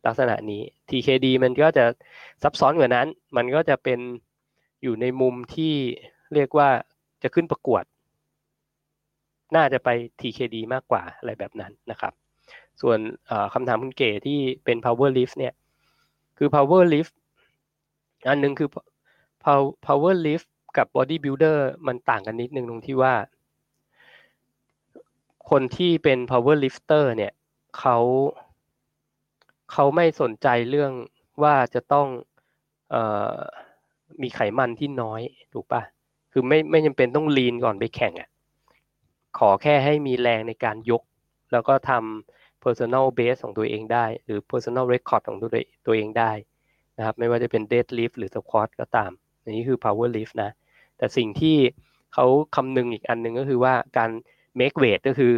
[0.05, 1.85] ลักษณะนี้ TKD มันก็จะ
[2.43, 3.07] ซับซ้อนกว่านั้น
[3.37, 3.99] มันก็จะเป็น
[4.83, 5.73] อยู่ในมุมที่
[6.33, 6.69] เรียกว่า
[7.23, 7.83] จะขึ้นประกวด
[9.55, 9.89] น่าจะไป
[10.21, 12.13] TKD มากกว่าอะไรแบบนั้นนะครับ
[12.81, 12.97] ส่วน
[13.53, 15.53] คำถามคุณเก๋ที่เป็น power lift เนี่ย
[16.37, 17.13] คือ power lift
[18.29, 18.69] อันหนึ่งคือ
[19.85, 20.47] power lift
[20.77, 21.57] กับ body builder
[21.87, 23.13] มันต่างกันนิดนึงตรงที่ว่า
[25.49, 27.33] คนที่เป็น power lifter เนี่ย
[27.77, 27.97] เขา
[29.71, 30.91] เขาไม่สนใจเรื่อง
[31.43, 32.07] ว่าจะต้อง
[32.93, 32.95] อ
[33.35, 33.37] อ
[34.21, 35.21] มีไขมันที่น้อย
[35.53, 35.81] ถูกปะ
[36.31, 38.29] คือไม่ไม่จำเป็นต้องลีนก่อนไปแข่งอะ่ะ
[39.37, 41.01] ขอแค่ให้มีแรงในการยก
[41.51, 45.49] แล้วก็ทำ personal base ของตัวเองได้ หรือ personal record ของตัว
[45.85, 46.31] ตัวเองได้
[46.97, 49.11] นะครับไม่ว่าจะเป็น deadlift หรือ squat ก็ตาม
[49.43, 50.51] อันนี้คือ power lift นะ
[50.97, 51.57] แต่สิ่งที่
[52.13, 52.25] เขา
[52.55, 54.09] คำนึงอีกอันหนึ่งก็คือว่าการ
[54.59, 55.33] make weight ก็คือ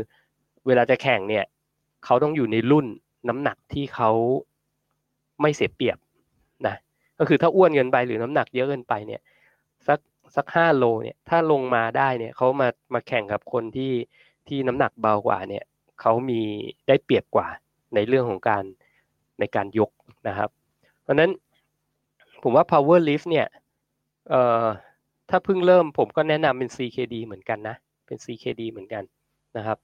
[0.68, 1.46] เวลาจะแข่งเนี่ย
[2.06, 2.86] เขาต้องอยู่ในรุ่น
[3.30, 4.12] น้ำหนักที่เขา
[5.42, 5.98] ไม่เสียเปรียบ
[6.68, 6.76] นะ
[7.20, 9.22] ก็คือถ้าอ้วนเกินไปหรือน้ำหนักเยอะเกินไปเนี่ย
[9.88, 10.00] สัก
[10.36, 13.94] สักห้าโลเนี่ยถ้าลงมาได้เนี่ยเขามามาแข่งกับคนที่
[14.48, 15.64] ที่น้ำหนักเบากว่าเนี่ย
[16.02, 16.42] เขามี
[16.88, 17.48] ได้เปรียบกว่า
[17.96, 18.64] ในเรื่องของการ
[19.40, 19.92] ในการยก
[20.28, 20.50] นะครับ
[21.02, 21.32] เพราะนั้น
[22.48, 23.48] ผมว่า power lift เนี่ย
[24.30, 24.66] เอ่อ
[25.30, 27.76] ถ้าเพิ่งเริ่มผมก็แนะนำเป็น CKD เหมือนกันนะ
[28.06, 29.04] เป็น CKD เหมือนกัน
[29.58, 29.78] นะครับ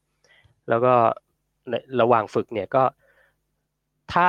[0.69, 0.93] แล้วก็
[2.01, 2.83] ระหว่างฝึกเนี่ยก็
[4.13, 4.27] ถ้า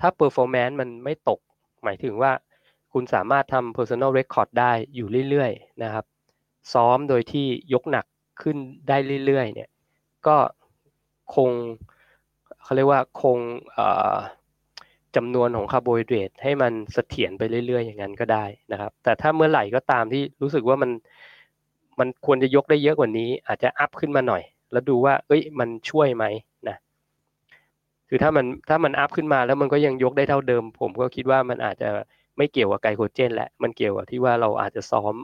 [0.00, 1.40] ถ้า performance มันไม่ตก
[1.84, 2.32] หมายถึงว่า
[2.92, 6.04] คุณสามารถทำ personal record ได้อยู่เรื่อยๆนะครับ
[6.72, 8.06] ซ้อมโดยที่ยกหนัก
[8.42, 8.56] ขึ้น
[8.88, 8.96] ได้
[9.26, 9.70] เรื่อยๆเนี่ย
[10.26, 10.36] ก็
[11.34, 11.50] คง
[12.62, 13.38] เขาเรียกว่าคง
[15.16, 20.90] จำนวนของคาร์โบไฮเดรตให้มันเสถียรไปเรื่อย ๆ อย่างนั้นก็ได้นะครับ แต่ถ้าเมื่อไหร่ก็ตามที่รู้สึกว่ามัน
[21.98, 24.42] มันควรจะยกได้เยอะกว่านี้ อาจจะอัพขึ้นมาหน่อย
[24.72, 26.24] แล้วดูว่า เอ้ย มันช่วยไหม
[26.68, 26.76] นะ
[28.08, 31.88] คือถ้ามันถ้ามันอัพขึ้นมาแล้วมันก็ยังยกได้เท่าเดิม ผมก็คิดว่ามันอาจจะ
[32.36, 35.14] ไม่เกี่ยวกับไกลโคเจนแหละมันเกี่ยวกับที่ว่าเราอาจจะซ้อม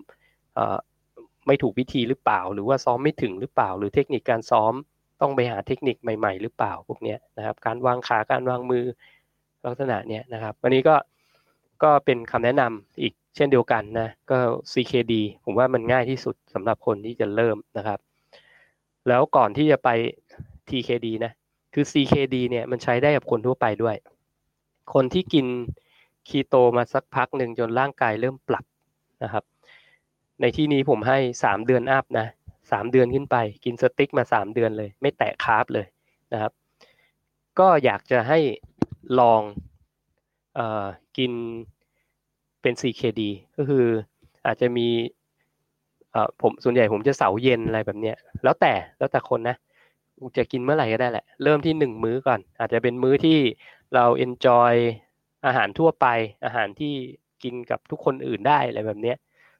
[1.47, 4.73] ไม่ถูกวิธีหรือเปล่า หรือว่าซ้อมไม่ถึงหรือเปล่า หรือเทคนิคการซ้อม
[5.21, 8.85] ต้องไปหาเทคนิคใหม่ ๆ หรือเปล่าพวกนี้นะครับ การวางขาการวางมือ
[9.67, 10.97] ลักษณะเนี้ยนะครับวันนี้ก็
[11.83, 14.39] ก็เป็นคำแนะนำอีกเช่นเดียวกันนะก็
[14.73, 17.99] CKD ผมว่ามันง่ายที่สุดสำหรับคนที่จะเริ่มนะครับ
[19.09, 19.89] แล้วก่อนที่จะไป
[20.69, 21.33] TKD นะ
[21.75, 23.97] คือ CKD เนี่ยมันใช้ได้กับคนทั่วไปด้วย
[24.95, 25.47] คนที่กิน
[26.29, 28.65] คีโตมาสักพักหนึ่งจนร่างกายเริ่มปรับ
[29.23, 29.45] นะครับ
[30.41, 32.27] ในที่นี้ผมให้สามเดือนอัพนะ
[32.73, 35.87] สามเดือนขึ้นไป กินสติ๊กมาสามเดือนเลย ไม่แตะคาร์บเลย
[36.33, 36.53] นะครับ
[37.59, 38.39] ก็อยากจะให้
[39.19, 39.43] ลอง
[40.55, 40.87] เออ
[41.17, 41.33] กิน
[42.63, 43.21] เป็น CKD
[43.57, 43.87] ก็คือ
[44.47, 44.89] อาจจะมี
[46.11, 49.57] เอ่อผมส่วนใหญ่ผมจะเสาเย็นอะไรแบบเนี้ยแล้วแต่แล้วแต่คนนะ
[50.37, 53.39] จะกินเมื่อไหร่ก็ได้แหละ เริ่มที่หนึ่งมื้อก่อน อาจจะเป็นมื้อที่
[53.95, 54.75] เรา enjoy
[55.47, 56.07] อาหารทั่วไป
[56.45, 56.95] อาหารที่
[57.43, 59.17] กินกับทุกคนอื่นได้อะไรแบบเนี้ย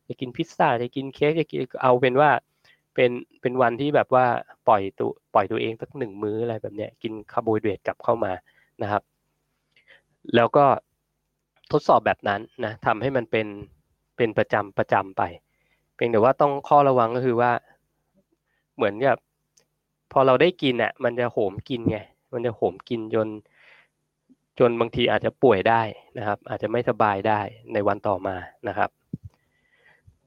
[0.09, 2.31] จะกินพิซซ่าจะกินเค้กจะกินเอาเป็นว่า
[2.95, 3.11] เป็น
[3.41, 4.27] เป็นวันที่แบบว่า
[4.69, 8.33] ปล่อยตัวปล่อยตัวเองสักหนึ่งมื้ออะไรแบบเนี้ยกินคาร์โบไฮเดรตกลับเข้ามา
[8.83, 9.03] นะครับ
[10.37, 10.67] แล้วก็
[11.73, 13.47] ทดสอบแบบนั้นนะทำให้มันเป็น
[14.17, 15.23] เป็นประจำประจำไป
[15.95, 17.53] เพียงแต่ว่าต้องข้อระวังก็คือว่า
[18.77, 19.17] เหมือนกับ
[20.13, 21.99] พอเราได้กินอะ มันจะโหมกินไง
[22.33, 23.29] มันจะโหมกินจน
[24.59, 25.83] จนบางทีอาจจะป่วยได้
[26.19, 27.41] นะครับ อาจจะไม่สบายได้
[27.73, 28.37] ในวันต่อมา
[28.69, 28.91] นะครับ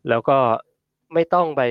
[0.09, 0.37] แล้วก็
[1.13, 1.61] ไม่ต้องไป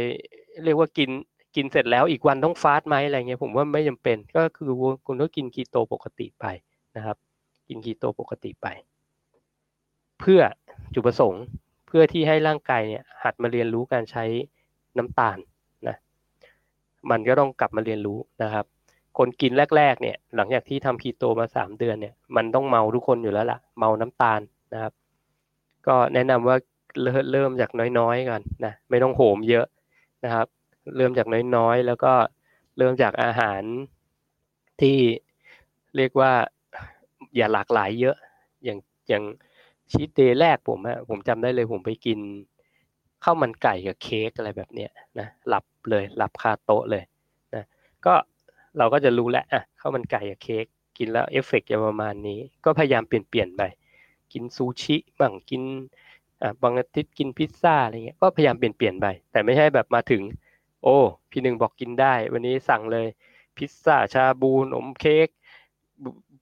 [0.64, 1.10] เรียกว่ากิน
[1.56, 4.70] กินเสร็จแล้วอีกวันต้องฟาสต์ไหมอะไรเงี้ยผมว่าไม่จำเป็น ก็คือ
[5.06, 6.46] คุณก็กินคีโตปกติไป
[6.96, 7.16] นะครับ
[7.68, 8.66] กินคีโตปกติไป
[10.20, 10.40] เพื่อ
[10.94, 11.42] จุดประสงค์
[11.86, 14.24] เพื่อที่ให้ร่างกายเนี่ยหัดมาเรียนรู้การใช้
[14.98, 15.38] น้ำตาล
[15.88, 15.96] นะ
[17.10, 18.64] มันก็ต้องกลับมาเรียนรู้นะครับ
[19.18, 24.40] คนกินแรก ๆ เนี่ยหลังจากที่ทำคีโตมาสามเดือนเนี่ยมันต้องเมาทุกคนอยู่แล้วล่ะเมาน้ำตาล
[24.72, 24.92] นะครับ
[25.86, 26.56] ก็แนะนำว่า
[27.32, 29.66] เริ่มจากน้อยๆก่อนนะไม่ต้องโหมเยอะ
[30.24, 30.46] นะครับ
[30.96, 32.12] เริ่มจากน้อยๆ แล้วก็
[32.78, 33.62] เริ่มจากอาหาร
[34.80, 34.98] ที่
[35.96, 36.32] เรียกว่า
[37.36, 38.16] อย่าหลากหลายเยอะ
[38.64, 38.78] อย่าง
[39.08, 39.24] อย่าง
[39.90, 42.18] ชีตเดย์แรกผมอะผมจำได้เลยผมไปกิน
[43.24, 47.02] ข้าวมันไก่กับเค้กอะไรแบบเนี้ยนะหลับเลยหลับคาโต๊ะเลย
[47.54, 47.64] นะ
[48.06, 48.14] ก็
[48.78, 50.64] เราก็จะรู้แล้วอะข้าวมันไก่กับเค้ก
[50.98, 53.62] กินแล้วเอฟเฟกจะประมาณนี้ ก็พยายามเปลี่ยนเปลี่ยนไป
[54.32, 55.62] กินซูชิบ้างกิน
[56.42, 60.22] อะบางอาทิตย์กินพิซซ่าอะไรเงี้ยก็พยายามเปลี่ยนเปลี่ยนไปแต่ไม่ใช่แบบมาถึง
[60.82, 60.96] โอ้
[61.30, 63.08] พี่หนึ่งบอกกินได้ วันนี้สั่งเลย
[63.56, 65.28] พิซซ่าชาบูนมเค้ก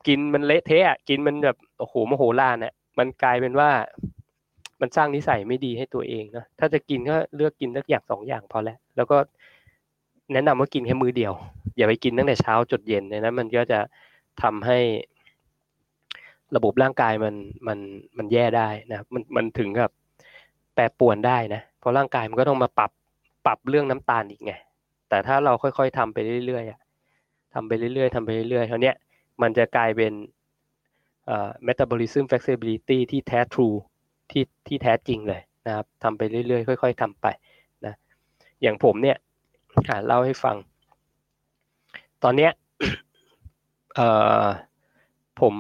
[0.06, 3.70] กินมันเละเทะกินมันแบบโอ้โหมโหลานเนี่ยมันกลายเป็นว่า
[4.80, 9.18] มันสร้างนิสัยไม่ดีให้ตัวเองนะถ้าจะกินก็เลือกกินสักอย่างสองอย่างพอแล้วแล้วก็
[10.32, 11.32] แนะนำว่ากินแค่มือเดียว
[11.76, 13.80] อย่าไปกินตั้งแต่เช้าจดเย็นเนี่ยนะมันก็จะ
[14.42, 14.78] ทำให้
[16.56, 17.34] ระบบร่างกายมัน
[17.66, 17.78] มัน
[18.18, 19.90] มันแย่ได้นะมันมันถึงกับ
[20.74, 22.90] แปรปวนได้นะเพราะร่างกายมันก็ต้องมาปรับ
[23.46, 24.52] ปรับเรื่องน้ำตาลอีกไง
[25.08, 28.92] แต่ถ้าเราค่อยๆทำไปเรื่อยๆทำไปเรื่อยๆทำไปเรื่อยๆเท่านี้
[29.42, 30.12] มันจะกลายเป็น
[31.26, 33.76] เอ่อ metabolism flexibility ที่แท้ true
[34.30, 37.26] ที่ที่แท้จริงเลยนะครับทำไปเรื่อยๆ ค่อย ๆทำไป
[37.86, 37.94] นะ
[38.62, 39.16] อย่างผมเนี่ย
[39.88, 40.56] อ่าเล่าให้ฟัง
[42.22, 42.52] ตอนเนี้ย
[43.94, 44.08] เอ่
[44.44, 44.46] อ
[45.40, 45.54] ผม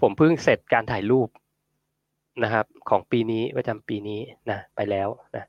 [0.00, 1.28] ผมเพิ่งเสร็จการถ่ายรูป
[2.44, 4.20] นะครับ ของปีนี้ประจำปีนี้
[4.50, 5.44] นะไปแล้วนะ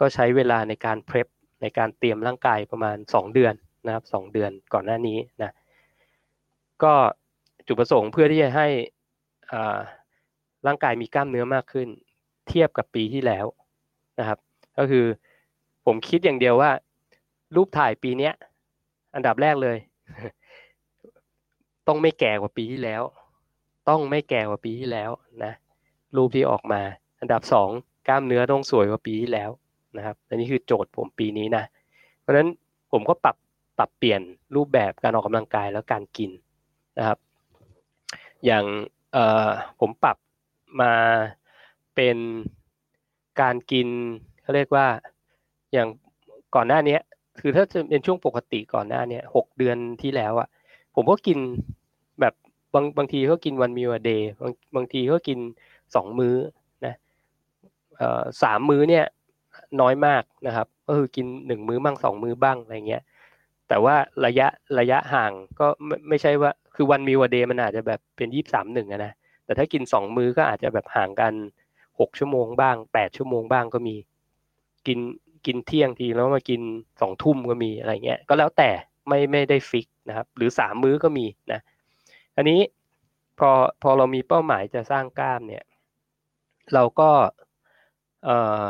[0.00, 1.26] ก็ใช้เวลาในการเพรพ
[1.62, 3.54] ในการเตรียมร่างกายประมาณสองเดือน
[3.86, 5.50] นะครับสองเดือนก่อนหน้านี้นะ
[6.84, 6.94] ก็
[7.66, 8.66] จุดประสงค์เพื่อที่จะให้
[10.66, 11.88] ร่างกายมีกล้ามเนื้อมากขึ้น
[12.48, 13.46] เทียบกับปีที่แล้ว
[14.18, 14.38] นะครับ
[14.78, 15.04] ก็คือ
[15.86, 16.70] ผมคิดอย่างเดียวว่า
[17.56, 18.30] รูปถ่ายปีนี้
[19.14, 19.78] อันดับแรกเลย
[21.88, 23.02] ต้องไม่แก่กว่าปีที่แล้ว
[23.88, 25.10] ต้องไม่แก่กว่าปีที่แล้ว
[25.44, 25.52] นะ
[26.16, 26.80] รูปที่ออกมา
[27.20, 27.70] อันดับสอง
[28.08, 29.50] กล้ามเนื้อต้องสวยกว่าปีที่แล้ว
[29.96, 31.64] นะครับอันนี้คือโจทย์ผมปีนี้นะ
[32.20, 32.48] เพราะฉะนั้น
[32.92, 33.36] ผมก็ปรับ
[33.78, 34.20] ปรับเปลี่ยน
[34.56, 36.30] รูปแบบการออกกำลังกายแล้วการกิน
[36.98, 37.18] นะครับ
[38.44, 38.64] อย่าง
[39.80, 40.16] ผมปรับ
[40.80, 40.92] มา
[41.94, 42.16] เป็น
[43.40, 43.88] การกิน
[44.42, 44.86] เขาเรียกว่า
[45.72, 45.88] อย่าง
[46.54, 46.98] ก่อนหน้านี้
[47.40, 50.48] คือถ้าจะเป็นช่วงปกติก่อนหน้านี้หกเดือนที่แล้วอะ
[50.94, 51.38] ผมก็กิน
[52.20, 52.34] แบบ
[52.74, 55.38] บางบางทีก็กินวันมิวเดย์บางบางทีก็กิน
[55.94, 56.34] สองมื้อ
[56.86, 56.94] นะ
[58.42, 59.04] สามมื้อเนี่ย
[59.80, 63.02] น้อยมากนะครับ ก็คือกินหนึ่งมื้อบ้างสองมื้อบ้างอะไรเงี้ย
[63.68, 63.96] แต่ว่า
[64.26, 64.48] ระยะ
[64.78, 69.12] ระยะห่างก็ไม่ไม่ใช่ว่าคือวันมิวเดย์มันอาจจะแบบเป็นยี่สามหนึ่งนะ
[69.44, 71.32] แต่ถ้ากินสองมื้อก็อาจจะแบบห่างกัน
[72.00, 73.96] หกชั่วโมงบ้างแปดชั่วโมงบ้างก็มี
[74.86, 74.98] กิน
[75.46, 76.60] กินเที่ยงทีแล้วมากิน
[77.00, 78.70] สองทุ่มก็มีอะไรเงี้ยก็แล้วแต่
[79.08, 81.60] ไม่ไม่ได้ fix นะครับ หรือสามมื้อก็มีนะ
[82.36, 82.60] อันนี้
[83.38, 83.50] พอ
[83.82, 85.64] พอเรามีเป้าหมายจะสร้างกล้ามเนี่ย
[86.74, 87.10] เราก็
[88.24, 88.64] เอ่อ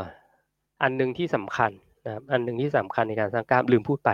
[0.82, 1.70] อันหนึ่งที่สำคัญ
[2.09, 4.11] นะครับอันหนึ่งที่สำคัญในการสร้างกล้ามลืมพูดไป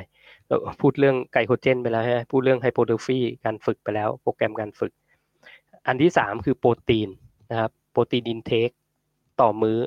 [0.46, 4.92] เราพูดเรื่อง glycogen ไปแล้วใช่ไหมพูดเรื่อง hypertrophy การฝึกไปแล้ว โปรแกรมการฝึก
[5.86, 7.08] อันที่สามคือโปรตีน
[7.50, 8.70] นะครับ protein intake
[9.40, 9.78] ต่อมื้อ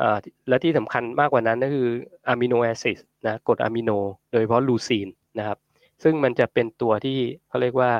[0.00, 0.02] อ
[0.48, 1.88] และที่สำคัญมากกว่านั้นก็คือ
[2.28, 3.90] amino acid นะกรดอะมิโน
[4.30, 5.08] โดยเฉพาะ leucine
[5.38, 5.58] นะครับ
[6.02, 7.18] ซึ่งมันจะเป็นตัวที่
[7.48, 7.90] เขาเรียกว่า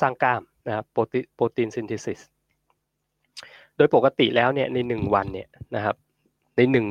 [0.00, 2.20] สร้างกล้ามนะครับโปรตี protein synthesis
[3.76, 5.96] โดยปกติแล้วเนี่ยในหนึ่งวันเนี่ยนะครับ
[6.56, 6.86] ในหนึ่ง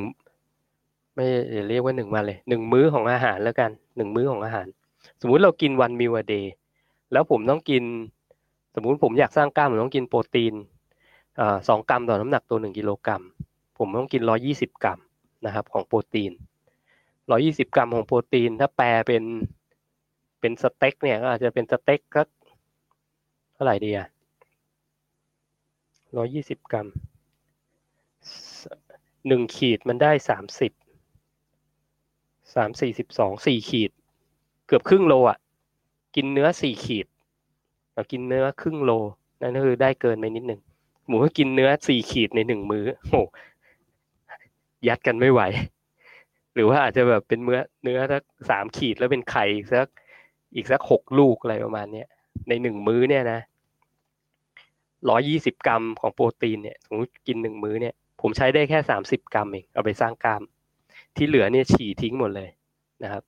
[1.15, 1.25] ไม่
[1.69, 4.67] เรียกว่าหนึ่งวันเลยหนึ่งมื้อของอาหารแล้วกันหนึ่งมื้อของอาหาร
[5.21, 6.53] สมมุติเรากิน one meal a day
[7.11, 7.83] แล้วผมต้องกิน
[8.75, 10.53] สมมุติผมอยากสร้างกล้ามผมต้องกินโปรตีน
[11.67, 13.21] สองกรัมต่อน้ำหนักตัวหนึ่งกิโลกรัม
[13.77, 14.99] ผมต้องกินร้อยี่สิบกรัม
[15.45, 16.31] นะครับของโปรตีน
[17.31, 19.23] ร้อยี่สิบกรัมของโปรตีน ถ้าแปลเป็น
[20.39, 22.21] เป็นสเต็กเนี่ยก็อาจจะเป็นสเต็กก็
[23.53, 24.07] เท่าไหร่ดีอะ
[26.17, 26.87] ร้อยี่สิบกรัม
[29.27, 30.71] หนึ่งขีดมันได้สามสิบ
[32.55, 33.91] สามสี่สิบสองสี่ขีด
[34.67, 35.37] เกือบครึ่งโลอะ
[36.15, 37.07] กินเนื้อสี่ขีด
[37.93, 38.91] เรากินเนื้อครึ่งโล
[39.41, 40.61] นั่นก็คือได้เกินไปนิดหนึ่ง
[41.07, 43.15] หมูก็กินเนื้อสี่ขีดในหนึ่งมื้อโห
[44.87, 45.41] ยัดกันไม่ไหว
[46.53, 49.87] หรือว่าอาจจะแบบเป็นเนื้อเนื้อสักสามขีดแล้วเป็นไข่สัก
[50.55, 52.07] อีกสักหกลูกอะไรประมาณเนี้ย
[52.49, 53.39] ในหนึ่งมื้อเนี่ยนะ
[55.09, 60.41] ร้อยี่สิบกรัมของโปรตีนเนี่ยสมมติกินหนึ่งมื้อเนี่ย ผมใช้ได้แค่สามสิบกรัมเองเอาไปสร้างกล้าม
[61.15, 62.49] ที่เหลือเนี่ยฉี่ทิ้งหมดเลย
[63.03, 63.23] นะครับ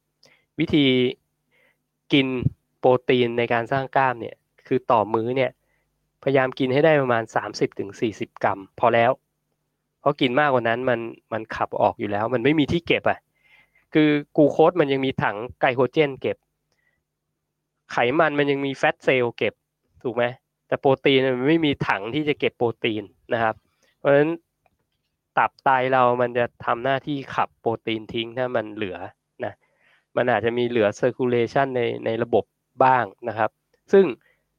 [0.60, 0.86] วิธี
[2.14, 2.28] กิน
[2.80, 4.36] โปรตีนในการสร้างกล้ามเนี่ย
[4.68, 5.52] คือต่อมื้อเนี่ย
[6.24, 9.12] พยายามกินให้ได้ประมาณสามสิบถึงสี่สิบกรัม พอแล้ว
[10.00, 11.00] เพราะกินมากกว่านั้นมัน
[11.34, 13.20] มันขับออกอยู่แล้ว มันไม่มีที่เก็บอะ
[13.94, 16.38] คือกูโคสมันยังมีถังไกลโคเจนเก็บ
[17.92, 19.54] ไขมันมันยังมีแฟตเซลล์เก็บ
[20.04, 20.24] ถูกไหม
[20.68, 23.56] แต่โปรตีนมันไม่มีถังที่จะเก็บโปรตีนนะครับ
[23.98, 24.30] เพราะฉะนั้น
[25.38, 28.98] ตับไตเรามันจะทำหน้าที่ขับโปรตีนทิ้งถ้ามันเหลือ
[29.46, 29.54] นะ
[30.16, 32.44] มันอาจจะมีเหลือ circulation ในในระบบ
[32.84, 33.50] บ้างนะครับ
[33.92, 34.06] ซึ่ง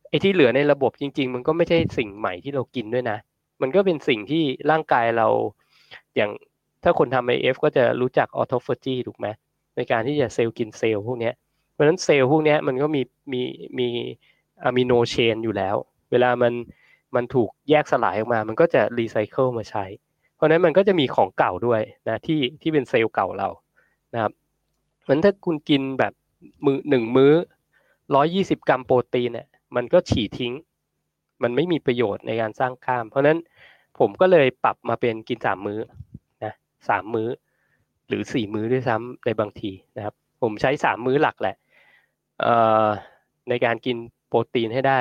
[0.08, 3.18] ไอ้ที่เหลือในระบบจริง ๆ มันก็ไม่ใช่สิ่งใหม่ที่เรากินด้วยนะ
[3.62, 5.28] มันก็เป็นสิ่งที่ร่างกายเรา
[6.16, 6.30] อย่าง
[6.82, 9.26] ถ้าคนทำ IF ก็จะรู้จัก autophagy ถูกไหม
[9.76, 11.30] ในการที่จะเซลล์กินเซลล์พวกนี้
[11.72, 13.02] เพราะฉะนั้นเซลล์พวกนี้มันก็มี
[13.32, 13.42] มี
[13.78, 13.88] มี
[14.64, 15.76] อะมิโนเชนอยู่แล้ว
[16.10, 16.52] เวลามัน
[17.14, 19.84] มันถูกแยกสลายออกมา มันก็จะรีไซเคิลมาใช้
[20.38, 23.48] เพราะนั้นมันก็จะมีของเก่าด้วยนะที่ที่เป็นเซลล์เก่าเรา
[24.14, 24.32] นะครับ
[25.02, 26.12] เหมือนถ้าคุณกินแบบ
[26.64, 27.32] มือหนึ่งมื้อ
[28.14, 30.52] ร้อยี่สิบกรัมโปรตีนเนี่ยมันก็ฉี่ทิ้ง
[31.42, 33.38] มันไม่มีประโยชน์ในการสร้างกล้าม เพราะนั้น
[33.98, 35.80] ผมก็เลยปรับมาเป็นกินสามมื้อ
[36.44, 36.52] นะ
[36.88, 37.28] สามมื้อ
[38.08, 41.56] หรือสี่มื้อด้วยซ้ำในบางทีนะครับ ผมใช้สามมื้อหลักแหละ
[43.48, 43.96] ในการกิน
[44.28, 45.00] โปรตีนให้ได้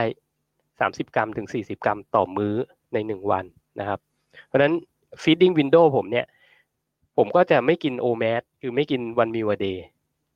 [0.80, 2.53] สามสิบกรัมถึงสี่สิบกรัมต่อมื้อ
[2.94, 3.45] ในหนึ่งวัน
[3.80, 3.99] นะครับ
[4.48, 4.74] เพราะนั้น
[5.12, 6.26] ฉะนั้น feeding window ผมเนี่ย
[7.18, 9.86] ผมก็จะไม่กินโอแมสคือไม่กินวันมิวเดย์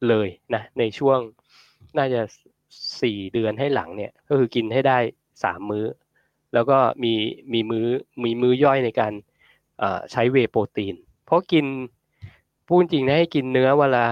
[0.10, 1.20] เลยนะในช่วง
[1.98, 2.22] น่าจะ
[3.02, 4.98] สี่เดือนให้หลังเนี่ย ก็คือกินให้ได้
[5.44, 5.86] สามมื้อ
[6.54, 7.14] แล้วก็มี
[7.54, 7.88] มีมื้อ
[8.24, 9.14] มีมื้อย่อยในการ
[10.12, 10.96] ใช้เวโปรตีน
[11.26, 11.66] เพราะกิน
[12.68, 14.06] พูดจริงนะให้กินเนื้อเวลา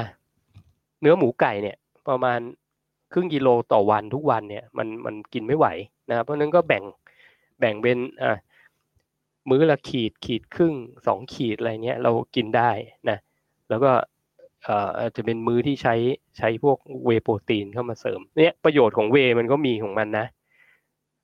[1.01, 1.77] เนื้อหมูไก่เนี่ย
[2.09, 2.39] ประมาณ
[3.13, 5.67] ครึ่งกิโลต่อวันทุกวันเนี่ยมันมันกินไม่ไหว
[6.09, 6.83] นะครับเพราะนั้นก็แบ่ง
[7.59, 8.37] แบ่งเป็นอ่า
[9.49, 10.73] มื้อละขีดขีดครึ่ง
[11.07, 12.71] สองขีดอะไรเงี้ยเรากินได้
[13.09, 13.17] นะ
[13.69, 13.91] แล้วก็
[14.63, 15.95] เอ่อจะเป็นมื้อที่ใช้
[16.37, 20.27] ใช้พวกเวโปรตีนเข้ามาเสริมเนี่ยประโยชน์ของเวมันก็มีของมันนะ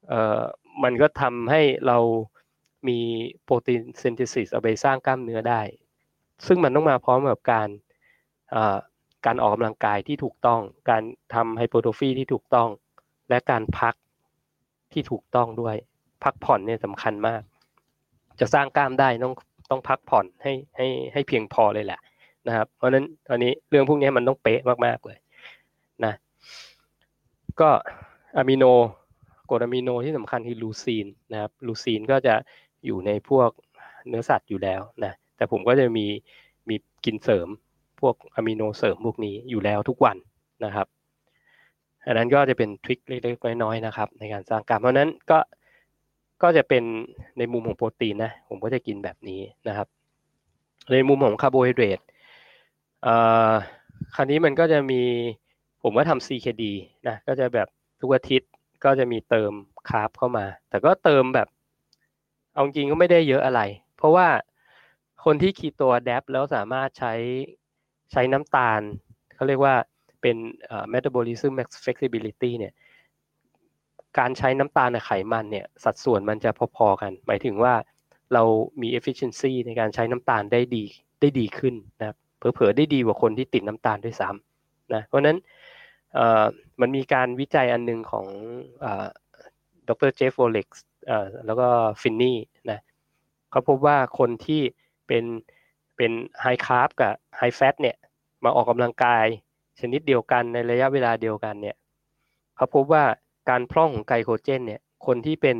[0.08, 0.42] เอ่อ
[0.84, 1.98] มันก็ทำให้เรา
[2.88, 3.00] มี
[3.44, 5.62] protein synthesis เอาไปสร้างกล้ามเนื้อได้
[6.46, 7.70] ซึ่งมันต้องมาพร้อมกับการ
[9.26, 11.04] การออกกำลังกายที่ถูกต้อง การ
[11.34, 12.70] ทำ hypertrophy ที่ถูกต้อง
[13.30, 13.96] และการพัก
[14.92, 15.76] ที่ถูกต้องด้วย
[16.24, 17.42] พักผ่อนเนี่ยสำคัญมาก
[18.40, 19.34] จะสร้างกล้ามได้ต้อง
[19.70, 22.00] ต้องพักผ่อนให้ให้ให้เพียงพอเลยแหละ
[22.48, 25.18] นะครับ เพราะนั้นตอนนี้เรื่องพวกนี้มันต้องเป๊ะมากๆเลย
[26.06, 26.14] นะ
[27.62, 27.70] ก็
[28.38, 28.66] อะมิโน
[29.50, 32.36] กรดอะมิโนที่สำคัญคือ leucine นะครับ leucine ก็จะ
[32.86, 33.50] อยู่ในพวก
[34.08, 36.06] เนื้อสัตว์อยู่แล้วนะแต่ผมก็จะมี
[36.70, 36.76] มี
[37.06, 37.48] กินเสริม
[38.00, 40.18] พวกอะมิโนเสริมพวกนี้อยู่แล้วทุกวัน
[40.66, 40.88] นะครับ
[42.06, 45.40] อันนั้นก็จะเป็น trick เล็กๆน้อยๆนะครับ ในการสร้างกล้ามเพราะนั้นก็
[46.42, 46.84] ก็จะเป็น
[47.38, 49.88] ในมุมของโปรตีนนะ ผมก็จะกินแบบนี้นะครับ
[50.92, 52.00] ในมุมของคาร์โบไฮเดรต
[54.16, 55.02] คราวนี้มันก็จะมี
[55.84, 56.64] ผมก็ทำ CKD
[57.08, 57.68] นะก็จะแบบ
[58.02, 58.50] ทุกอาทิตย์
[58.84, 59.52] ก็จะมีเติม
[59.90, 61.48] คาร์บเข้ามา แต่ก็เติมแบบ
[62.54, 63.62] เอาจริงก็ไม่ได้เยอะอะไร
[63.98, 64.28] เพราะว่า
[65.26, 67.14] คนที่คีโตแดปแล้วสามารถใช้
[68.12, 68.82] ใช้น้ำตาล
[69.36, 69.76] เขาเรียกว่า
[70.22, 70.36] เป็น
[70.94, 71.54] metabolism
[71.86, 72.74] flexibility เนี่ย
[74.20, 77.74] การใช้น้ำตาลในไขมันเนี่ยสัดส่วนมันจะพอๆกัน หมายถึงว่า
[78.34, 78.44] เรา
[78.82, 80.84] มี efficiency ในการใช้น้ำตาลได้ดี
[81.22, 85.38] ได้ดีขึ้นนะเผลอๆได้ดีกว่าคนที่ติดน้ำตาลด้วยซ้ำนะเพราะนั้น
[86.82, 88.28] มันมีการวิจัยอันหนึ่งของ
[89.88, 90.12] ดร.
[90.16, 90.86] Jeff Volek
[91.46, 91.68] แล้วก็
[92.02, 92.38] Phinney
[92.72, 92.80] นะ
[93.52, 94.62] เขาพบว่าคนที่
[95.08, 95.26] เป็น
[95.98, 96.12] เป็น
[96.42, 97.96] high carb กับ high fat เนี่ย
[98.44, 99.26] มาออกกำลังกาย
[99.80, 101.76] ชนิดเดียวกันในระยะเวลาเดียวกันเนี่ย
[102.56, 103.04] เขาพบว่า
[103.50, 105.58] การพร่องของ glycogen เนี่ยคนที่เป็น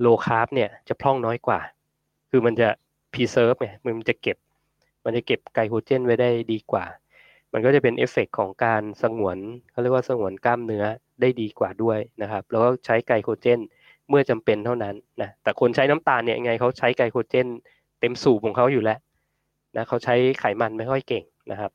[0.00, 1.60] low carb เนี่ยจะพร่องน้อยกว่า
[2.30, 2.68] คือมันจะ
[3.12, 4.36] preserve เนี่ยมันจะเก็บ
[5.04, 6.84] มันจะเก็บ glycogen ไว้ได้ดีกว่า
[7.52, 9.38] มันก็จะเป็นเอฟเฟกของการสงวน
[9.70, 10.84] เขาเรียกว่าสงวนกล้ามเนื้อ
[11.20, 13.58] ได้ดีกว่าด้วยนะครับ แล้วก็ใช้ glycogen
[14.08, 17.46] เมื่อจำเป็นเท่านั้นนะแต่คนใช้น้ำตาลเนี่ยยังไงเขาใช้ glycogen
[18.00, 18.98] เต็มสูบของเขาอยู่แล้ว
[19.76, 21.70] นะเขาใช้ไขมันไม่ค่อยเก่งนะครับ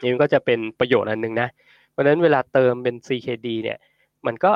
[0.00, 1.48] นี่มันก็จะเป็นประโยชน์อันหนึ่งนะ
[1.90, 3.78] เพราะฉะนั้นเวลาเติมเป็น CKD เนี่ย
[4.26, 4.52] มันก็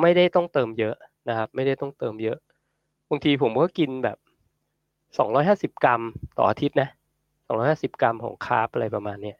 [0.00, 0.94] ไม่ได้ต้องเติมเยอะ
[1.28, 2.38] นะครับ ไม่ได้ต้องเติมเยอะ
[3.10, 4.18] บางทีผมก็กินแบบ
[5.18, 6.02] สองร้อยห้าสิบกรัม
[6.38, 6.88] ต่ออาทิตย์นะ
[7.46, 9.36] สองร้อยห้าสิบกรัมของคาร์บอะไรประมาณเนี้ย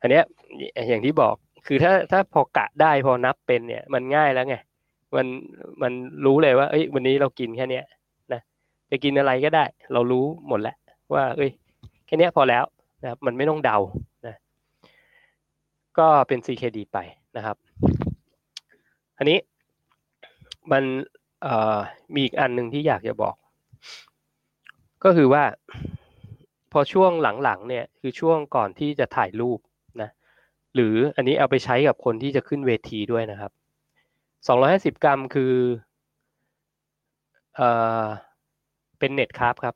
[0.00, 0.24] อันเนี้ย
[0.88, 1.34] อย่างที่บอก
[1.66, 4.56] คือถ้าถ้าพอกะได้พอนับเป็นเนี่ย มันง่ายแล้วไง
[5.16, 5.26] มัน
[5.82, 5.92] มัน
[6.24, 7.84] รู้เลยว่าเอ้ย วันนี้เรากินแค่เนี้ย
[8.32, 8.40] นะ
[8.90, 10.76] จะกินอะไรก็ได้ เรารู้หมดแล้ว
[11.14, 11.50] ว่า เอ้ย
[12.06, 12.64] แค่นี้พอแล้ว
[13.02, 13.78] นะครับ มันไม่ต้องเดา
[14.26, 14.36] นะ
[15.98, 16.98] ก็เป็น CKD ไป
[17.36, 17.56] นะครับ
[19.18, 19.38] อันนี้
[20.72, 20.84] มัน
[22.14, 23.34] มีอีกอันหนึ่งที่อยากจะบอก
[25.04, 25.44] ก็คือว่า
[26.72, 27.10] พอช่วง
[27.42, 29.58] หลังๆเนี่ยคือช่วงก่อนที่จะถ่ายรูป
[30.02, 30.10] นะ
[30.74, 33.52] หรืออันนี้เอาไปใช้กับคนที่จะขึ้นเวทีด้วยนะครับ
[34.96, 35.52] 250 กรัมคือ
[37.56, 37.62] เอ
[38.02, 38.04] อ
[38.98, 39.74] เป็นเน็ตคาร์บครับ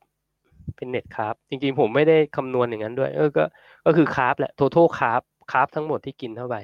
[0.76, 3.44] เป็น net carb จริงๆผมไม่ได้คำนวณอย่างนั้นด้วย เออก็
[3.86, 5.22] ก็คือ carb แหละทั้ง carb
[5.52, 6.56] carb ทั้งหมดที่กินเข้าไป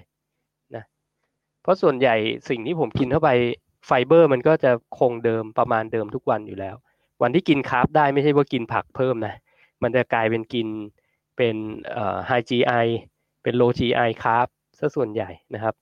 [1.66, 2.16] เพราะส่วนใหญ่
[2.48, 3.30] สิ่งที่ผมกินเข้าไป
[3.86, 6.74] ไฟเบอร์ มันก็จะคงเดิมประมาณเดิมทุกวันอยู่แล้ว
[7.22, 9.34] วันที่กิน carb ได้ไม่ใช่ว่ากินผักเพิ่มนะ
[9.82, 10.68] มันจะกลายเป็นกิน
[11.36, 11.56] เป็น
[11.92, 12.72] เอ่อ high GI
[13.42, 14.46] เป็น low GI carb
[14.78, 15.74] ซะส่วนใหญ่นะครับ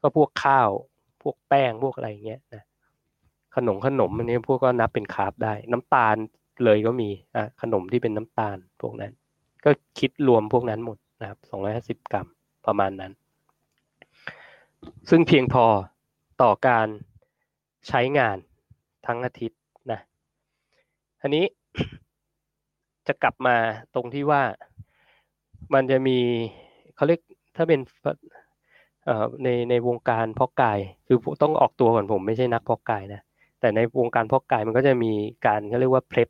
[0.00, 0.68] ก็พวกข้าว
[1.22, 2.62] พวกแป้งพวกอะไรเงี้ยนะ
[3.56, 6.16] ขนมขนมอันนี้พวกก็นับเป็นคาร์บได้ น้ำตาล
[6.64, 9.12] เลยก็มีอะขนมที่เป็นน้ำตาลพวกนั้น
[9.64, 12.26] ก็คิดรวมพวกนั้นหมดนะครับสองร้อยหาสิบกรัม
[12.66, 13.12] ประมาณนั้น
[15.10, 15.64] ซึ่งเพียงพอ
[16.42, 16.88] ต่อการ
[17.88, 18.36] ใช้งาน
[19.06, 19.60] ทั้งอาทิตย์
[19.92, 20.00] นะ
[21.22, 21.44] อันนี้
[23.06, 23.56] จะกลับมา
[23.94, 24.42] ตรงที่ว่า
[25.74, 26.18] มันจะมี
[26.94, 27.20] เขาเรียก
[27.56, 27.80] ถ้าเป็น
[29.44, 33.20] ในในวงการเพาะกายคือต้องออกตัวก่อนผมไม่ใช่นักเพาะกายนะ
[33.60, 35.12] แต่ในวงการเพาะกายมันก็จะมี
[35.46, 36.28] การเขาเรียกว่า prep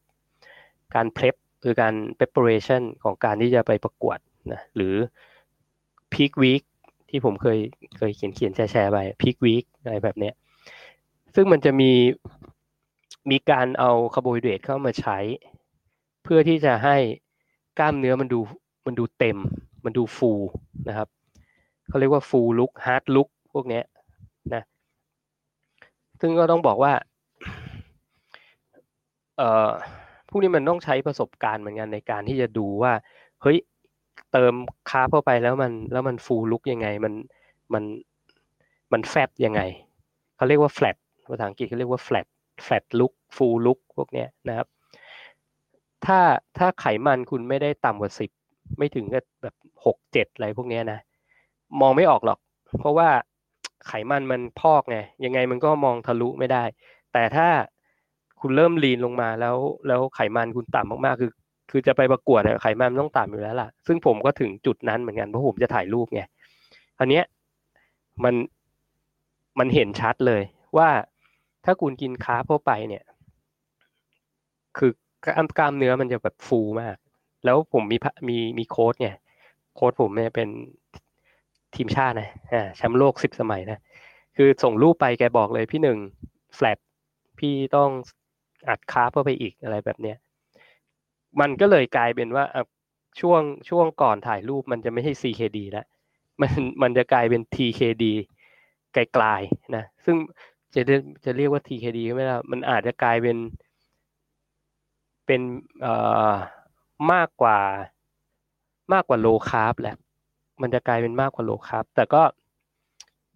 [0.94, 4.18] การ prep คือการ preparation ของการที่จะไปประกวด
[4.52, 4.94] นะหรือ
[6.12, 6.62] peak week
[7.12, 7.58] ที่ผมเคย
[7.96, 10.34] เคยเขียนเขียนแชร์แชร์ไป peak week อะไรแบบเนี้ย
[11.34, 11.90] ซึ่งมันจะมี
[13.30, 15.18] มีการเอาคาร์โบไฮเดรตเข้ามาใช้
[16.24, 16.96] เพื่อที่จะให้
[17.78, 18.40] กล้ามเนื้อมันดู
[18.86, 19.38] มันดูเต็ม
[19.84, 20.32] มันดูฟู
[20.88, 21.08] นะครับ
[21.88, 23.84] เขาเรียกว่า full look hard look พวกเนี้ย
[24.54, 24.62] นะ
[26.20, 26.92] ซึ่งก็ต้องบอกว่า
[29.36, 29.70] เอ่อ
[30.28, 32.92] พวกนี้มันต้องใช้ประสบการณ์เหมือนกันในการที่จะดูว่า
[33.42, 33.58] เฮ้ย
[34.32, 34.54] เติม
[34.90, 37.14] carb เข้าไปแล้วมันแล้วมัน full look ยังไง มัน
[37.72, 37.84] มัน
[38.92, 39.60] มันแฟบยังไง
[40.36, 40.96] เขาเรียกว่าแฟลต
[41.30, 42.26] ภาษาอังกฤษเขาเรียกว่า flat
[42.64, 44.68] flat look full look พวกเนี้ยนะครับ
[46.06, 46.18] ถ้า
[46.58, 48.30] ถ้าไขมันคุณไม่ได้ต่ำกว่าสิบ
[48.78, 50.98] ไม่ถึงกับแบบหกเจ็ดอะไรพวกเนี้ยนะ
[51.80, 52.38] มองไม่ออกหรอก
[52.78, 53.08] เพราะว่า
[53.86, 56.64] ไขมันมันพอกไงยังไงมันก็มองทะลุไม่ได้
[57.12, 57.48] แต่ถ้า
[58.40, 59.56] คุณเริ่มลีนลงมาแล้ว
[59.86, 61.30] แล้วไขมันคุณต่ำมากๆ คือ
[61.70, 66.22] คือจะไปประกวดไขมันต้องต่ำอยู่แล้วล่ะ ซึ่งผมก็ถึงจุดนั้นเหมือนกันเพราะผมจะถ่ายรูปไง
[66.98, 67.20] อันเนี้
[68.24, 68.34] มัน
[69.58, 70.42] มันเห็นชัดเลย
[70.76, 70.88] ว่า
[71.64, 73.04] ถ้าคุณกิน carb เข้าไปเนี่ย
[74.78, 74.90] คือ
[75.24, 76.96] กล้ามกล้ามเนื้อมันจะแบบฟูมาก
[77.44, 77.96] แล้วผมมี
[78.28, 79.10] มีมีโค้ชไง
[79.76, 80.48] โค้ชผมเนี่ยเป็น
[81.74, 83.78] ทีมชาตินะอ่าแชมป์โลกสิบสมัยนะ
[84.36, 85.98] คือส่งรูปไปแกบอกเลยพี่หนึ่ง
[86.54, 86.78] แฟลต
[87.38, 87.90] พี่ต้อง
[88.68, 90.16] อัด carb เข้าไปอีกอะไรแบบเนี้ย
[91.40, 92.44] มันก็เลยกลายเป็นว่า
[93.20, 95.86] ช่วงช่วงก่อนถ่ายรูปมันจะไม่ใช่ CKD แล้ว
[96.40, 96.52] มัน
[96.82, 98.04] มันจะกลายเป็น TKD
[98.92, 100.16] ไกลๆนะซึ่ง
[100.74, 100.80] จะ
[101.24, 103.36] จะเรียกว่า TKD ก็ไม่ได้มันอาจจะกลายเป็น
[105.26, 105.40] เป็น
[105.80, 105.94] เอ่
[106.30, 106.32] อ
[107.12, 107.58] มากกว่า
[108.92, 109.96] มากกว่า low carb แหละ
[110.62, 112.22] มันจะกลายเป็นมากกว่า low carb แต่ก็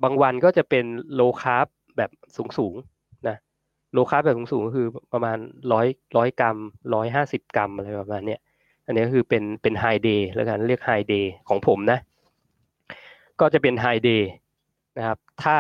[0.02, 0.84] บางวันก็จะเป็น
[1.14, 1.66] low carb
[1.96, 2.10] แบบ
[2.58, 2.95] สูงๆ
[3.96, 5.38] low carb แบบสูงๆก็คือประมาณ
[5.72, 5.86] ร้อย
[6.16, 6.56] ร้อยกรัม
[6.94, 8.40] ร้อยห้าสิบกรัมอะไรประมาณเนี้ย
[8.86, 11.98] อันนี้ก็คือเป็นเป็น high day แล้วกันเรียก high day ของผมนะ
[13.40, 14.28] ก็จะเป็น high day
[14.98, 15.56] นะครับ ถ้า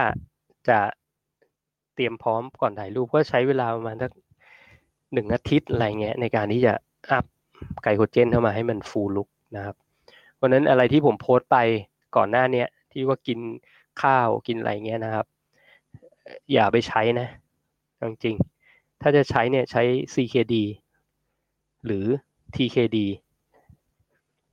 [0.68, 0.78] จะ
[1.94, 4.10] เตรียมพร้อมก่อนถ่ายรูปก็ใช้เวลาประมาณสัก
[5.12, 6.72] หนึ่งอาทิตย์อะไรเงี้ยในการที่จะ
[7.10, 7.24] up
[7.82, 9.76] glycogen เข้ามาให้มัน full look นะครับ
[10.34, 11.56] เพราะนั้นอะไรที่ผมโพสต์ไป
[12.16, 13.38] ก่อนหน้าเนี้ยที่ว่ากิน
[14.02, 15.26] ข้าวกินอะไรเงี้ยนะครับ
[16.52, 17.28] อย่าไปใช้นะ
[18.02, 19.82] จริงๆ ถ้าจะใช้เนี่ยใช้
[20.14, 20.54] CKD
[21.86, 22.06] หรือ
[22.54, 22.96] TKD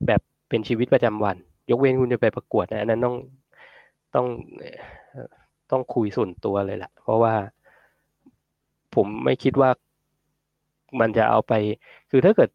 [0.06, 1.36] แบบเป็นชีวิตประจำวัน
[1.70, 3.16] ยกเว้นคุณจะไปประกวดนะอันนั้นต้อง
[4.14, 4.26] ต้อง
[5.70, 7.34] ต้องคุยส่วนตัวเลยแหละเพราะว่า
[8.94, 9.70] ผมไม่คิดว่า
[11.00, 11.52] มันจะเอาไป
[12.10, 12.50] คือถ้าเกิด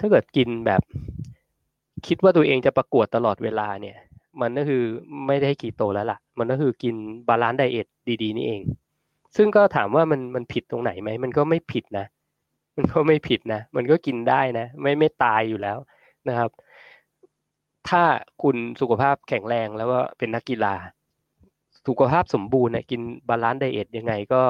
[0.00, 0.82] ถ้าเกิดกินแบบ
[2.06, 3.96] คิดว่าตัวเองจะประกวดตลอดเวลาเนี่ย
[4.40, 4.82] มันก็คือ
[5.26, 6.94] ไม่ได้กี่โตแล้วล่ะ มันก็คือกิน
[7.28, 7.86] balance diet
[8.22, 8.60] ดี ๆ นี่เอง
[9.36, 12.06] ซึ่งก็ถามว่ามันมันผิดตรงไหนไหมมันก็ไม่ผิดนะ
[12.76, 15.78] มันก็ไม่ผิดนะ มันก็กินได้นะ ไม่ไม่ตายอยู่แล้ว
[16.28, 16.50] นะครับ
[17.88, 18.02] ถ้า
[18.42, 20.74] คุณสุขภาพแข็งแรงแล้วก็เป็นนักกีฬา
[21.86, 24.42] สุขภาพสมบูรณ์นี่ยกิน balance diet ยังไงก็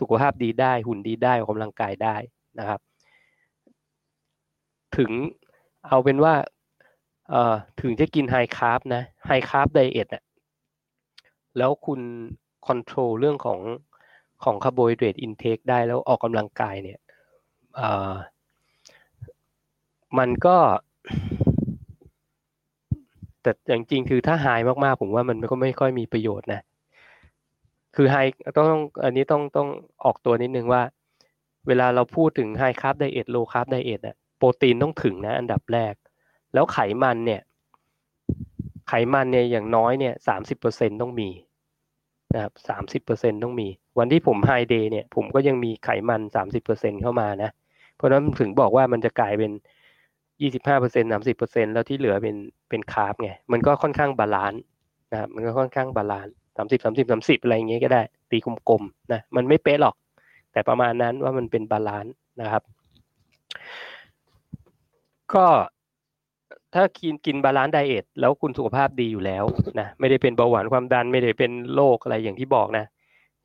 [0.00, 2.16] สุขภาพดีได้หุ่นดีได้ออกกำลังกายได้
[2.58, 2.80] นะครับ
[4.96, 5.10] ถึง
[5.88, 6.34] เอาเป็นว่า
[7.30, 10.22] เอ่อถึงจะกิน high carb นะ high carb diet อะ
[11.58, 12.00] แล้วคุณ
[12.66, 13.60] control เรื่องของ
[14.44, 16.98] ของคาร์โบไฮเดรต intake ได้แล้วออกกำลังกายเนี่ย
[20.18, 20.56] มันก็
[23.42, 24.46] แต่อย่างจริงคือถ้า high
[24.84, 26.60] มากๆ ผมว่ามันก็ไม่ค่อยมีประโยชน์นะ
[27.96, 28.16] คือ high
[28.58, 29.68] ต้องอันนี้ต้องต้อง
[30.04, 30.82] ออกตัวนิดนึงว่า
[31.66, 35.94] เวลาเราพูดถึง high carb diet low carb diet อะโปรตีนต้องถึงนะอันดับแรก
[36.54, 37.40] แล้วไขมันเนี่ย
[38.88, 41.30] ไขมันเนี่ยอย่างน้อยเนี่ยสามสิบเปอร์เซ็นต้องมี
[42.34, 43.68] นะครับสามสิบเปอร์เซ็นต้องมี
[44.00, 47.50] วันที่ผม high day เนี่ย ผมก็ยังมีไขมันสามสิบเปอร์เซ็นเข้ามานะ
[47.96, 49.52] เพราะนั้นถึงบอกว่ามันจะกลายเป็น
[50.40, 52.36] ยี่สิบห้าเปอร์เซ็นสามสิบเปอร์เซ็นแล้วที่เหลือเป็น
[52.68, 54.60] เป็น carb ไง มันก็ค่อนข้าง balance
[55.12, 59.94] นะครับมันก็ค่อนข้าง balance สามสิบสามสิบสามสิบอะไรอย่างเงี้ยก็ได้ ตีกลมๆนะ มันไม่เป๊ะหรอก
[60.52, 62.62] แต่ประมาณนั้นว่ามันเป็น balanceนะครับ
[65.34, 65.46] ก็
[66.74, 69.44] ถ้ากินกิน balance diet แล้วคุณสุขภาพดีอยู่แล้ว
[69.80, 72.84] นะไม่ได้เป็นเบาหวานความดันไม่ได้เป็นโรคอะไรอย่างที่บอกนะ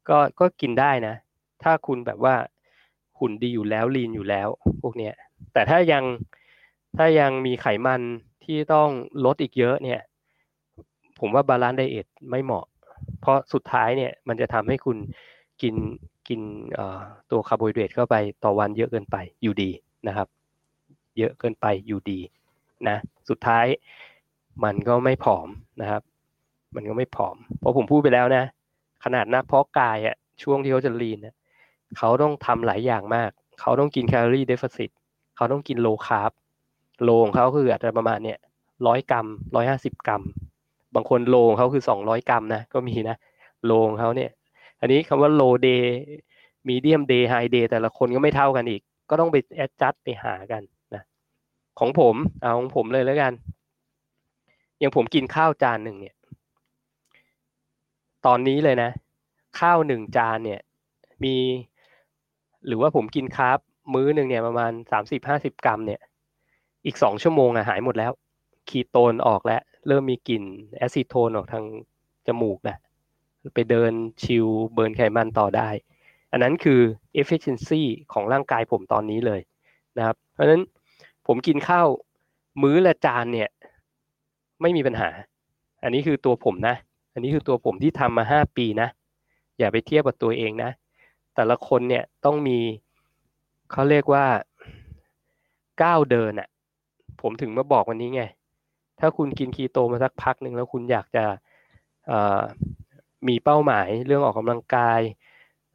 [0.09, 1.15] ก็ก็กินได้นะ
[1.63, 2.35] ถ้าคุณแบบว่า
[3.19, 4.47] หุ่นดีอยู่แล้ว lean อยู่แล้ว
[4.81, 5.13] พวกเนี้ย
[5.53, 6.03] แต่ถ้ายัง
[6.97, 8.01] ถ้ายังมีไขมัน
[8.43, 8.89] ที่ต้อง
[9.25, 10.01] ลดอีกเยอะเนี่ย
[11.19, 12.65] ผมว่า balance diet ไม่เหมาะ
[13.21, 14.97] เพราะสุดท้ายเนี่ยมันจะทำให้คุณ
[15.61, 15.75] กิน
[16.27, 16.41] กิน
[17.31, 19.69] ตัวคาร์โบไฮเดรตเข้าไปต่อวันเยอะเกินไปอยู่ดี
[20.07, 20.27] นะครับ
[21.17, 22.19] เยอะเกินไปอยู่ดี
[22.87, 22.97] นะ
[23.29, 23.65] สุดท้าย
[24.63, 25.47] มันก็ไม่ผอม
[25.81, 26.01] นะครับ
[26.75, 28.43] มันก็ไม่ผอม เพราะผมพูดไปแล้วนะ
[29.03, 31.35] ขนาดนักเพาะกายอะช่วงที่เขาจะ lean นะ
[31.97, 33.29] เขาต้องทำหลายอย่างมาก
[33.61, 34.89] เขาต้องกิน calorie deficit
[35.35, 36.31] เขาต้องกิน low carb
[37.03, 38.39] low ของเขาคืออาจจะประมาณเนี่ย
[38.87, 40.23] ร้อยกรัมร้อยห้าสิบกรัม
[40.95, 43.15] บางคน low ของเขาคือสองร้อยกรัมนะก็มีนะ
[43.65, 44.29] low ของเขาเนี่ย
[44.79, 50.61] อันนี้คำว่า low day medium day high day แต่ละคนก็ไม่เท่ากันอีก ก็ต้องไป adjust ไปหากัน
[50.93, 51.03] นะ
[51.79, 53.33] ของผมเอาของผมเลยแล้วกัน
[54.79, 56.14] อย่างผมกินข้าวจานหนึ่งเนี่ย
[58.25, 58.91] ตอนนี้เลยนะ
[59.59, 60.61] ข้าวหนึ่งจานเนี่ย
[61.23, 61.35] มี
[62.67, 63.59] หรือว่าผมกิน carb
[63.93, 66.01] มื้อหนึ่งเนี่ยประมาณสามสิบห้าสิบกรัมเนี่ย
[66.85, 68.11] อีกสองชั่วโมงอะหายหมดแล้ว
[68.69, 70.43] คีโตนออกแล้ว เริ่มมีกลิ่น
[70.77, 71.65] acetone ออกทาง
[72.27, 72.77] จมูกแล้ว
[73.55, 73.91] ไปเดิน
[74.23, 75.69] ชิล burn ไขมันต่อได้
[76.31, 76.79] อันนั้นคือ
[77.21, 77.81] efficiency
[78.13, 79.41] ของร่างกายผมตอนนี้เลย
[79.97, 80.61] นะครับ เพราะฉะนั้น
[81.27, 81.87] ผมกินข้าว
[82.61, 83.49] มื้อละจานเนี่ย
[84.61, 85.09] ไม่มีปัญหา
[85.83, 86.75] อันนี้คือตัวผมนะ
[87.15, 88.87] อันนี้คือตัวผมที่ทำมาห้าปีนะ
[89.57, 90.71] อย่าไปเทียบกับตัวเองนะ
[91.35, 92.59] แต่ละคนเนี่ยต้องมี
[93.71, 94.25] เขาเรียกว่า
[95.83, 96.47] ก้าวเดินอะ่ะ
[97.21, 98.23] ผมถึงมาบอกวันนี้ไง
[98.99, 101.25] ถ้าคุณกินคีโตมาสักพักหนึ่งแล้วคุณอยากจะ
[103.27, 105.01] มีเป้าหมายเรื่องออกกำลังกาย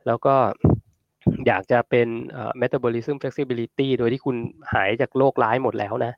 [0.06, 0.34] แล้วก็
[1.46, 2.08] อยากจะเป็น
[2.60, 4.36] metabolism flexibility โดยที่คุณ
[4.72, 6.12] หายจากโรคร้ายหมดแล้วนะ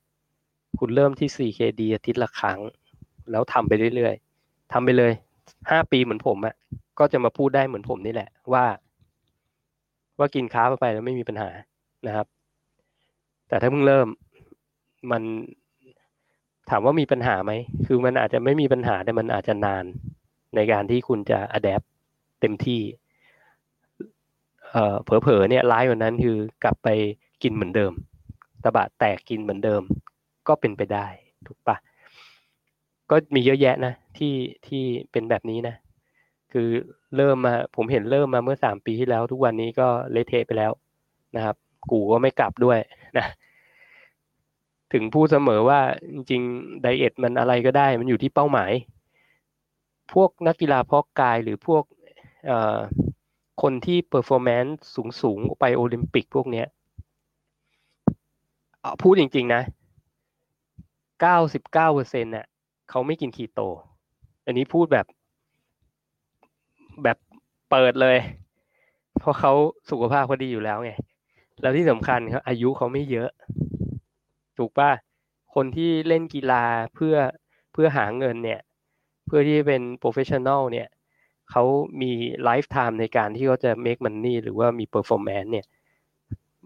[0.79, 2.59] คุณเริ่มที่ 4KD อาทิตย์ละครั้ง
[3.31, 4.32] แล้วทำไปเรื่อยๆ
[4.73, 5.13] ทำไปเลย
[5.51, 6.55] 5ปีเหมือนผมอะ
[6.99, 8.65] ก็จะมาพูดได้เหมือนผมนี่แหละ ว่า
[10.19, 11.51] ว่ากินค้าไปแล้วไม่มีปัญหา
[12.07, 12.27] นะครับ
[13.49, 14.09] แต่ถ้าเพิ่งเริ่ม
[15.11, 15.23] มัน
[16.71, 17.53] ถามว่ามีปัญหาไหม
[17.87, 19.85] คือมันอาจจะไม่มีปัญหาแต่มันอาจจะนาน
[20.57, 21.83] ในการที่คุณจะอัดแอป
[22.41, 22.81] เต็มที่
[24.71, 26.89] เอ่อเผลอๆเนี่ยร้ายกว่านั้นคือกลับไป
[27.43, 27.93] กินเหมือนเดิม
[28.65, 29.83] ตะบะแตกกินเหมือนเดิม
[30.49, 31.07] ก็เป็นไปได้
[31.47, 31.77] ถูกปะ
[33.11, 34.35] ก็มีเยอะแยะนะที่
[34.67, 35.75] ที่เป็นแบบนี้นะ
[36.53, 36.69] คือ
[37.17, 40.73] เริ่มมาผมเห็นเริ่มมาเมื่อสามปีที่แล้ว ทุกวันนี้ก็เละเทะไปแล้ว
[41.37, 41.57] นะครับ
[41.91, 42.79] กู่ก็ไม่กลับด้วย
[43.19, 43.27] นะ
[44.93, 45.81] ถึงพูดเสมอว่า
[46.13, 48.73] จริงๆ diet มันอะไรก็ได้ มันอยู่ที่เป้าหมาย
[50.13, 51.85] พวกนักกีฬาเพาะกายหรือพวก
[53.63, 54.77] คนที่ performance
[55.23, 56.67] สูงๆ ไปโอลิมปิกพวกเนี้ย
[59.03, 59.63] พูดจริงๆนะ
[61.21, 62.47] เก้าสิบเก้าเปอร์เซ็นต์น่ะ
[62.93, 63.61] เขาไม่กินคีโต
[64.47, 65.07] อันนี้พูดแบบ
[67.03, 67.17] แบบ
[67.71, 68.19] เปิดเลย
[69.19, 69.53] เพราะเขา
[69.91, 70.93] สุขภาพเขาดีอยู่แล้วไง
[71.61, 73.31] แล้วที่สำคัญครับอายุเขาไม่เยอะ
[74.59, 74.91] ถูกป่ะ
[75.55, 76.65] คนที่เล่นกีฬา
[76.95, 77.17] เพื่อ
[77.73, 78.61] เพื่อหาเงินเนี่ย
[79.27, 80.89] เพื่อที่เป็น professional เนี่ย
[81.51, 81.65] เขา
[82.03, 82.13] มี
[82.45, 85.67] lifetime ในการที่เขาจะ make money หรือว่ามี performance เนี่ย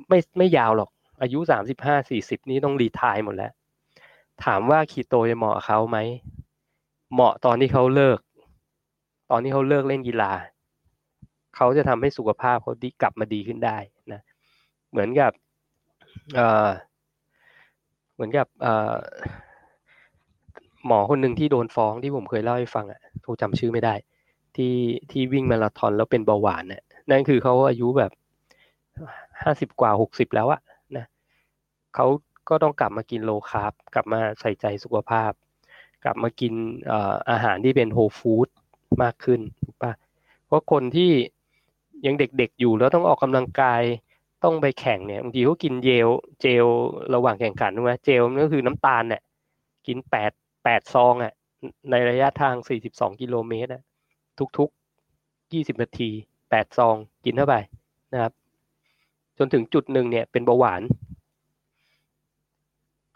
[0.09, 0.91] ไม่ไม่ยาวหรอก
[1.23, 3.53] อายุสามสิบห้าสี่สิบนี่ต้องรีทายหมดแล้ว
[4.45, 5.99] ถามว่าคีโตจะเหมาะเขาไหม
[7.13, 8.19] เหมาะตอนที่เขาเลิก
[9.31, 10.33] ตอนที่เขาเลิกเล่นกีฬา
[11.57, 13.77] เขาจะทำให้สุขภาพเขาดีกลับมาดีขึ้นได้
[14.13, 14.21] นะ
[14.91, 15.33] เหมือนกับ
[16.35, 16.69] เอ่อ
[18.15, 18.97] เหมือนกับเอ่อ
[20.87, 23.95] หมอคนหนึ่งที่โดนฟ้องที่ผมเคยเล่าให้ฟังอะผมจำชื่อไม่ได้
[24.57, 24.75] ที่
[25.11, 28.13] ที่วิ่งมาราธอนแล้วเป็นเบาหวานเนี่ยนั่นคือเขาอายุแบบ
[29.43, 30.61] ห้าสิบกว่าหกสิบแล้วอะ
[30.97, 31.05] นะ
[31.95, 32.07] เขา
[32.49, 35.33] ก็ต้องกลับมากินโลคาร์บกลับมาใส่ใจสุขภาพ
[36.05, 36.53] กลับมากิน
[37.31, 38.49] อาหารที่เป็นโฮลฟู้ด
[39.03, 39.93] มากขึ้นถูกปะ
[40.47, 41.11] เพราะคนที่
[42.07, 43.83] ยังเด็กๆอยู่แล้วต้องออกกำลังกาย
[44.45, 46.09] ต้องไปแข่งเนี่ยบางทีเขากินเจล
[46.41, 46.67] เจล
[47.15, 49.23] ระหว่างแข่งขันถูกไหมเจลมันก็คือน้ำตาลเนี่ย
[49.87, 50.33] กินแปด
[50.65, 51.33] แปดซองอะ
[51.91, 53.83] ในระยะทางสี่สิบสองกิโลเมตรอะ
[54.59, 56.11] ทุกๆยี่สิบนาที
[56.51, 57.57] แปดซองกินเข้าไป
[58.13, 58.33] นะครับ
[59.39, 60.83] จนถึงจุดหนึ่งเนี่ยเป็นเบาหวาน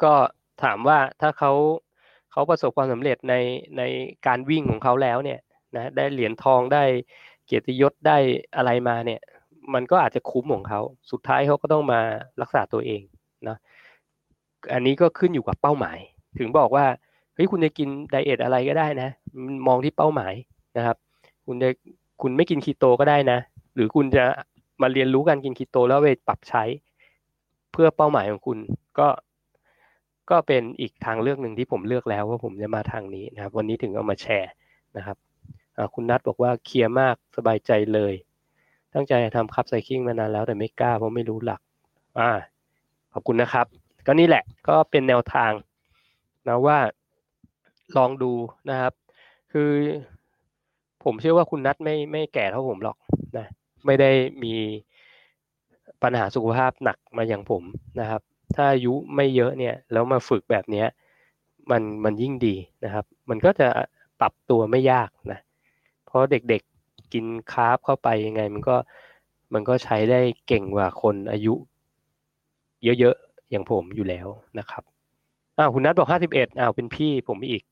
[0.04, 0.14] ก็
[0.62, 1.52] ถามว่าถ้าเขา
[2.32, 3.34] เขาประสบความสำเร็จใน
[3.78, 3.82] ใน
[4.26, 5.40] การวิ่งของเขาแล้วเนี่ย
[5.76, 6.84] นะได้เหรียญทองได้
[7.44, 8.18] เกียรติยศได้
[8.56, 9.20] อะไรมาเนี่ย
[9.74, 12.00] มันก็อาจจะคุ้มของเขา สุดท้ายเขาก็ต้องมา
[12.42, 13.02] รักษาตัวเอง
[13.48, 13.56] นะ
[14.72, 15.98] อันนี้ก็ขึ้นอยู่กับเป้าหมาย
[16.38, 16.86] ถึงบอกว่า
[17.34, 19.10] เฮ้ยคุณจะกินไดเอทอะไรก็ได้นะ
[19.66, 20.34] มองที่เป้าหมาย
[20.76, 20.96] นะครับ
[21.46, 21.68] คุณจะ
[22.22, 23.38] คุณไม่กินคีโตก็ได้นะ
[23.74, 24.24] หรือคุณจะ
[24.82, 26.64] มาเรียนรู้การกินคีโตแล้วไปปรับใช้
[27.72, 28.58] เพื่อเป้าหมายของคุณ
[28.98, 29.08] ก็
[30.30, 34.50] ก็เป็นอีกทางเลือกหนึ่งที่ผมเลือกแล้วว่าผมจะมาทางนี้นะครับ วันนี้ถึงเอามาแชร์
[34.96, 35.16] นะครับ
[35.94, 38.14] คุณนัทบอกว่าเคลียร์มากสบายใจเลย
[38.94, 41.60] ตั้งใจทำคัพไซคิงมานานแล้วแต่ไม่กล้าเพราะไม่รู้หลัก
[42.18, 42.30] อ่า
[43.12, 43.66] ขอบคุณนะครับ
[44.06, 45.52] ก็นี่แหละก็เป็นแนวทาง
[46.48, 46.78] นะว่า
[47.96, 48.32] ลองดู
[48.70, 48.92] นะครับ
[49.52, 49.70] คือ
[51.04, 52.96] ผมเชื่อว่าคุณนัทไม่ไม่แก่เท่าผมหรอก
[53.36, 53.46] นะ
[53.86, 54.10] ไม่ได้
[54.42, 54.54] มี
[56.02, 57.62] ปัญหาสุขภาพหนักมาอย่างผม
[58.00, 58.22] นะครับ
[58.54, 60.86] ถ้าอายุไม่เยอะเนี่ยแล้วมาฝึกแบบเนี้ย
[61.70, 62.54] มันมันยิ่งดี
[62.84, 63.68] นะครับ มันก็จะ
[64.20, 65.40] ปรับตัวไม่ยากนะ
[66.06, 68.76] เพราะเด็กๆกินคาร์บเข้าไปยังไง มันก็
[69.54, 71.54] มันก็ใช้ได้เก่งกว่าคนอายุ
[72.84, 74.26] เยอะๆอย่างผมอยู่แล้ว
[74.58, 74.82] นะครับ
[75.58, 77.62] อ้าวคุณนัทบอกห้าสิบเอ็ดอ้าวเป็นพี่ผมอีก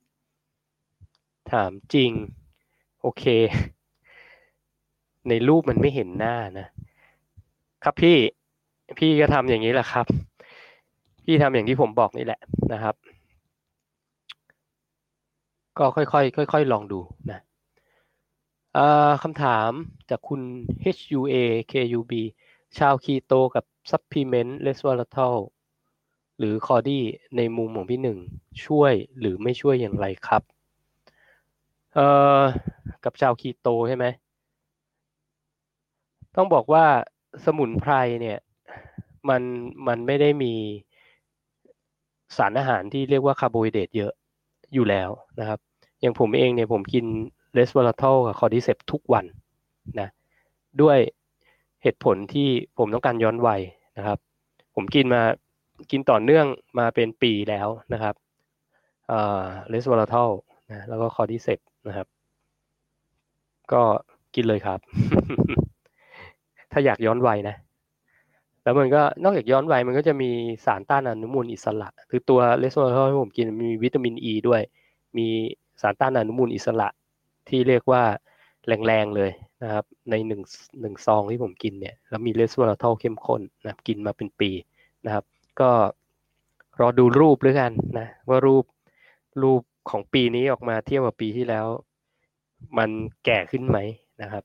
[1.51, 2.11] ถามจริง
[3.03, 3.25] โอเค
[5.29, 6.67] ในรูปมันไม่เห็นหน้านะ
[7.85, 8.17] ครับพี่
[8.99, 10.07] พี่ก็ทำอย่างนี้แหละครับ
[11.31, 12.41] พี่ทำอย่างที่ผมบอกนี่แหละ
[12.73, 12.95] นะครับ
[15.79, 17.01] ก็ค่อยๆค่อยๆลองดู
[17.31, 17.41] นะ
[19.23, 19.71] คำถาม
[20.11, 20.41] จากคุณ
[20.97, 21.35] HUA
[21.71, 22.13] KUB
[22.79, 25.37] ชาวคีโตกับ supplement resveratrol
[26.39, 27.05] หรือ cordy
[27.37, 28.19] ในมุมของพี่หนึ่ง
[28.65, 30.43] ช่วยหรือไม่ช่วยอย่างไรครับ
[31.95, 32.07] เอ่
[32.41, 32.43] อ
[33.05, 34.07] กับชาวคีโตใช่ไหม
[36.37, 36.85] ต้องบอกว่า
[37.45, 38.39] สมุนไพรเนี่ย
[39.29, 39.43] มัน
[39.87, 40.55] มันไม่ได้มี
[42.37, 44.13] สารอาหารที่เรียกว่าคาร์โบไฮเดรตเยอะ
[44.75, 45.11] อยู่แล้ว
[45.41, 45.59] นะครับ
[46.01, 47.05] อย่างผมเองเนี่ยผมกิน
[47.55, 49.25] resveratrol กับ cordyceps ทุกวัน
[50.01, 50.09] นะ
[50.83, 50.99] ด้วย
[51.83, 52.49] เหตุผลที่
[52.79, 53.61] ผมต้องการย้อนวัย
[53.99, 54.19] นะครับ
[54.75, 55.23] ผมกินมา
[55.91, 56.47] กินต่อเนื่อง
[56.79, 58.15] มาเป็นปีแล้วนะครับ
[59.69, 60.31] resveratrol
[60.71, 62.07] นะแล้วก็ cordyceps นะครับ
[63.73, 63.83] ก็
[64.35, 64.79] กินเลยครับ
[66.73, 67.57] ถ้าอยากย้อนวัยนะ
[68.69, 70.31] แล้วมันก็นอกจากย้อนวัยมันก็จะมี
[70.67, 74.63] สารต้านอนุมูลอิสระ คือตัว resveratrol ที่ผมกินมีวิตามินอีด้วย
[75.19, 75.27] มี
[75.83, 76.89] สารต้านอนุมูลอิสระ
[77.49, 78.03] ที่เรียกว่า
[78.87, 79.31] แรงๆเลย
[79.63, 80.41] นะครับ ในหนึ่ง
[80.81, 84.51] หนึ่งซองที่ผมกินเนี่ยแล้วมี resveratrol เข้มข้นนะกินมาเป็นปี
[85.05, 85.25] นะครับ
[85.61, 85.71] ก็
[86.81, 88.65] รอดูรูปด้วยกันนะ ว่ารูป
[89.43, 91.67] รูปของปีนี้ออกมาเทียบกับปีที่แล้ว
[92.79, 92.91] มัน
[93.25, 93.79] แก่ขึ้นไหม
[94.23, 94.45] นะครับ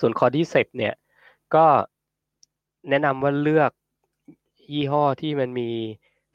[0.00, 0.94] ส่วน cordyceps เนี่ย
[1.54, 1.66] ก็
[2.90, 3.72] แนะนำว่าเลือก
[4.72, 5.70] ยี่ห้อที่มันมี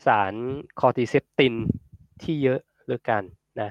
[0.06, 0.34] สาร
[0.80, 1.54] cordycepin
[2.24, 3.24] ที่เยอะแล้วกัน
[3.62, 3.70] นะ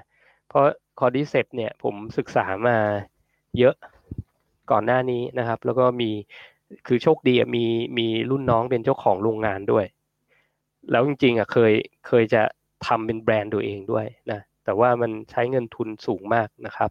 [0.48, 0.64] เพราะ
[0.98, 2.76] cordyceps เนี่ยผมศึกษามา
[3.58, 3.74] เยอะ
[4.70, 6.10] ก่อนหน้านี้นะครับ แล้วก็มี
[6.86, 7.64] คือโชคดีมี
[7.98, 9.86] มีรุ่นน้องเป็นเจ้าของโรงงานด้วย
[10.90, 11.72] แล้วจริงๆอะเคย
[12.06, 12.42] เคยจะ
[12.86, 16.90] ทำเป็นแบรนด์ตัวเองด้วยนะแต่ว่ามันใช้เงินทุนสูงมากนะครับ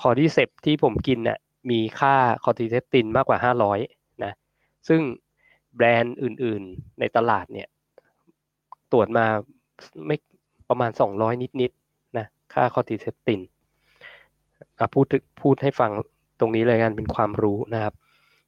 [0.00, 1.38] cordyceps ที่ผมกินเนี่ย
[1.70, 2.14] มีค่า
[2.44, 3.90] cordycepin มากกว่า 500นะ
[4.88, 5.00] ซึ่ง
[5.76, 7.68] แบรนด์อื่นๆในตลาดเนี่ย
[8.92, 9.26] ตรวจมา
[10.06, 10.16] ไม่
[10.68, 13.40] ประมาณ 200 นิดๆนะค่า cordycepin
[14.94, 15.06] พูด
[15.40, 15.90] พูดให้ฟัง
[16.40, 17.94] ตรงนี้แล้วกันเป็นความรู้นะครับ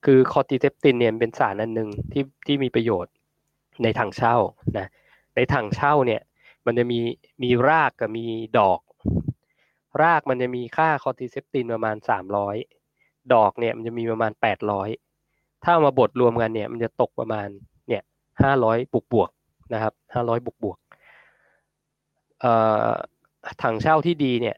[0.04, 3.12] คือคอติเซปตินเนี่ยเป็นสารอันหนึ่งที่ที่มีประโยชน์
[3.82, 4.36] ในถังเช่า
[4.78, 4.86] นะ
[5.36, 6.22] ในถังเช่าเนี่ย
[6.66, 6.98] มันจะมี
[7.42, 8.26] มีรากกับมี
[8.58, 8.80] ดอก
[10.02, 11.96] รากมันจะมีค่าคอติเซปตินประมาณ
[12.64, 14.32] 300 ดอกเนี่ยมันจะมีประมาณ
[14.70, 15.05] 800
[15.66, 17.48] ถ้ามาบดรวมกันเนี่ย มันจะตกประมาณ
[17.88, 18.02] เนี่ย
[18.42, 19.30] 500บวกบวก
[19.74, 20.78] นะครับ500บวกบวก
[22.40, 22.52] เอ่
[22.86, 22.88] อ
[23.62, 24.56] ถังเช่าที่ดีเนี่ย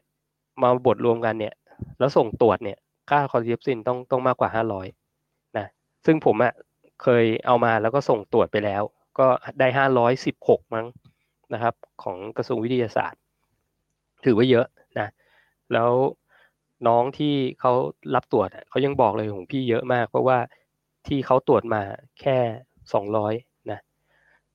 [0.61, 1.53] มาบดรวมกันเนี่ย
[1.99, 2.77] แล้วส่งตรวจเนี่ย
[3.09, 5.67] ค่าคอร์ติเซปตินต้องต้องมากกว่า500นะ
[6.05, 6.53] ซึ่งผมอะ่ะ
[7.01, 8.83] เคยเอามาแล้วก็ส่งตรวจไปแล้ว
[9.19, 9.27] ก็
[9.59, 9.67] ได้
[10.25, 10.85] 516มั้ง
[11.53, 13.19] นะครับ ของกระทรวงวิทยาศาสตร์
[14.25, 14.65] ถือว่าเยอะ
[14.99, 15.07] นะ
[15.73, 15.91] แล้ว
[16.87, 17.73] น้องที่เขา
[18.15, 20.37] รับตรวจเขายังบอกเลยของพี่เยอะมาก เพราะว่า
[21.07, 21.81] ที่เขาตรวจมา
[22.21, 22.37] แค่
[22.93, 23.33] สองร้อย
[23.71, 23.79] นะ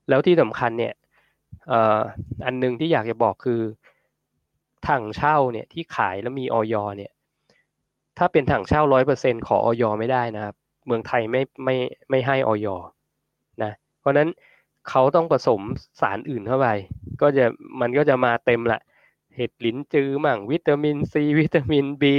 [0.09, 0.93] แล้วที่สำคัญเนี่ย
[2.45, 3.61] อันหนึ่งที่อยากจะบอกคือ
[4.87, 7.11] ถังเช่าเนี่ยที่ขายแล้วมีออยเนี่ย
[8.17, 10.55] ถ้าเป็นถังเช่าร้อยเปอร์เซ็นขอออยไม่ได้นะครับ
[10.85, 11.75] เมืองไทยไม่ไม่
[12.09, 12.67] ไม่ให้ออย
[13.63, 14.29] นะ เพราะนั้น
[14.89, 15.61] เขาต้องผสม
[16.01, 16.67] สารอื่นเข้าไป
[17.21, 17.45] ก็จะ
[17.81, 18.79] มันก็จะมาเต็มละ
[19.35, 22.17] เห็ดลิ้นจือมั่งวิตามินซีวิตามินบี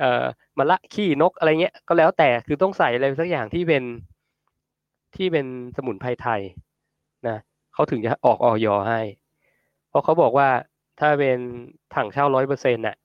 [0.00, 0.24] เอ่อ
[0.58, 3.82] มะละขี้นกอะไรเงี้ยก็แล้วแต่คือต้องใส่อะไรสักอย่างที่เป็น
[5.16, 5.46] ที่เป็น
[5.76, 6.40] สมุนไพรไทย
[7.28, 7.38] นะ
[7.74, 9.00] เขาถึงจะออกออยอให้
[9.88, 10.48] เพราะเขาบอกว่า
[11.00, 11.38] ถ้าเป็น
[11.94, 12.96] ถั่งเช่าร้อยเปอร์เซ็นต์น่ะ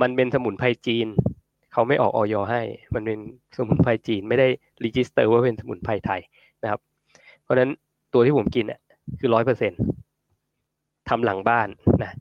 [0.00, 1.06] มันเป็นสมุนไพรจีน
[1.72, 2.62] เขาไม่ออกออยอให้
[2.94, 3.18] มันเป็น
[3.56, 4.48] สมุนไพรจีนไม่ได้
[4.84, 6.20] register ว่าเป็นสมุนไพรไทย
[6.62, 6.80] นะครับ
[7.42, 7.70] เพราะฉะนั้น
[8.12, 8.80] ตัวที่ผมกินอะ
[9.18, 9.80] คือร้อยเปอร์เซ็นต์
[11.08, 11.68] ทำหลังบ้าน
[12.02, 12.12] นะ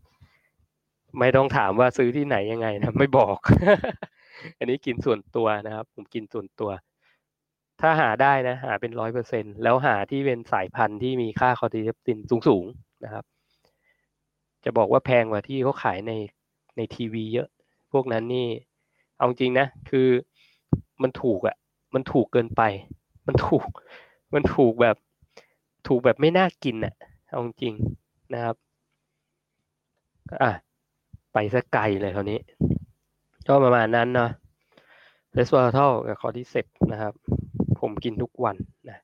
[1.20, 3.38] ไม่ต้องถามว่าซื้อที่ไหนยังไงนะไม่บอก
[4.58, 6.72] อันนี้กินส่วนตัวนะครับ ผมกินส่วนตัว
[7.82, 12.18] ถ้าหาได้นะ หาเป็นร้อยเปอร์เซ็นแล้วหาที่เป็นสายพันธุ์ที่มีค่าคอร์ติเซปติน
[12.48, 13.26] สูงๆนะครับ
[14.64, 16.14] จะบอกว่าแพงกว่าที่เขาขายใน
[16.78, 17.48] ในทีวีเยอะ
[17.92, 18.48] พวกนั้นนี่
[19.18, 20.08] เอาจริงนะ คือ
[21.02, 21.56] มันถูกอะ่ะ
[21.94, 22.62] มันถูกเกินไป
[23.28, 23.68] มันถูก
[24.34, 24.96] มันถูกแบบ
[25.88, 26.94] ถูกแบบไม่น่ากินอะ่ะ
[27.30, 27.74] เอาจริง
[28.34, 28.56] นะครับ
[30.42, 30.52] อะ
[31.34, 32.40] ไปซะไกลเลยคราวนี้
[33.48, 34.30] ก็ประมาณนั้นเนาะ
[35.34, 37.14] resveratrol กับ cordyceps นะครับ
[37.80, 38.56] ผมกินทุกวัน
[38.90, 38.98] นะ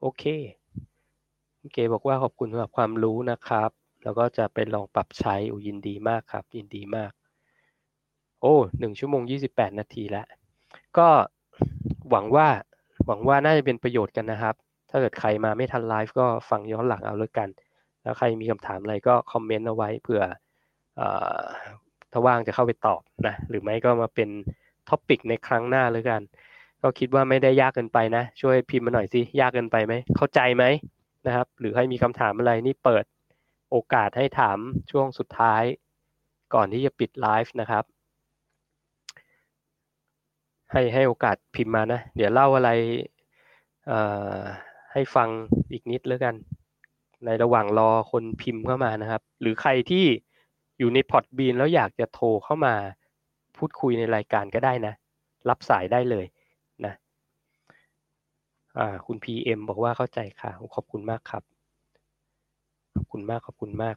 [0.00, 0.24] โอเค
[1.72, 3.70] เคบอกว่าขอบคุณสำหรับความรู้นะครับ
[4.04, 7.12] แล้วก็จะไปลองปรับใช้อุ๊ยยินดีมากครับ ยินดีมาก
[8.40, 10.26] โอ้หนึ่งชั่วโมงยี่สิบแปดนาทีแล้ว
[10.98, 11.08] ก็
[12.10, 12.48] หวังว่า
[13.06, 14.54] หวังว่าน่าจะเป็นประโยชน์กันนะครับ
[14.90, 17.48] ถ้าเกิดใครมาไม่ทันไลฟ์ก็ฟังย้อนหลังเอาแล้วกัน
[18.02, 20.22] แล้วใครมีคำถามอะไรก็คอมเมนต์เอาไว้เผื่อ
[22.12, 24.28] ถ้าว่างจะเข้าไปตอบนะหรือไม่ก็มาเป็น
[24.88, 26.22] topic ในครั้งหน้าแล้วกัน
[26.82, 30.64] ก็คิดว่าไม่ได้ยากเกินไปนะ ช่วยพิมพ์มาหน่อยสิยากเกินไปไหม เข้าใจไหม
[31.26, 33.04] นะครับ หรือให้มีคำถามอะไรนี่เปิด
[33.70, 34.58] โอกาสให้ถาม
[34.90, 35.62] ช่วงสุดท้าย
[36.54, 37.84] ก่อนที่จะปิดไลฟ์นะครับ
[40.72, 42.70] ให้ให้โอกาสพิมพ์มานะ เดี๋ยวเล่าอะไร
[44.92, 45.28] ให้ฟัง
[45.72, 46.34] อีกนิดแล้วกัน
[47.24, 50.04] ในระหว่างรอคนพิมพ์เข้ามานะครับ หรือใครที่
[50.78, 52.74] อยู่ในพอร์ตบีนแล้วอยากจะโทรเข้ามา
[53.56, 54.94] พูดคุยในรายการก็ได้นะ
[55.48, 56.26] รับสายได้เลย
[56.84, 56.94] นะ
[58.78, 61.42] อ่าคุณ PM บอกว่าเข้าใจค่ะ ขอบคุณมากครับ
[62.96, 63.96] ขอบคุณมากขอบคุณมาก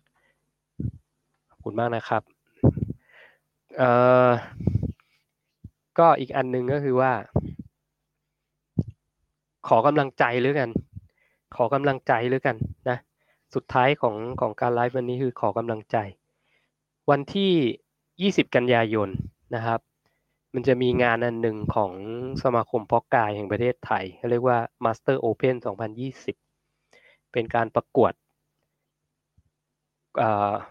[1.50, 2.24] ขอบคุณมากนะครับ
[3.78, 3.90] เอ่
[4.30, 4.32] อ
[6.00, 7.12] ก็อีกอันนึงก็คือว่า
[9.68, 10.70] ขอกำลังใจหรือกัน
[11.56, 12.56] ขอกำลังใจหรือกัน
[12.90, 12.98] นะ
[13.56, 15.98] สุดท้ายของของการไลฟ์วันนี้คือขอกำลังใจ
[17.10, 19.10] วันที่ 20 กันยายน
[19.56, 19.80] นะครับ
[20.54, 21.92] มันจะมีงานอันหนึ่งของ
[22.44, 25.56] สมาคมพอกายแห่งประเทศไทยเขาเรียกว่า Master Open
[26.64, 28.14] 2020 เป็นการประกวด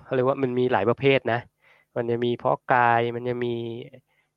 [0.04, 1.40] เขาเรียกว่ามันมีหลายประเภทนะ
[1.96, 3.54] มันจะมีเพาะกาย มันจะมี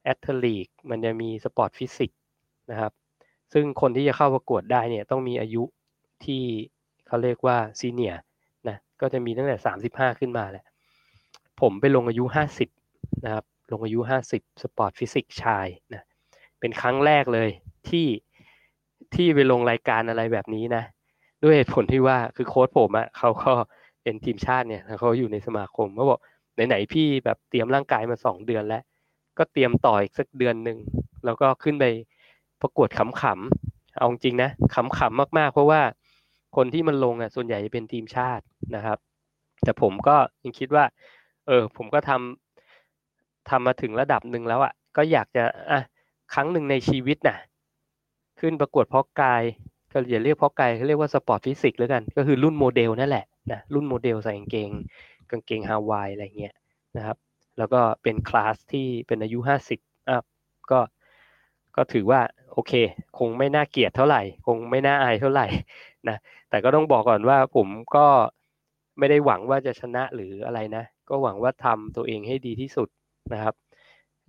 [0.03, 2.19] athletic มันจะมี sport physique
[2.71, 2.91] นะครับ
[3.53, 5.63] ซึ่งคนที่จะเข้าประกวดได้เนี่ยต้องมีอายุ
[6.25, 6.43] ที่
[7.07, 8.23] เขาเรียกว่า senior นะ
[9.01, 10.65] ก็จะมีตั้งแต่สามสิบห้าขึ้นมาแหละ
[11.61, 12.69] ผมไปลงอายุห้าสิบ
[13.25, 16.03] นะครับ ลงอายุห้าสิบ sport physique ชายนะ
[16.59, 17.49] เป็นครั้งแรกเลย
[17.89, 18.07] ที่
[19.15, 20.83] ที่ไปลงรายการอะไรแบบนี้นะ
[21.43, 23.51] ด้วยเหตุผลที่ว่าคือโค้ชผมอะ่ะเขาก็
[24.03, 26.19] เป็นทีมชาติเนี่ยเขาอยู่ในสมาคมเขาบอก
[26.67, 28.83] ไหนๆพี่แบบเตรียมร่างกายมาสองเดือนแล้ว
[29.37, 30.77] ก็เตรียมต่ออีกสักเดือนหนึ่ง
[31.25, 31.85] แล้วก็ขึ้นไป
[32.61, 35.81] ประกวดขำๆเอาจริงนะขำๆมากๆ เพราะว่า
[36.55, 38.43] คนที่มันลงอะส่วนใหญ่จะเป็นทีมชาติ
[38.75, 38.97] นะครับ
[39.63, 40.85] แต่ผมก็ยังคิดว่า
[41.47, 45.81] เออ ผมก็ทำทำมาถึงระดับหนึ่งแล้วอะก็อยากจะอะ
[46.33, 47.37] ครั้งหนึ่งในชีวิตน่ะ
[48.39, 49.43] ขึ้นประกวดเพาะกาย
[49.91, 54.71] ก็อย่าเรียกเพาะกายเขาเรียกว่า sport physique แล้วกัน ก็คือรุ่นโมเดลนั่นแหละนะรุ่นโมเดลใส่กางเกง
[55.29, 56.55] กางเกงฮาวายอะไรเงี้ย
[56.97, 57.17] นะครับ
[57.57, 59.79] แล้วก็เป็นคลาสที่เป็นอายุห้าสิบ
[60.09, 60.23] อะ
[60.71, 60.79] ก็
[61.75, 62.21] ก็ถือว่า
[62.53, 62.73] โอเค
[63.17, 65.47] คงไม่น่าเกลียดเท่าไหร่ คงไม่น่าอายเท่าไหร่
[66.09, 66.17] นะ
[66.49, 68.07] แต่ก็ต้องบอกก่อนว่าผมก็
[68.99, 72.89] ไม่ได้หวังว่าจะชนะหรืออะไรนะ ก็หวังว่าทำตัวเองให้ดีที่สุด
[73.33, 73.55] นะครับ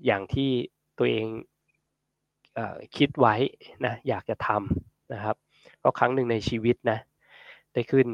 [0.06, 0.50] อย่างที่
[0.98, 1.26] ตัวเอง
[2.58, 2.60] อ
[2.96, 3.34] คิดไว้
[3.84, 5.36] นะอยากจะทำนะครับ
[5.82, 6.98] ก็ครั้งหนึ่งในชีวิตนะ
[7.72, 8.06] ได้ขึ้น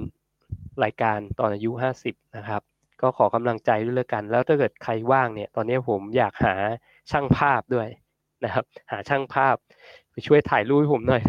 [0.85, 2.63] รายการตอนอายุห้าสิบนะครับ
[3.03, 6.55] ก็ขอกำลังใจด้วยแล้วกัน แล้วถ้าเกิดใครว่างเนี่ย ตอนนี้ผมอยากหา
[7.11, 7.89] ช่างภาพด้วย
[8.45, 9.57] นะครับ หาช่างภาพ
[10.11, 11.23] ไปช่วยถ่ายรูปให้ผมหน่อย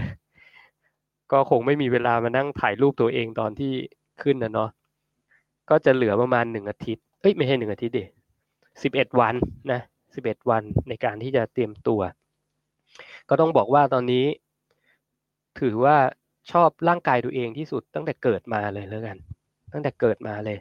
[1.31, 3.71] ก็คงไม่มีเวลามานั่งถ่ายรูปตัวเองตอนที่
[4.21, 4.69] ขึ้นนะเนาะ
[5.69, 8.05] ก็จะเหลือประมาณหนึ่งอาทิตย์เอ้ยไม่ใช่หนึ่งอาทิตย์ดิ
[8.83, 9.35] สิบเอ็ดวัน
[9.71, 9.81] นะ
[10.15, 12.01] สิบเอ็ดวันในการที่จะเตรียมตัว
[13.29, 14.25] ก็ต้องบอกว่าตอนนี้
[15.59, 15.97] ถือว่า
[16.51, 19.17] ชอบร่างกายตัวเองที่สุดตั้งแต่เกิดมาเลยแล้วกัน
[19.73, 20.57] ตั้งแต่เกิดมาเลย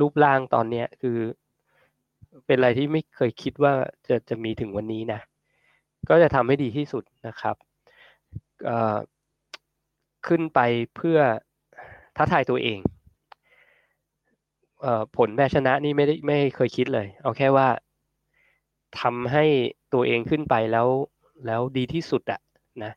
[0.00, 1.18] รูปร่างตอนเนี้ยคือ
[2.46, 3.72] เป็นอะไรที่ไม่เคยคิดว่า
[4.08, 5.20] จะจะมีถึงวันนี้นะ
[6.08, 7.56] ก็จะทำให้ดีที่สุดนะครับ
[10.28, 10.60] ขึ้นไป
[10.96, 11.18] เพื่อ
[12.16, 12.78] ท้าทายตัวเอง
[15.16, 17.68] ผลแพ้ชนะนี่ไม่ได้ไม่เคยคิดเลย เอาแค่ว่า
[19.00, 19.44] ทำให้
[19.94, 20.88] ตัวเองขึ้นไปแล้ว
[21.46, 22.40] แล้วดีที่สุดอะ
[22.82, 22.92] นะ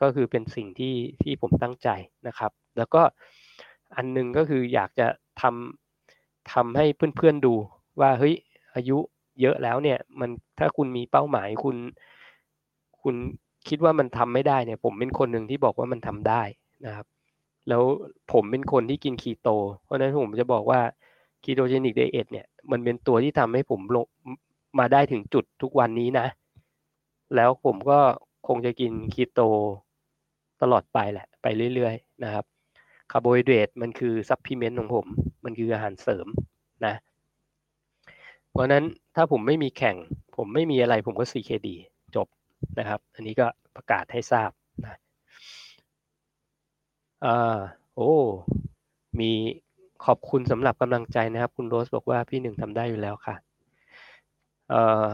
[0.00, 1.88] ก็คือเป็นสิ่งที่ที่ผมตั้งใจ
[2.26, 3.02] นะครับ แล้วก็
[3.96, 5.06] อันนึงก็คืออยากจะ
[5.40, 6.86] ทำทำให้
[7.16, 7.54] เพื่อนๆดู
[8.00, 8.34] ว่าเฮ้ย
[8.74, 8.98] อายุ
[9.40, 11.76] เยอะแล้วเนี่ยมันถ้าคุณมีเป้าหมายคุณ
[13.02, 13.14] คุณ
[13.68, 16.42] คิดว่ามันทำไม่ได้เนี่ย ผมเป็นคนหนึ่งที่บอกว่ามันทำได้
[16.86, 17.06] นะครับ
[17.68, 17.82] แล้ว
[18.32, 19.48] ผมเป็นคนที่กินคีโต
[19.84, 20.80] เพราะฉะนั้นผมจะบอกว่า
[21.42, 24.06] ketogenic diet เนี่ยมันเป็นตัวที่ทำให้ผมลง
[24.78, 26.26] มาได้ถึงจุดทุกวันนี้นะ
[27.36, 27.98] แล้วผมก็
[28.48, 29.40] คงจะกินคีโต
[30.62, 32.44] ตลอดไปแหละ ไปเรื่อยๆนะครับ
[33.12, 35.06] คาร์โบไฮเดรตมันคือ supplement ของผม
[35.44, 36.26] มันคืออาหารเสริม
[36.86, 36.94] นะ
[38.50, 38.84] เพราะนั้น
[39.16, 39.96] ถ้าผมไม่มีแข่ง
[40.36, 41.68] ผมไม่มีอะไรผมก็ CKD
[42.16, 42.26] จบ
[42.78, 43.46] นะครับ อันนี้ก็
[43.76, 44.50] ประกาศให้ทราบ
[44.84, 44.98] นะ
[47.24, 47.58] อ่า
[47.96, 48.12] โอ้
[49.20, 49.30] มี
[50.04, 53.34] ขอบคุณสำหรับกำลังใจนะครับ คุณโรสบอกว่าพี่หนึ่งทำได้อยู่แล้วค่ะ
[54.68, 55.12] เอ่อ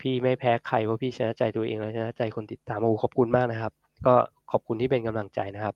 [0.00, 3.72] พี่ไม่แพ้ใครเพราะพี่ชนะใจตัวเองแล้วชนะใจคนติดตามโอ้ขอบคุณมากนะครับ
[4.06, 4.14] ก็
[4.50, 5.74] ขอบคุณที่เป็นกำลังใจนะครับ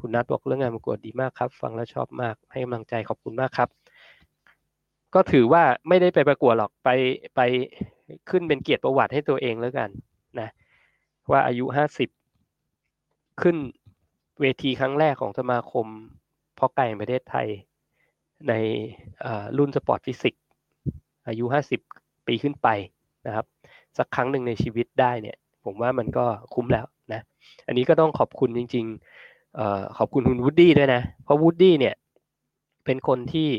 [0.00, 3.68] คุณนัทบอกเรื่องงานประกวดดีมากครับ ฟังแล้วชอบมากให้กำลังใจขอบคุณมากครับ
[5.14, 6.88] ก็ถือว่าไม่ได้ไปประกวดหรอกไป
[7.36, 7.40] ไป
[8.30, 9.88] ขึ้นเป็นเกียรติประวัติให้ตัวเองแล้วกัน
[10.40, 10.48] นะ
[11.30, 12.08] ว่าอายุห้าสิบ
[13.42, 13.56] ขึ้น
[14.40, 15.86] เวทีครั้งแรกของสมาคม
[16.54, 17.48] เพาะกายประเทศไทย
[18.48, 18.54] ใน
[19.58, 20.42] รุ่น sport physique
[21.28, 21.80] อายุห้าสิบ
[22.26, 22.68] ปีขึ้นไป
[23.26, 23.46] นะครับ
[23.98, 27.20] สักครั้งหนึ่งในชีวิตได้เนี่ย ผมว่ามันก็คุ้มแล้วนะ
[27.66, 31.94] อันนี้ก็ต้องขอบคุณจริงๆขอบคุณคุณวูดดี้ด้วยนะ เพราะวูดดี้เนี่ย
[32.84, 33.50] เป็นคนที่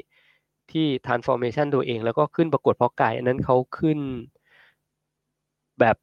[0.72, 4.00] ที่ transformation ตัวเอง แล้วก็ขึ้นประกวดเพาะกายอันนั้นเขาขึ้น
[5.80, 5.96] แบบ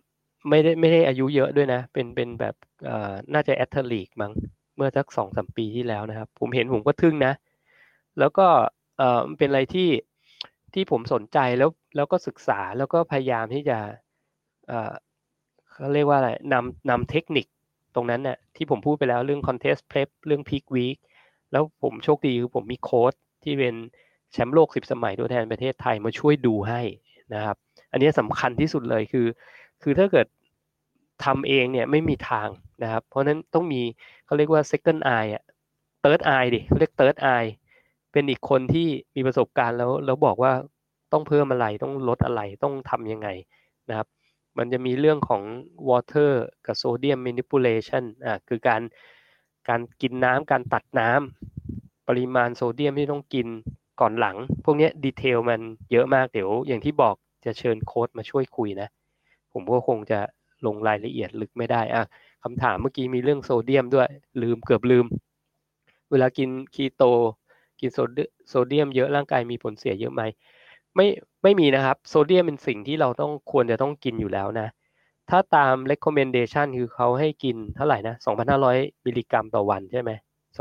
[0.48, 2.54] ไม่ได้ไม่ได้อายุเยอะด้วยนะ เป็นเป็นแบบ
[3.34, 4.32] น่าจะแอตเทลีกมั้ง
[4.78, 7.32] เมื่อสักสองสมปีที่แล้วนะครับ ผมเห็นผมก็ทึ่งนะ
[8.18, 8.46] แล้วก็
[8.98, 9.88] เออมันเป็นอะไรที่
[10.74, 13.78] ที่ผมสนใจแล้วแล้วก็ศึกษาแล้วก็พยายามที่จะ
[14.68, 14.92] เออ
[15.70, 17.46] เขาเรียกว่าอะไรนำนำเทคนิค
[17.94, 20.98] ตรงนั้นเนี่ยที่ผมพูดไปแล้วเรื่อง contest prep เรื่อง peak week
[21.52, 23.12] แล้วผมโชคดีคือผมมีโค้ด
[23.44, 23.74] ที่เป็น
[24.32, 26.80] แชมป์โลกสิบสมัยตัวแทนประเทศไทยมาช่วยดูให้
[27.34, 27.56] นะครับ
[27.92, 29.26] อันนี้สำคัญที่สุดเลยคือ
[29.82, 30.26] คือถ้าเกิด
[31.24, 32.48] ทำเองเนี่ยไม่มีทาง
[32.82, 33.82] นะครับ เพราะนั้นต้องมี
[34.26, 35.44] เขาเรียกว่า second eye อะ
[36.02, 37.48] third eye ดิเขาเรียก third eye
[38.12, 40.52] เป็นอีกคนที่มีประสบการณ์แล้วแล้วบอกว่า
[41.12, 43.28] ต้องเพิ่มอะไรต้องลดอะไรต้องทำยังไง
[43.88, 44.08] นะครับ
[44.58, 45.42] มันจะมีเรื่องของ
[45.90, 46.32] water
[46.66, 48.82] กับ sodium manipulation อ่าคือการ
[49.68, 53.46] การกินน้ำการตัดน้ำปริมาณโซเดียมที่ต้องกิน
[54.00, 55.60] ก่อนหลัง พวกนี้ดีเทลมัน
[55.92, 57.14] เยอะมากเดี๋ยว อย่างที่บอก
[57.44, 58.88] จะเชิญโค้ดมาช่วยคุยนะ
[59.52, 60.20] ผมก็คงจะ
[60.66, 62.04] ลงรายละเอียดลึกไม่ได้อะ
[62.42, 64.08] คำถามเมื่อกี้มีเรื่องโซเดียมด้วย
[64.42, 65.06] ลืมเกือบลืม
[66.10, 67.02] เวลากินคีโต
[67.80, 70.22] กินโซเดียมเยอะร่างกายมีผลเสียเยอะไหม
[70.96, 71.06] ไม่
[71.42, 74.68] ไม่มีนะครับ โซเดียมเป็นสิ่งที่เราต้องควรจะต้องกินอยู่แล้วนะ
[75.30, 78.14] ถ้าตาม recommendation คือเขาให้กินเท่าไหร่นะ
[78.60, 80.10] 2,500 มิลลิกรัมต่อวันใช่ไหม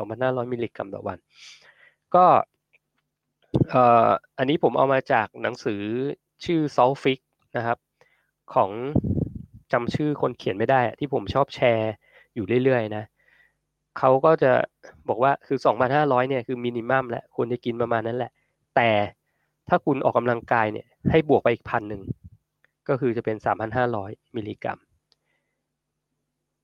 [0.01, 1.17] 2,500 มิลลิกรัมต่อวัน
[2.15, 2.25] ก็
[4.37, 5.81] อันนี้ผมเอามาจากหนังสือ
[6.45, 7.19] ชื่อ s o l f i x
[7.57, 7.77] นะครับ
[8.53, 8.71] ของ
[9.73, 11.91] จำชื่อคนเขียนไม่ได้ที่ผมชอบแชร์
[12.35, 13.03] อยู่เรื่อยๆนะ
[13.97, 14.51] เขาก็จะ
[15.07, 15.57] บอกว่าคือ
[15.93, 18.31] 2,500เนี่ยคือมินิมัมแหละควรจะกินประมาณนั้นแหละ
[18.75, 18.89] แต่
[19.69, 22.01] ถ้าคุณออกกำลังกายเนี่ยให้บวกไปอีกพันหนึ่ง
[22.89, 23.37] ก็คือจะเป็น
[23.87, 24.79] 3,500 มิลลิกรัม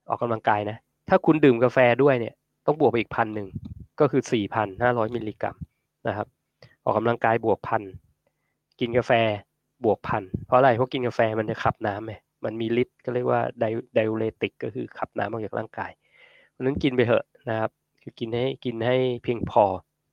[0.08, 0.76] ออกกำลังกายนะ
[1.08, 2.34] ถ้าคุณดื่มกาแฟด้วยเนี่ย
[2.66, 3.48] ต้องบวกไปอีกพันหนึ่ง
[4.00, 4.22] ก็คือ
[4.68, 5.56] 4,500 มิลลิกรัม
[6.08, 6.26] นะครับ
[6.84, 7.82] ออกกำลังกายบวกพัน
[8.80, 9.12] กินกาแฟ
[9.84, 12.14] บวกพันเพราะอะไรเพราะกินกาแฟมันจะขับน้ำไง
[12.44, 13.40] มันมีฤทธิ์ก็เรียกว่า
[13.94, 15.92] ไดอูเรติกก็คือขับน้ำออกจากร่างกาย
[16.50, 17.70] เพราะนั้นกินไปเถอะนะครับ
[18.02, 19.64] คือกินให้กินให้เพียงพอ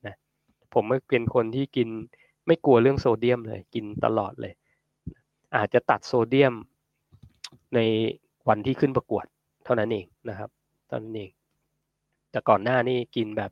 [0.06, 0.16] นะ
[0.74, 1.90] ผมไม่เป็นคนที่กิน
[2.48, 4.54] ไม่กลัวเรื่องโซเดียมเลย กินตลอดเลย
[5.56, 6.54] อาจจะตัดโซเดียม
[7.76, 7.80] ใน
[8.50, 9.26] วันที่ขึ้นประกวด
[9.66, 10.50] เท่านั้นเองนะครับ
[10.88, 11.32] เท่านั้นเอง
[12.32, 13.52] แต่ก่อนหน้านี่กินแบบ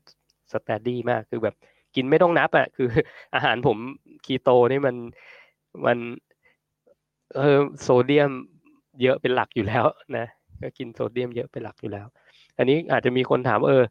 [0.52, 1.54] สแตดี้มากคือแบบ
[1.94, 2.88] กินไม่ต้องนับอะคือ
[3.34, 3.78] อาหารผม
[4.24, 4.96] คีโตนี่มัน
[5.86, 5.98] มัน
[7.34, 8.30] เออโซเดียม
[9.02, 9.84] เยอะเป็นหลักอยู่แล้ว
[10.16, 10.26] นะ
[10.62, 12.06] ก็กินโซเดียมเยอะเป็นหลักอยู่แล้ว
[12.58, 13.84] อันนี้อาจจะมีคนถามเออ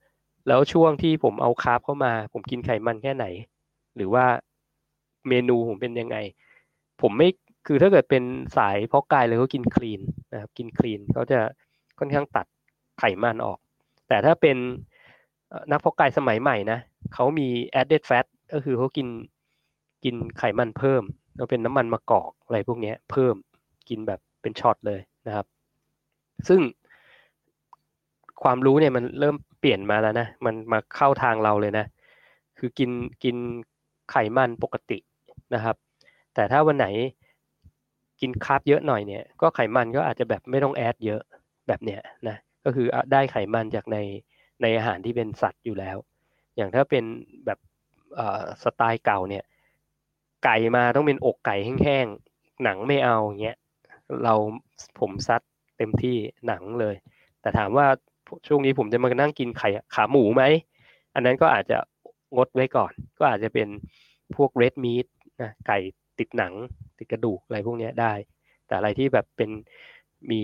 [0.47, 3.25] แล้วช่วงที่ผมเอาคาร์บเข้ามา ผมกินไขมันแค่ไหน
[3.95, 4.25] หรือว่า
[5.27, 6.17] เมนูผมเป็นยังไง
[7.01, 7.29] ผมไม่
[7.67, 8.23] คือถ้าเกิดเป็น
[8.57, 10.01] สายเพาะกายเลยก็กินคลีน
[10.33, 11.39] นะครับกินคลีนเขาจะ
[11.99, 12.45] ค่อนข้างตัด
[12.99, 13.59] ไขมันออก
[14.07, 14.57] แต่ถ้าเป็น
[15.71, 16.79] นักเพาะกายสมัยใหม่นะ
[17.13, 17.47] เขามี
[17.81, 19.07] added fat ก็คือเขากิน
[20.03, 21.03] กินไขมันเพิ่ม
[21.35, 23.35] แล้วเป็นน้ำมันมะกอกอะไรพวกนี้เพิ่ม
[23.89, 25.45] กินแบบ เป็นช็อตเลยนะครับ
[26.47, 26.61] ซึ่ง
[28.43, 31.85] ความรู้เนี่ยมันเริ่มเปลี่ยนมาแล้วนะ มันมาเข้าทางเราเลยนะ
[32.57, 32.91] คือกิน
[33.23, 33.35] กิน
[34.11, 34.97] ไขมันปกติ
[35.53, 35.75] นะครับ
[36.33, 36.87] แต่ถ้าวันไหน
[38.21, 41.21] กินคาร์บเยอะหน่อยเนี่ย ก็ไขมันก็อาจจะแบบไม่ต้องแอดเยอะ
[41.67, 43.97] แบบเนี้ยนะ ก็คือได้ไขมันจากใน
[44.61, 45.97] ในอาหารที่เป็นสัตว์อยู่แล้ว
[46.55, 47.03] อย่างถ้าเป็น
[47.45, 47.59] แบบ
[48.63, 49.43] สไตล์เก่าเนี่ย
[50.45, 53.57] ไก่มาต้องเป็นอกไก่แห้งๆ หนังไม่เอาเงี้ย
[54.23, 54.33] เรา
[54.99, 55.41] ผมซัด
[55.77, 56.15] เต็มที่
[56.47, 56.95] หนังเลย
[57.41, 57.87] แต่ถามว่า
[58.47, 60.43] ช่วงนี้ผมจะมานั่งกินไข่ขาหมูไหม
[61.13, 61.77] อันนั้นก็อาจจะ
[62.35, 63.67] งดไว้ก่อน ก็อาจจะเป็น
[64.35, 65.05] พวกเรดมีท
[65.41, 65.77] นะไก่
[66.19, 66.53] ติดหนัง
[66.97, 68.13] ติดกระดูกอะไรพวกนี้ได้
[68.67, 69.49] แต่อะไรที่แบบเป็น
[70.31, 70.41] มี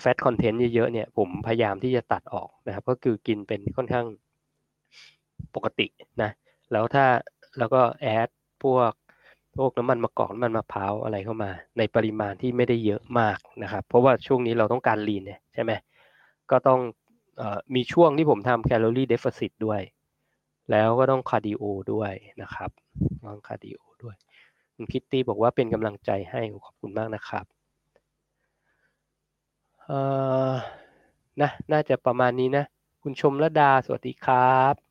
[0.00, 4.06] แฟตคอนเทนต์เยอะๆเนี่ย ผมพยายามที่จะตัดออกนะครับ ก็คือกินเป็นค่อนข้าง
[5.54, 5.86] ปกติ
[6.22, 6.30] นะ
[6.72, 7.04] แล้วถ้า
[7.58, 8.28] แล้วก็ add
[8.64, 8.92] พวก
[9.60, 15.72] พวกน้ำมันมะกอกน้ำมันมะพร้าวอะไรเข้ามา ในปริมาณที่ไม่ได้เยอะมากนะครับ เพราะว่าช่วงนี้เราต้องการ lean เนี่ยใช่ไหม
[16.50, 16.80] ก็ต้องเอ
[17.40, 17.42] อ
[17.74, 19.80] มีช่วงที่ผมทำ calorie deficit ด้วย
[20.70, 21.62] แล้วก็ต้อง cardio
[21.92, 22.12] ด้วย
[22.42, 22.70] นะครับ
[23.26, 24.16] ต้อง cardio ด้วย
[24.74, 27.44] คุณคิตตี้บอกว่าเป็นกำลังใจให้ขอบคุณมากนะครับ
[29.84, 29.90] เอ
[30.52, 30.54] อ
[31.40, 32.64] นะน่าจะประมาณนี้นะ
[33.02, 34.89] คุณชมระดาสวัสดีครับ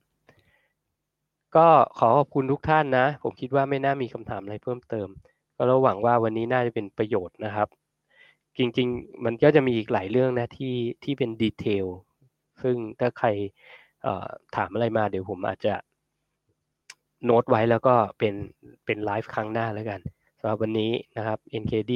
[1.55, 1.67] ก็
[1.99, 5.07] ขอขอบคุณทุกท่านนะ ผมคิดว่าไม่น่ามีคำถามอะไรเพิ่มเติม
[5.55, 7.67] ก็เราหวังว่าวันนี้น่าจะเป็นประโยชน์นะครับ
[8.57, 11.85] จริงๆ มันก็จะมีอีกหลายเรื่องนะที่ที่เป็นดีเทล
[12.61, 13.27] ซึ่งถ้าใคร
[14.55, 15.73] ถามอะไรมาเดี๋ยวผมอาจจะ
[17.25, 18.33] โน้ตไว้แล้วก็เป็น
[18.85, 19.99] เป็นไลฟ์ครั้งหน้าแล้วกัน
[20.39, 21.93] สำหรับวันนี้นะครับ NKD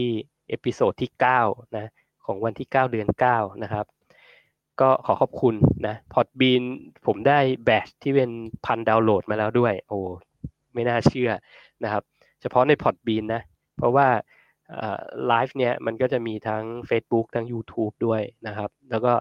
[0.49, 1.11] episode ที่
[1.43, 1.91] 9 นะ
[2.25, 3.85] ของวันที่ 9 เดือน 9 นะครับ
[4.81, 5.55] ก็ขอขอบคุณ
[5.87, 6.61] นะ Podbean
[7.05, 8.31] ผมได้แบชที่เป็น
[8.65, 9.99] พันดาวน์โหลดมาแล้วด้วย โอ้
[10.73, 11.31] ไม่น่าเชื่อ
[11.83, 12.03] นะครับ
[12.41, 13.41] เฉพาะใน Podbean นะ
[13.77, 14.07] เพราะว่า
[15.27, 19.13] ไลฟ์เนี่ยมันก็จะมีทั้ง Facebook ทั้ง YouTube ด้วยนะครับ แล้วก็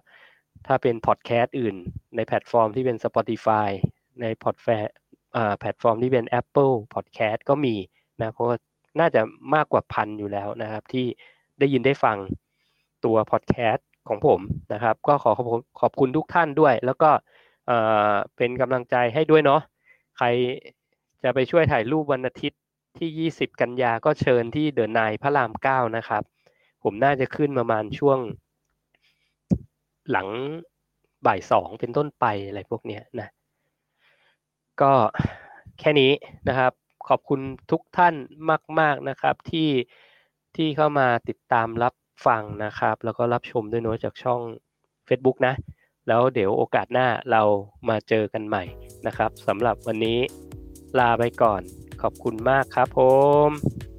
[0.67, 1.77] ถ้าเป็นพอดแคสต์อื่น
[2.17, 3.69] ในแพลตฟอร์มที่เป็น Spotify
[4.21, 4.69] ในพอดแฟ
[5.61, 7.77] แพลตฟอร์มที่เป็น Apple Podcast ก็มี
[8.21, 8.57] นะเพราะว่า
[9.01, 9.21] น่าจะ
[9.55, 11.07] มากกว่าพันอยู่แล้วนะครับ ที่
[11.59, 12.17] ได้ยินได้ฟัง
[13.05, 14.41] ตัวพอดแคสต์ ของผม
[14.73, 15.49] นะครับ ก็ขอขอบ
[15.81, 17.11] ขอบคุณทุกท่านด้วย แล้วก็
[18.37, 19.61] เป็นกำลังใจให้ด้วยเนาะ
[20.19, 20.27] ใคร
[21.23, 22.61] จะไปช่วยถ่ายรูปวันอาทิตย์
[22.99, 26.23] ที่ 20 กันยาก็เชิญที่เดินนายพระรามเก้านะครับ
[26.85, 28.19] ผมน่าจะขึ้นประมาณช่วง
[30.11, 30.29] หลัง
[31.27, 33.29] บ่ายสองเป็นต้นไปอะไรพวกเนี้ยนะ
[34.81, 34.93] ก็
[35.79, 36.13] แค่นี้
[36.49, 36.73] นะครับ
[37.09, 38.15] ขอบคุณทุกท่าน
[38.81, 39.69] มาก ๆนะครับที่
[40.57, 41.95] ที่เข้ามาติดตามรับ
[42.27, 44.41] ฟังนะครับ แล้วก็รับชมด้วยน้ตจากช่อง
[45.09, 45.55] Facebook นะ
[46.09, 47.43] แล้วเดี๋ยวโอกาสหน้าเรา
[47.89, 48.65] มาเจอกันใหม่
[49.07, 50.19] นะครับสำหรับวันนี้
[50.99, 51.63] ลาไปก่อน
[52.03, 53.01] ขอบคุณมากครับผ
[53.49, 53.92] ม